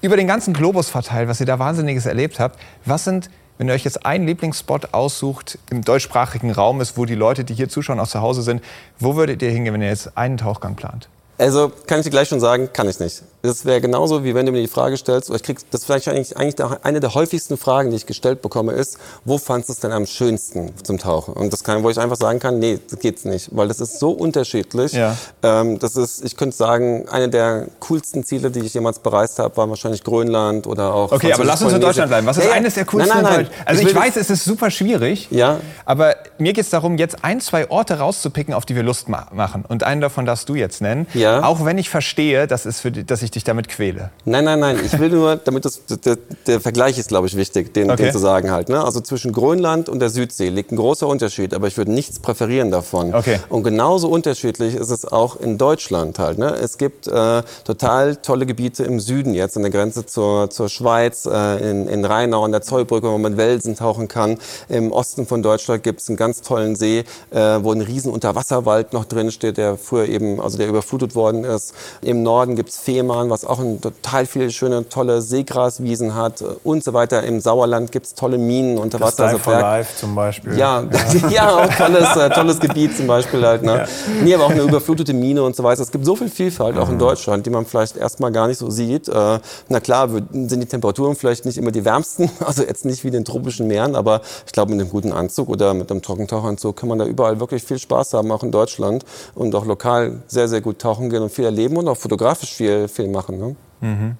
[0.00, 2.58] über den ganzen Globus verteilt, was ihr da Wahnsinniges erlebt habt.
[2.86, 3.30] Was sind,
[3.60, 7.52] wenn ihr euch jetzt einen Lieblingsspot aussucht, im deutschsprachigen Raum ist, wo die Leute, die
[7.52, 8.62] hier zuschauen, auch zu Hause sind,
[8.98, 11.10] wo würdet ihr hingehen, wenn ihr jetzt einen Tauchgang plant?
[11.36, 13.22] Also kann ich dir gleich schon sagen, kann ich nicht.
[13.42, 15.86] Das wäre genauso, wie wenn du mir die Frage stellst, oder ich krieg, das ist
[15.86, 19.72] vielleicht eigentlich, eigentlich eine der häufigsten Fragen, die ich gestellt bekomme, ist, wo fandest du
[19.72, 21.34] es denn am schönsten zum Tauchen?
[21.34, 23.98] Und das kann, wo ich einfach sagen kann, nee, das geht's nicht, weil das ist
[23.98, 24.92] so unterschiedlich.
[24.92, 25.16] Ja.
[25.42, 29.56] Ähm, das ist, ich könnte sagen, eine der coolsten Ziele, die ich jemals bereist habe,
[29.56, 31.12] war wahrscheinlich Grönland oder auch.
[31.12, 32.26] Okay, aber lass uns in Deutschland bleiben.
[32.26, 33.14] Was ist ja, eines der coolsten?
[33.14, 33.48] Nein, nein, nein.
[33.64, 35.28] Also ich, ich weiß, es ist super schwierig.
[35.30, 35.60] Ja.
[35.84, 39.28] Aber mir geht es darum, jetzt ein, zwei Orte rauszupicken, auf die wir Lust ma
[39.32, 39.64] machen.
[39.66, 41.06] Und einen davon darfst du jetzt nennen.
[41.14, 41.44] Ja.
[41.44, 44.10] Auch wenn ich verstehe, dass, es für, dass ich dich damit quäle.
[44.24, 44.78] Nein, nein, nein.
[44.84, 46.16] Ich will nur, damit das, der,
[46.46, 48.04] der Vergleich ist, glaube ich, wichtig, den, okay.
[48.04, 48.68] den, zu sagen halt.
[48.68, 48.82] Ne?
[48.82, 52.70] Also zwischen Grönland und der Südsee liegt ein großer Unterschied, aber ich würde nichts präferieren
[52.70, 53.14] davon.
[53.14, 53.40] Okay.
[53.48, 56.38] Und genauso unterschiedlich ist es auch in Deutschland halt.
[56.38, 56.54] Ne?
[56.54, 61.26] Es gibt äh, total tolle Gebiete im Süden jetzt an der Grenze zur, zur Schweiz,
[61.26, 64.38] äh, in, in Rheinau an der Zollbrücke, wo man Welsen tauchen kann.
[64.68, 68.92] Im Osten von Deutschland gibt es einen ganz tollen See, äh, wo ein riesen Unterwasserwald
[68.92, 71.74] noch drin steht, der früher eben, also der überflutet worden ist.
[72.02, 76.94] Im Norden gibt's Fehmarn, was auch ein total viele schöne, tolle Seegraswiesen hat und so
[76.94, 77.22] weiter.
[77.24, 79.26] Im Sauerland gibt's tolle Minen unter das Wasser.
[79.26, 80.56] Also Life zum Beispiel.
[80.56, 81.28] Ja, ja.
[81.30, 83.62] ja auch tolles, äh, tolles Gebiet zum Beispiel halt.
[83.62, 83.76] Ne?
[83.76, 83.86] Ja.
[84.22, 85.82] Nee, aber auch eine überflutete Mine und so weiter.
[85.82, 87.00] Es gibt so viel Vielfalt auch in mhm.
[87.00, 89.08] Deutschland, die man vielleicht erstmal gar nicht so sieht.
[89.08, 89.38] Äh,
[89.68, 93.14] na klar, sind die Temperaturen vielleicht nicht immer die wärmsten, also jetzt nicht wie in
[93.14, 96.88] den tropischen Meeren, aber ich glaube, mit einem guten Anzug oder mit einem Trockentauchanzug kann
[96.88, 100.60] man da überall wirklich viel Spaß haben, auch in Deutschland und auch lokal sehr, sehr
[100.60, 103.38] gut tauchen gehen und viel erleben und auch fotografisch viel, viel machen.
[103.38, 103.56] Ne?
[103.80, 104.16] Mhm.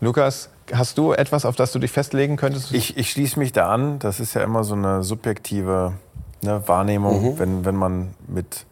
[0.00, 2.72] Lukas, hast du etwas, auf das du dich festlegen könntest?
[2.72, 3.98] Ich, ich schließe mich da an.
[3.98, 5.92] Das ist ja immer so eine subjektive
[6.42, 7.38] ne, Wahrnehmung, mhm.
[7.38, 8.66] wenn, wenn man mit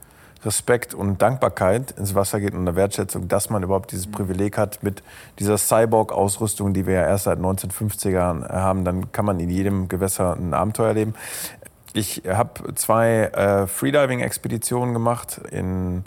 [0.44, 4.82] Respekt und Dankbarkeit ins Wasser geht und eine Wertschätzung, dass man überhaupt dieses Privileg hat
[4.82, 5.02] mit
[5.38, 10.34] dieser Cyborg-Ausrüstung, die wir ja erst seit 1950ern haben, dann kann man in jedem Gewässer
[10.34, 11.14] ein Abenteuer erleben.
[11.94, 16.04] Ich habe zwei äh, Freediving-Expeditionen gemacht in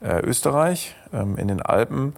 [0.00, 2.14] äh, Österreich, ähm, in den Alpen.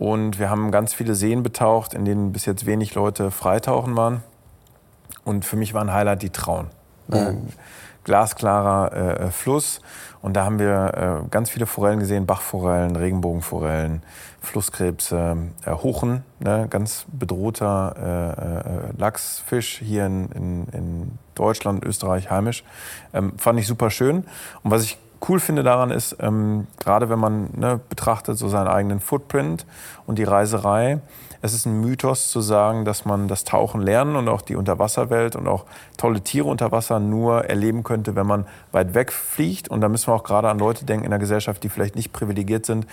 [0.00, 4.22] Und wir haben ganz viele Seen betaucht, in denen bis jetzt wenig Leute freitauchen waren.
[5.26, 6.68] Und für mich war ein Highlight die Traun.
[7.08, 7.48] Mhm.
[8.04, 9.82] Glasklarer äh, äh, Fluss.
[10.22, 14.02] Und da haben wir äh, ganz viele Forellen gesehen, Bachforellen, Regenbogenforellen,
[14.40, 15.36] Flusskrebse,
[15.66, 22.64] äh, Huchen, ne, ganz bedrohter äh, äh, Lachsfisch hier in, in, in, Deutschland, Österreich heimisch.
[23.12, 24.24] Ähm, fand ich super schön.
[24.62, 24.98] Und was ich
[25.28, 29.66] cool finde daran ist, ähm, gerade wenn man ne, betrachtet so seinen eigenen Footprint
[30.06, 31.00] und die Reiserei,
[31.42, 35.36] es ist ein Mythos zu sagen, dass man das Tauchen lernen und auch die Unterwasserwelt
[35.36, 35.64] und auch
[35.96, 39.68] tolle Tiere unter Wasser nur erleben könnte, wenn man weit weg fliegt.
[39.68, 42.12] Und da müssen wir auch gerade an Leute denken in der Gesellschaft, die vielleicht nicht
[42.12, 42.86] privilegiert sind,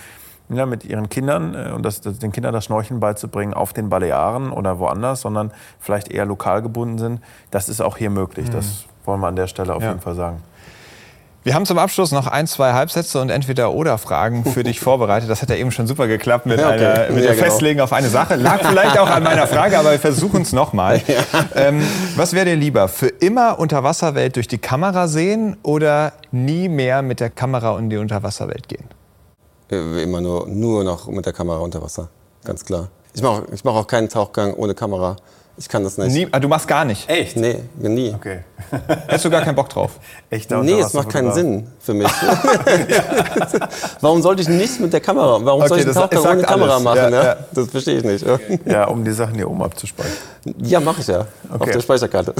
[0.48, 3.90] ja, mit ihren Kindern äh, und das, das, den Kindern das Schnorcheln beizubringen auf den
[3.90, 7.20] Balearen oder woanders, sondern vielleicht eher lokal gebunden sind.
[7.50, 8.48] Das ist auch hier möglich.
[8.48, 8.52] Mhm.
[8.52, 9.90] Das wollen wir an der Stelle auf ja.
[9.90, 10.42] jeden Fall sagen.
[11.44, 15.30] Wir haben zum Abschluss noch ein, zwei Halbsätze und entweder oder Fragen für dich vorbereitet.
[15.30, 16.84] Das hat ja eben schon super geklappt mit, ja, okay.
[16.84, 17.48] einer, mit ja, dem genau.
[17.48, 18.34] Festlegen auf eine Sache.
[18.34, 21.00] Lag vielleicht auch an meiner Frage, aber wir versuchen es nochmal.
[21.08, 21.24] Ja.
[21.54, 21.82] Ähm,
[22.16, 22.86] was wäre dir lieber?
[22.86, 27.96] Für immer Unterwasserwelt durch die Kamera sehen oder nie mehr mit der Kamera in die
[27.96, 28.84] Unterwasserwelt gehen?
[29.70, 32.08] Äh, immer nur, nur noch mit der Kamera unter Wasser,
[32.44, 32.88] ganz klar.
[33.14, 35.16] Ich mache ich mach auch keinen Tauchgang ohne Kamera.
[35.58, 36.12] Ich kann das nicht.
[36.12, 37.08] Nie, ah, du machst gar nicht?
[37.10, 37.36] Echt?
[37.36, 38.14] Nee, nie.
[38.14, 38.40] Okay.
[38.86, 39.98] Hättest du gar keinen Bock drauf?
[40.30, 40.50] Echt?
[40.52, 42.06] Nee, es macht keinen Sinn für mich.
[44.00, 45.44] Warum sollte ich nichts mit der Kamera?
[45.44, 46.84] Warum okay, soll ich einen Tauchgang ohne Kamera alles.
[46.84, 47.12] machen?
[47.12, 47.36] Ja, ja.
[47.52, 48.24] Das verstehe ich nicht.
[48.66, 50.12] Ja, um die Sachen hier oben abzuspeichern.
[50.58, 51.26] Ja, mache ich ja.
[51.50, 51.62] Okay.
[51.62, 52.34] Auf der Speicherkarte.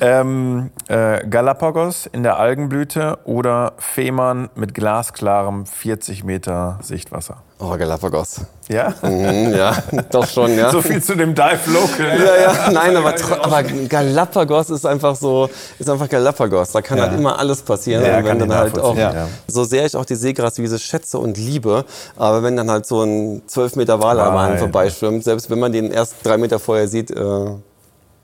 [0.00, 7.42] ähm, äh, Galapagos in der Algenblüte oder Fehmarn mit glasklarem 40 Meter Sichtwasser?
[7.60, 8.40] Oh, Galapagos.
[8.68, 8.92] Ja?
[9.02, 9.76] Mhm, ja,
[10.10, 10.70] doch schon, ja.
[10.72, 12.18] So viel zu dem Dive Local.
[12.18, 15.48] Ja, ja, nein, aber, aber Galapagos ist einfach so,
[15.78, 16.72] ist einfach Galapagos.
[16.72, 17.04] Da kann Ja.
[17.04, 18.04] halt immer alles passieren.
[18.04, 19.28] Ja, und wenn dann halt auch, ja.
[19.46, 21.84] so sehr ich auch die Seegraswiese schätze und liebe,
[22.16, 24.58] aber wenn dann halt so ein 12 Meter Wal Nein.
[24.58, 27.16] vorbeischwimmt, selbst wenn man den erst drei Meter vorher sieht, äh,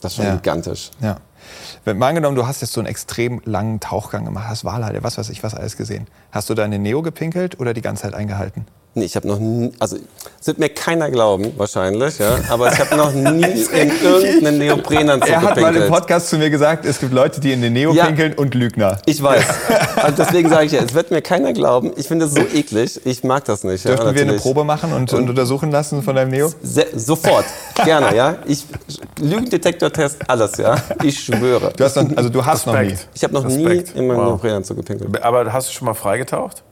[0.01, 0.90] das ist schon gigantisch.
[1.01, 1.16] Ja.
[1.85, 5.19] Wenn, mal angenommen, du hast jetzt so einen extrem langen Tauchgang gemacht, hast Walhalle, was
[5.19, 6.09] weiß ich, was alles gesehen.
[6.32, 8.66] Hast du den Neo gepinkelt oder die ganze Zeit eingehalten?
[8.93, 9.97] Nee, ich habe noch nie, also
[10.41, 15.31] es wird mir keiner glauben, wahrscheinlich, ja, aber ich habe noch nie in irgendeinen Neoprenanzug
[15.31, 15.91] Er hat mal im gepinkelt.
[15.93, 18.07] Podcast zu mir gesagt, es gibt Leute, die in den Neo Ja.
[18.07, 18.99] pinkeln und Lügner.
[19.07, 19.45] Ich weiß.
[19.95, 21.93] Also deswegen sage ich ja, es wird mir keiner glauben.
[21.97, 23.01] Ich finde es so eklig.
[23.05, 23.85] Ich mag das nicht.
[23.85, 24.33] ja, Dürften wir eine.
[24.39, 26.53] Probe machen und, und untersuchen lassen von deinem Neo?
[26.61, 27.45] Se sofort.
[27.85, 28.39] Gerne, ja.
[28.49, 28.65] Ich,
[29.21, 30.77] Lügendetektor-Test, alles, ja.
[31.05, 31.73] Ich schwöre.
[31.77, 32.89] Du hast noch, also du hast noch nie.
[32.89, 33.09] Respekt.
[33.15, 33.95] Ich habe noch Respekt.
[33.95, 34.25] nie in meinem Wow.
[34.31, 35.23] Neoprenanzug gepinkelt.
[35.23, 36.65] Aber hast du schon mal freigetaucht?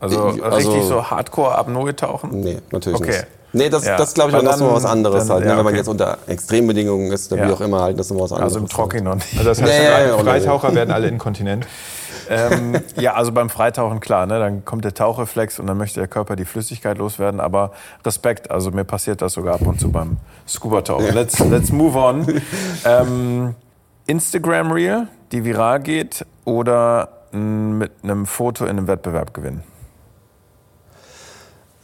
[0.00, 2.40] Also, Ich- also- richtig so Hardcore-Apnoe tauchen?
[2.40, 3.08] Nee, natürlich Okay.
[3.10, 3.26] nicht.
[3.52, 3.96] Nee, das, Ja.
[3.96, 5.44] das glaube ich Weil auch noch mal dann- was anderes dann- halt.
[5.44, 5.50] Ne?
[5.50, 5.78] ja, Wenn man okay.
[5.78, 7.48] jetzt unter Extrembedingungen ist oder Ja.
[7.48, 8.52] wie auch immer halt, das ist noch was anderes.
[8.54, 9.32] Also im Trocken noch nicht.
[9.38, 11.66] Also das heißt, oder- Freitaucher werden alle inkontinent.
[12.28, 16.08] ähm, ja, also beim Freitauchen klar, ne, dann kommt der Tauchreflex und dann möchte der
[16.08, 17.40] Körper die Flüssigkeit loswerden.
[17.40, 17.70] Aber
[18.04, 21.14] Respekt, also mir passiert das sogar ab und zu beim Scuba-Tauchen.
[21.14, 22.26] Let's, let's move on.
[22.84, 23.54] Ähm,
[24.06, 29.62] Instagram Reel, die viral geht oder mit einem Foto in einem Wettbewerb gewinnen?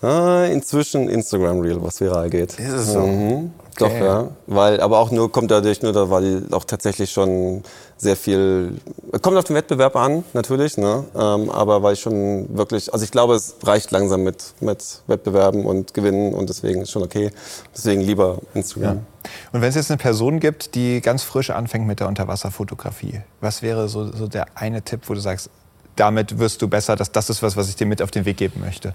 [0.03, 2.59] Ah, inzwischen Instagram Reel, was viral geht.
[2.59, 3.01] Ist es so?
[3.01, 3.53] Mhm.
[3.79, 4.05] Doch, Okay.
[4.05, 4.29] ja.
[4.49, 7.63] Weil, aber auch nur, kommt dadurch nur, da, weil auch tatsächlich schon
[7.97, 8.79] sehr viel,
[9.23, 11.05] kommt auf den Wettbewerb an, natürlich, ne?
[11.15, 15.65] Ähm, aber weil ich schon wirklich, also ich glaube, es reicht langsam mit, mit Wettbewerben
[15.65, 17.31] und Gewinnen und deswegen ist schon okay.
[17.75, 19.07] Deswegen lieber Instagram.
[19.53, 23.63] Und wenn es jetzt eine Person gibt, die ganz frisch anfängt mit der Unterwasserfotografie, was
[23.63, 25.49] wäre so, so der eine Tipp, wo du sagst,
[25.97, 28.37] damit wirst du besser, dass das ist was, was ich dir mit auf den Weg
[28.37, 28.95] geben möchte?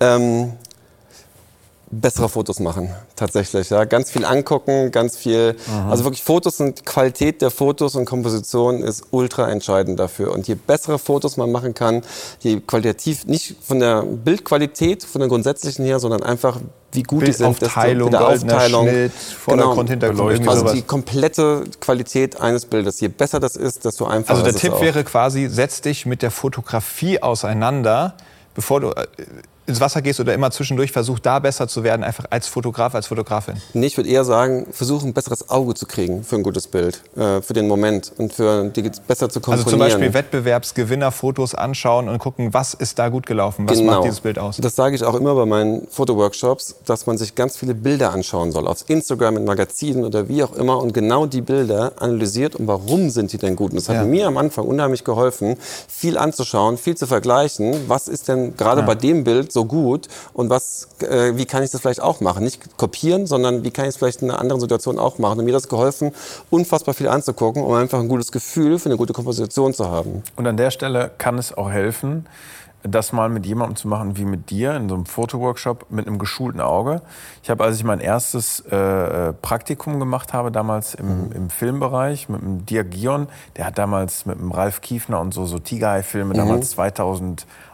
[0.00, 0.54] Ähm,
[1.92, 3.68] bessere Fotos machen, tatsächlich.
[3.70, 3.84] Ja.
[3.84, 5.56] Ganz viel angucken, ganz viel.
[5.90, 10.32] Also wirklich Fotos und Qualität der Fotos und Komposition ist ultra entscheidend dafür.
[10.32, 12.02] Und je bessere Fotos man machen kann,
[12.40, 16.58] je qualitativ, nicht von der Bildqualität, von der grundsätzlichen her, sondern einfach
[16.92, 17.60] wie gut die sind.
[17.60, 18.88] desto- mit der Aufteilung.
[18.88, 20.72] Schnitt, Vordergrund, Hintergrund, irgendwie Also sowas.
[20.74, 23.00] die komplette Qualität eines Bildes.
[23.00, 26.30] Je besser das ist, desto einfacher Also der Tipp wäre quasi, setz dich mit der
[26.30, 28.14] Fotografie auseinander,
[28.54, 29.06] bevor du äh,
[29.66, 33.06] ins Wasser gehst oder immer zwischendurch, versuch da besser zu werden, einfach als Fotograf, als
[33.06, 33.54] Fotografin.
[33.74, 37.02] Nee, ich würde eher sagen, versuchen, ein besseres Auge zu kriegen für ein gutes Bild,
[37.16, 39.58] äh, für den Moment und für die besser zu komponieren.
[39.66, 44.20] Also zum Beispiel Wettbewerbsgewinnerfotos anschauen und gucken, was ist da gut gelaufen, was macht dieses
[44.20, 44.56] Bild aus.
[44.56, 44.64] Genau.
[44.66, 48.52] Das sage ich auch immer bei meinen Fotoworkshops, dass man sich ganz viele Bilder anschauen
[48.52, 52.66] soll, auf Instagram, in Magazinen oder wie auch immer und genau die Bilder analysiert und
[52.66, 53.70] warum sind die denn gut.
[53.72, 54.04] Und das hat Ja.
[54.04, 55.56] mir am Anfang unheimlich geholfen,
[55.88, 57.88] viel anzuschauen, viel zu vergleichen.
[57.88, 61.70] Was ist denn gerade bei dem Bild so gut und was, äh, wie kann ich
[61.70, 62.44] das vielleicht auch machen?
[62.44, 65.38] Nicht kopieren, sondern wie kann ich es vielleicht in einer anderen Situation auch machen.
[65.38, 66.12] Und mir hat das geholfen,
[66.50, 70.22] unfassbar viel anzugucken, um einfach ein gutes Gefühl für eine gute Komposition zu haben.
[70.36, 72.26] Und an der Stelle kann es auch helfen,
[72.82, 76.18] das mal mit jemandem zu machen wie mit dir in so einem Fotoworkshop mit einem
[76.18, 77.02] geschulten Auge.
[77.42, 82.42] Ich habe, als ich mein erstes äh, Praktikum gemacht habe, damals im, im Filmbereich mit
[82.42, 86.76] dem Dirk Gion, der hat damals mit dem Ralf Kiefner und so, so Tiger-Filme damals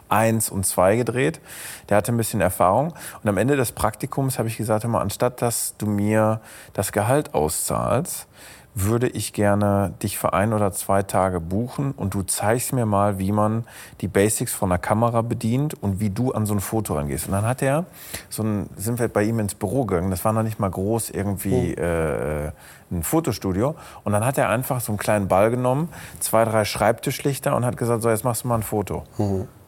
[0.09, 1.39] 2001 und 2 gedreht.
[1.87, 2.93] Der hatte ein bisschen Erfahrung.
[3.23, 6.41] Und am Ende des Praktikums habe ich gesagt, hör mal, anstatt dass du mir
[6.73, 8.27] das Gehalt auszahlst,
[8.75, 13.17] würde ich gerne dich für ein oder zwei Tage buchen und du zeigst mir mal,
[13.17, 13.65] wie man
[13.99, 17.25] die Basics von der Kamera bedient und wie du an so ein Foto rangehst.
[17.25, 17.85] Und dann hat er,
[18.29, 21.09] so ein, sind wir bei ihm ins Büro gegangen, das war noch nicht mal groß
[21.09, 22.51] irgendwie äh,
[22.91, 23.75] ein Fotostudio.
[24.03, 27.75] Und dann hat er einfach so einen kleinen Ball genommen, zwei, drei Schreibtischlichter und hat
[27.75, 29.03] gesagt, so jetzt machst du mal ein Foto.
[29.17, 29.58] Äh,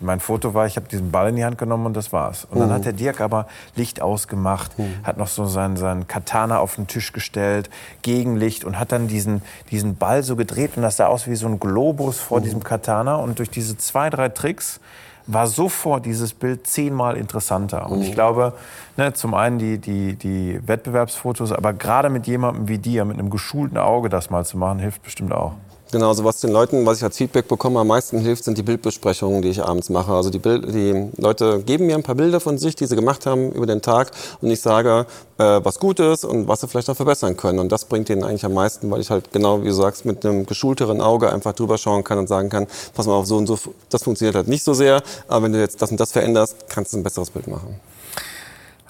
[0.00, 2.46] Mein Foto war, ich habe diesen Ball in die Hand genommen und das war's.
[2.50, 4.72] Und dann hat der Dirk aber Licht ausgemacht,
[5.04, 7.70] hat noch so seinen, seinen Katana auf den Tisch gestellt,
[8.02, 11.46] Gegenlicht und hat dann diesen, diesen Ball so gedreht und das sah aus wie so
[11.46, 13.16] ein Globus vor diesem Katana.
[13.16, 14.80] Und durch diese zwei, drei Tricks
[15.26, 17.90] war sofort dieses Bild zehnmal interessanter.
[17.90, 18.54] Und ich glaube,
[18.96, 23.30] ne, zum einen die, die, die Wettbewerbsfotos, aber gerade mit jemandem wie dir, mit einem
[23.30, 25.54] geschulten Auge das mal zu machen, hilft bestimmt auch.
[25.92, 28.62] Genau, also was den Leuten, was ich als Feedback bekomme, am meisten hilft, sind die
[28.62, 30.10] Bildbesprechungen, die ich abends mache.
[30.12, 33.26] Also die, Bild, die Leute geben mir ein paar Bilder von sich, die sie gemacht
[33.26, 34.10] haben über den Tag
[34.40, 35.04] und ich sage,
[35.36, 37.58] äh, was gut ist und was sie vielleicht noch verbessern können.
[37.58, 40.24] Und das bringt denen eigentlich am meisten, weil ich halt genau, wie du sagst, mit
[40.24, 43.46] einem geschulteren Auge einfach drüber schauen kann und sagen kann, pass mal auf, so und
[43.46, 43.58] so,
[43.90, 46.94] das funktioniert halt nicht so sehr, aber wenn du jetzt das und das veränderst, kannst
[46.94, 47.78] du ein besseres Bild machen.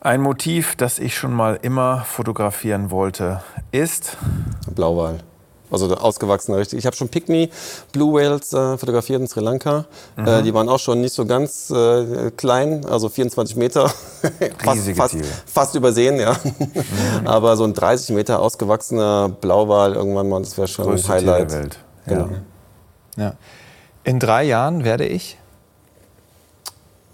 [0.00, 3.42] Ein Motiv, das ich schon mal immer fotografieren wollte,
[3.72, 4.16] ist
[4.72, 5.18] Blauwal.
[5.72, 6.78] Also ausgewachsene richtig.
[6.78, 7.50] Ich habe schon Pygmy
[7.92, 9.86] Blue Whales äh, fotografiert in Sri Lanka.
[10.16, 10.26] Mhm.
[10.26, 13.88] Äh, die waren auch schon nicht so ganz äh, klein, also 24 Meter.
[14.58, 15.16] fast, fast,
[15.46, 16.36] fast, übersehen, ja.
[16.44, 17.26] Mhm.
[17.26, 21.48] Aber so ein 30 Meter ausgewachsener Blauwal irgendwann mal, das wäre schon Größte ein Highlight.
[21.48, 21.78] Tier der Welt.
[22.06, 22.28] Genau.
[23.16, 23.24] Ja.
[23.24, 23.34] ja.
[24.04, 25.38] In drei Jahren werde ich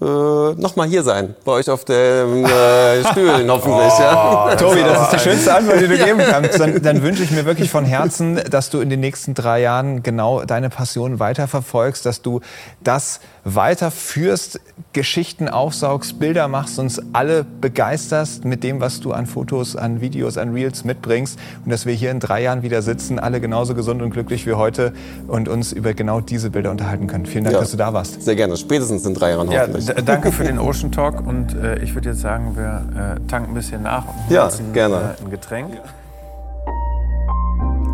[0.00, 3.92] äh, nochmal hier sein, bei euch auf den äh, Stühlen hoffentlich.
[3.98, 4.54] Oh, ja.
[4.56, 6.60] Tobi, das ist die schönste Antwort, die du geben kannst.
[6.60, 10.04] Dann, dann, wünsche ich mir wirklich von Herzen, dass du in den nächsten drei Jahren
[10.04, 12.40] genau deine Passion weiterverfolgst, dass du
[12.82, 14.60] das weiterführst,
[14.92, 20.38] Geschichten aufsaugst, Bilder machst, uns alle begeisterst mit dem, was du an Fotos, an Videos,
[20.38, 24.02] an Reels mitbringst und dass wir hier in drei Jahren wieder sitzen, alle genauso gesund
[24.02, 24.92] und glücklich wie heute
[25.26, 27.26] und uns über genau diese Bilder unterhalten können.
[27.26, 28.22] Vielen Dank, ja, dass du da warst.
[28.22, 29.86] Sehr gerne, spätestens in drei Jahren hoffentlich.
[29.86, 33.50] Ja, danke für den Ocean Talk und äh, ich würde jetzt sagen, wir äh, tanken
[33.50, 35.16] ein bisschen nach und ja, ein, gerne.
[35.18, 35.80] Äh, ein Getränk.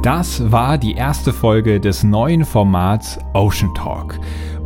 [0.02, 4.18] Das war die erste Folge des neuen Formats Ocean Talk.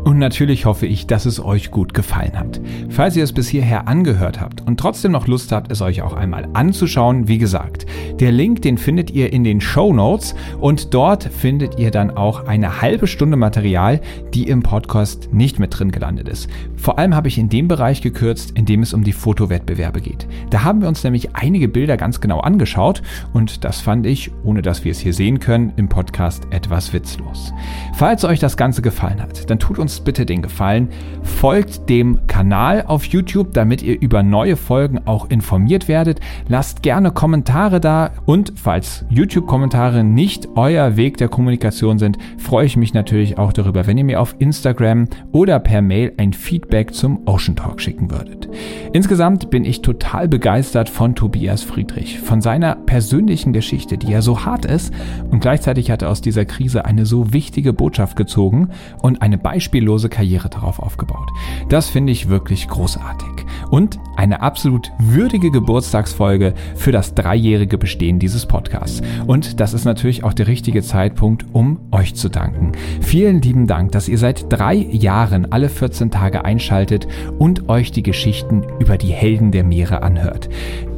[0.08, 2.62] Und natürlich hoffe ich, dass es euch gut gefallen hat.
[2.88, 6.14] Falls ihr es bis hierher angehört habt und trotzdem noch Lust habt, es euch auch
[6.14, 7.84] einmal anzuschauen, wie gesagt,
[8.18, 12.46] der Link, den findet ihr in den Show Notes und dort findet ihr dann auch
[12.46, 14.00] eine halbe Stunde Material,
[14.32, 16.48] die im Podcast nicht mit drin gelandet ist.
[16.74, 20.26] Vor allem habe ich in dem Bereich gekürzt, in dem es um die Fotowettbewerbe geht.
[20.48, 23.02] Da haben wir uns nämlich einige Bilder ganz genau angeschaut
[23.34, 27.52] und das fand ich, ohne dass wir es hier sehen können, im Podcast etwas witzlos.
[27.92, 30.88] Falls euch das Ganze gefallen hat, dann tut uns bitte den Gefallen,
[31.22, 36.20] folgt dem Kanal auf YouTube, damit ihr über neue Folgen auch informiert werdet.
[36.48, 42.76] Lasst gerne Kommentare da und falls YouTube-Kommentare nicht euer Weg der Kommunikation sind, freue ich
[42.76, 47.26] mich natürlich auch darüber, wenn ihr mir auf Instagram oder per Mail ein Feedback zum
[47.26, 48.48] Ocean Talk schicken würdet.
[48.92, 54.44] Insgesamt bin ich total begeistert von Tobias Friedrich, von seiner persönlichen Geschichte, die ja so
[54.44, 54.92] hart ist
[55.30, 58.70] und gleichzeitig hat er aus dieser Krise eine so wichtige Botschaft gezogen
[59.00, 61.28] und eine Beispiel beispiellose Karriere darauf aufgebaut.
[61.68, 63.28] Das finde ich wirklich großartig.
[63.70, 69.02] Und eine absolut würdige Geburtstagsfolge für das dreijährige Bestehen dieses Podcasts.
[69.26, 72.72] Und das ist natürlich auch der richtige Zeitpunkt, um euch zu danken.
[73.00, 77.06] Vielen lieben Dank, dass ihr seit drei Jahren alle 14 Tage einschaltet
[77.38, 80.48] und euch die Geschichten über die Helden der Meere anhört.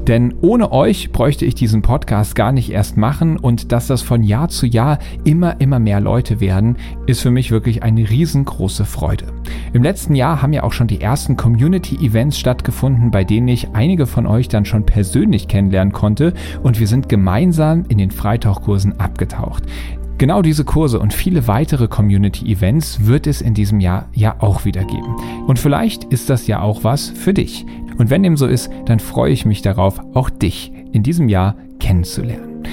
[0.06, 4.22] Denn ohne euch bräuchte ich diesen Podcast gar nicht erst machen und dass das von
[4.22, 9.26] Jahr zu Jahr immer, immer mehr Leute werden, ist für mich wirklich eine riesengroße Freude.
[9.72, 14.06] Im letzten Jahr haben ja auch schon die ersten Community-Events stattgefunden, bei denen ich einige
[14.06, 16.32] von euch dann schon persönlich kennenlernen konnte
[16.62, 19.64] und wir sind gemeinsam in den Freitauchkursen abgetaucht.
[20.20, 24.84] Genau diese Kurse und viele weitere Community-Events wird es in diesem Jahr ja auch wieder
[24.84, 25.16] geben.
[25.46, 27.64] Und vielleicht ist das ja auch was für dich.
[27.96, 31.54] Und wenn dem so ist, dann freue ich mich darauf, auch dich in diesem Jahr
[31.78, 32.66] kennenzulernen.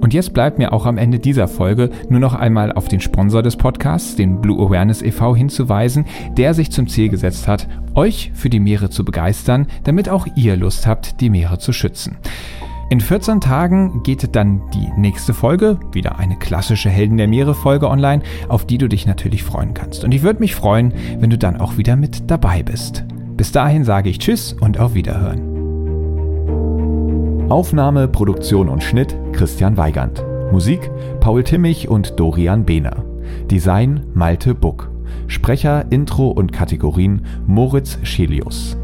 [0.00, 3.42] Und jetzt bleibt mir auch am Ende dieser Folge nur noch einmal auf den Sponsor
[3.42, 6.06] des Podcasts, den Blue Awareness e.V., hinzuweisen,
[6.38, 10.56] der sich zum Ziel gesetzt hat, euch für die Meere zu begeistern, damit auch ihr
[10.56, 12.16] Lust habt, die Meere zu schützen.
[12.92, 17.88] In 14 Tagen geht dann die nächste Folge, wieder eine klassische Helden der Meere Folge
[17.88, 20.04] online, auf die du dich natürlich freuen kannst.
[20.04, 23.02] Und ich würde mich freuen, wenn du dann auch wieder mit dabei bist.
[23.34, 25.40] Bis dahin sage ich Tschüss und auf Wiederhören.
[27.50, 30.22] Aufnahme, Produktion und Schnitt Christian Weigand.
[30.52, 30.90] Musik
[31.20, 33.06] Paul Timmich und Dorian Behner.
[33.50, 34.90] Design Malte Buck.
[35.28, 38.76] Sprecher, Intro und Kategorien Moritz Schelius.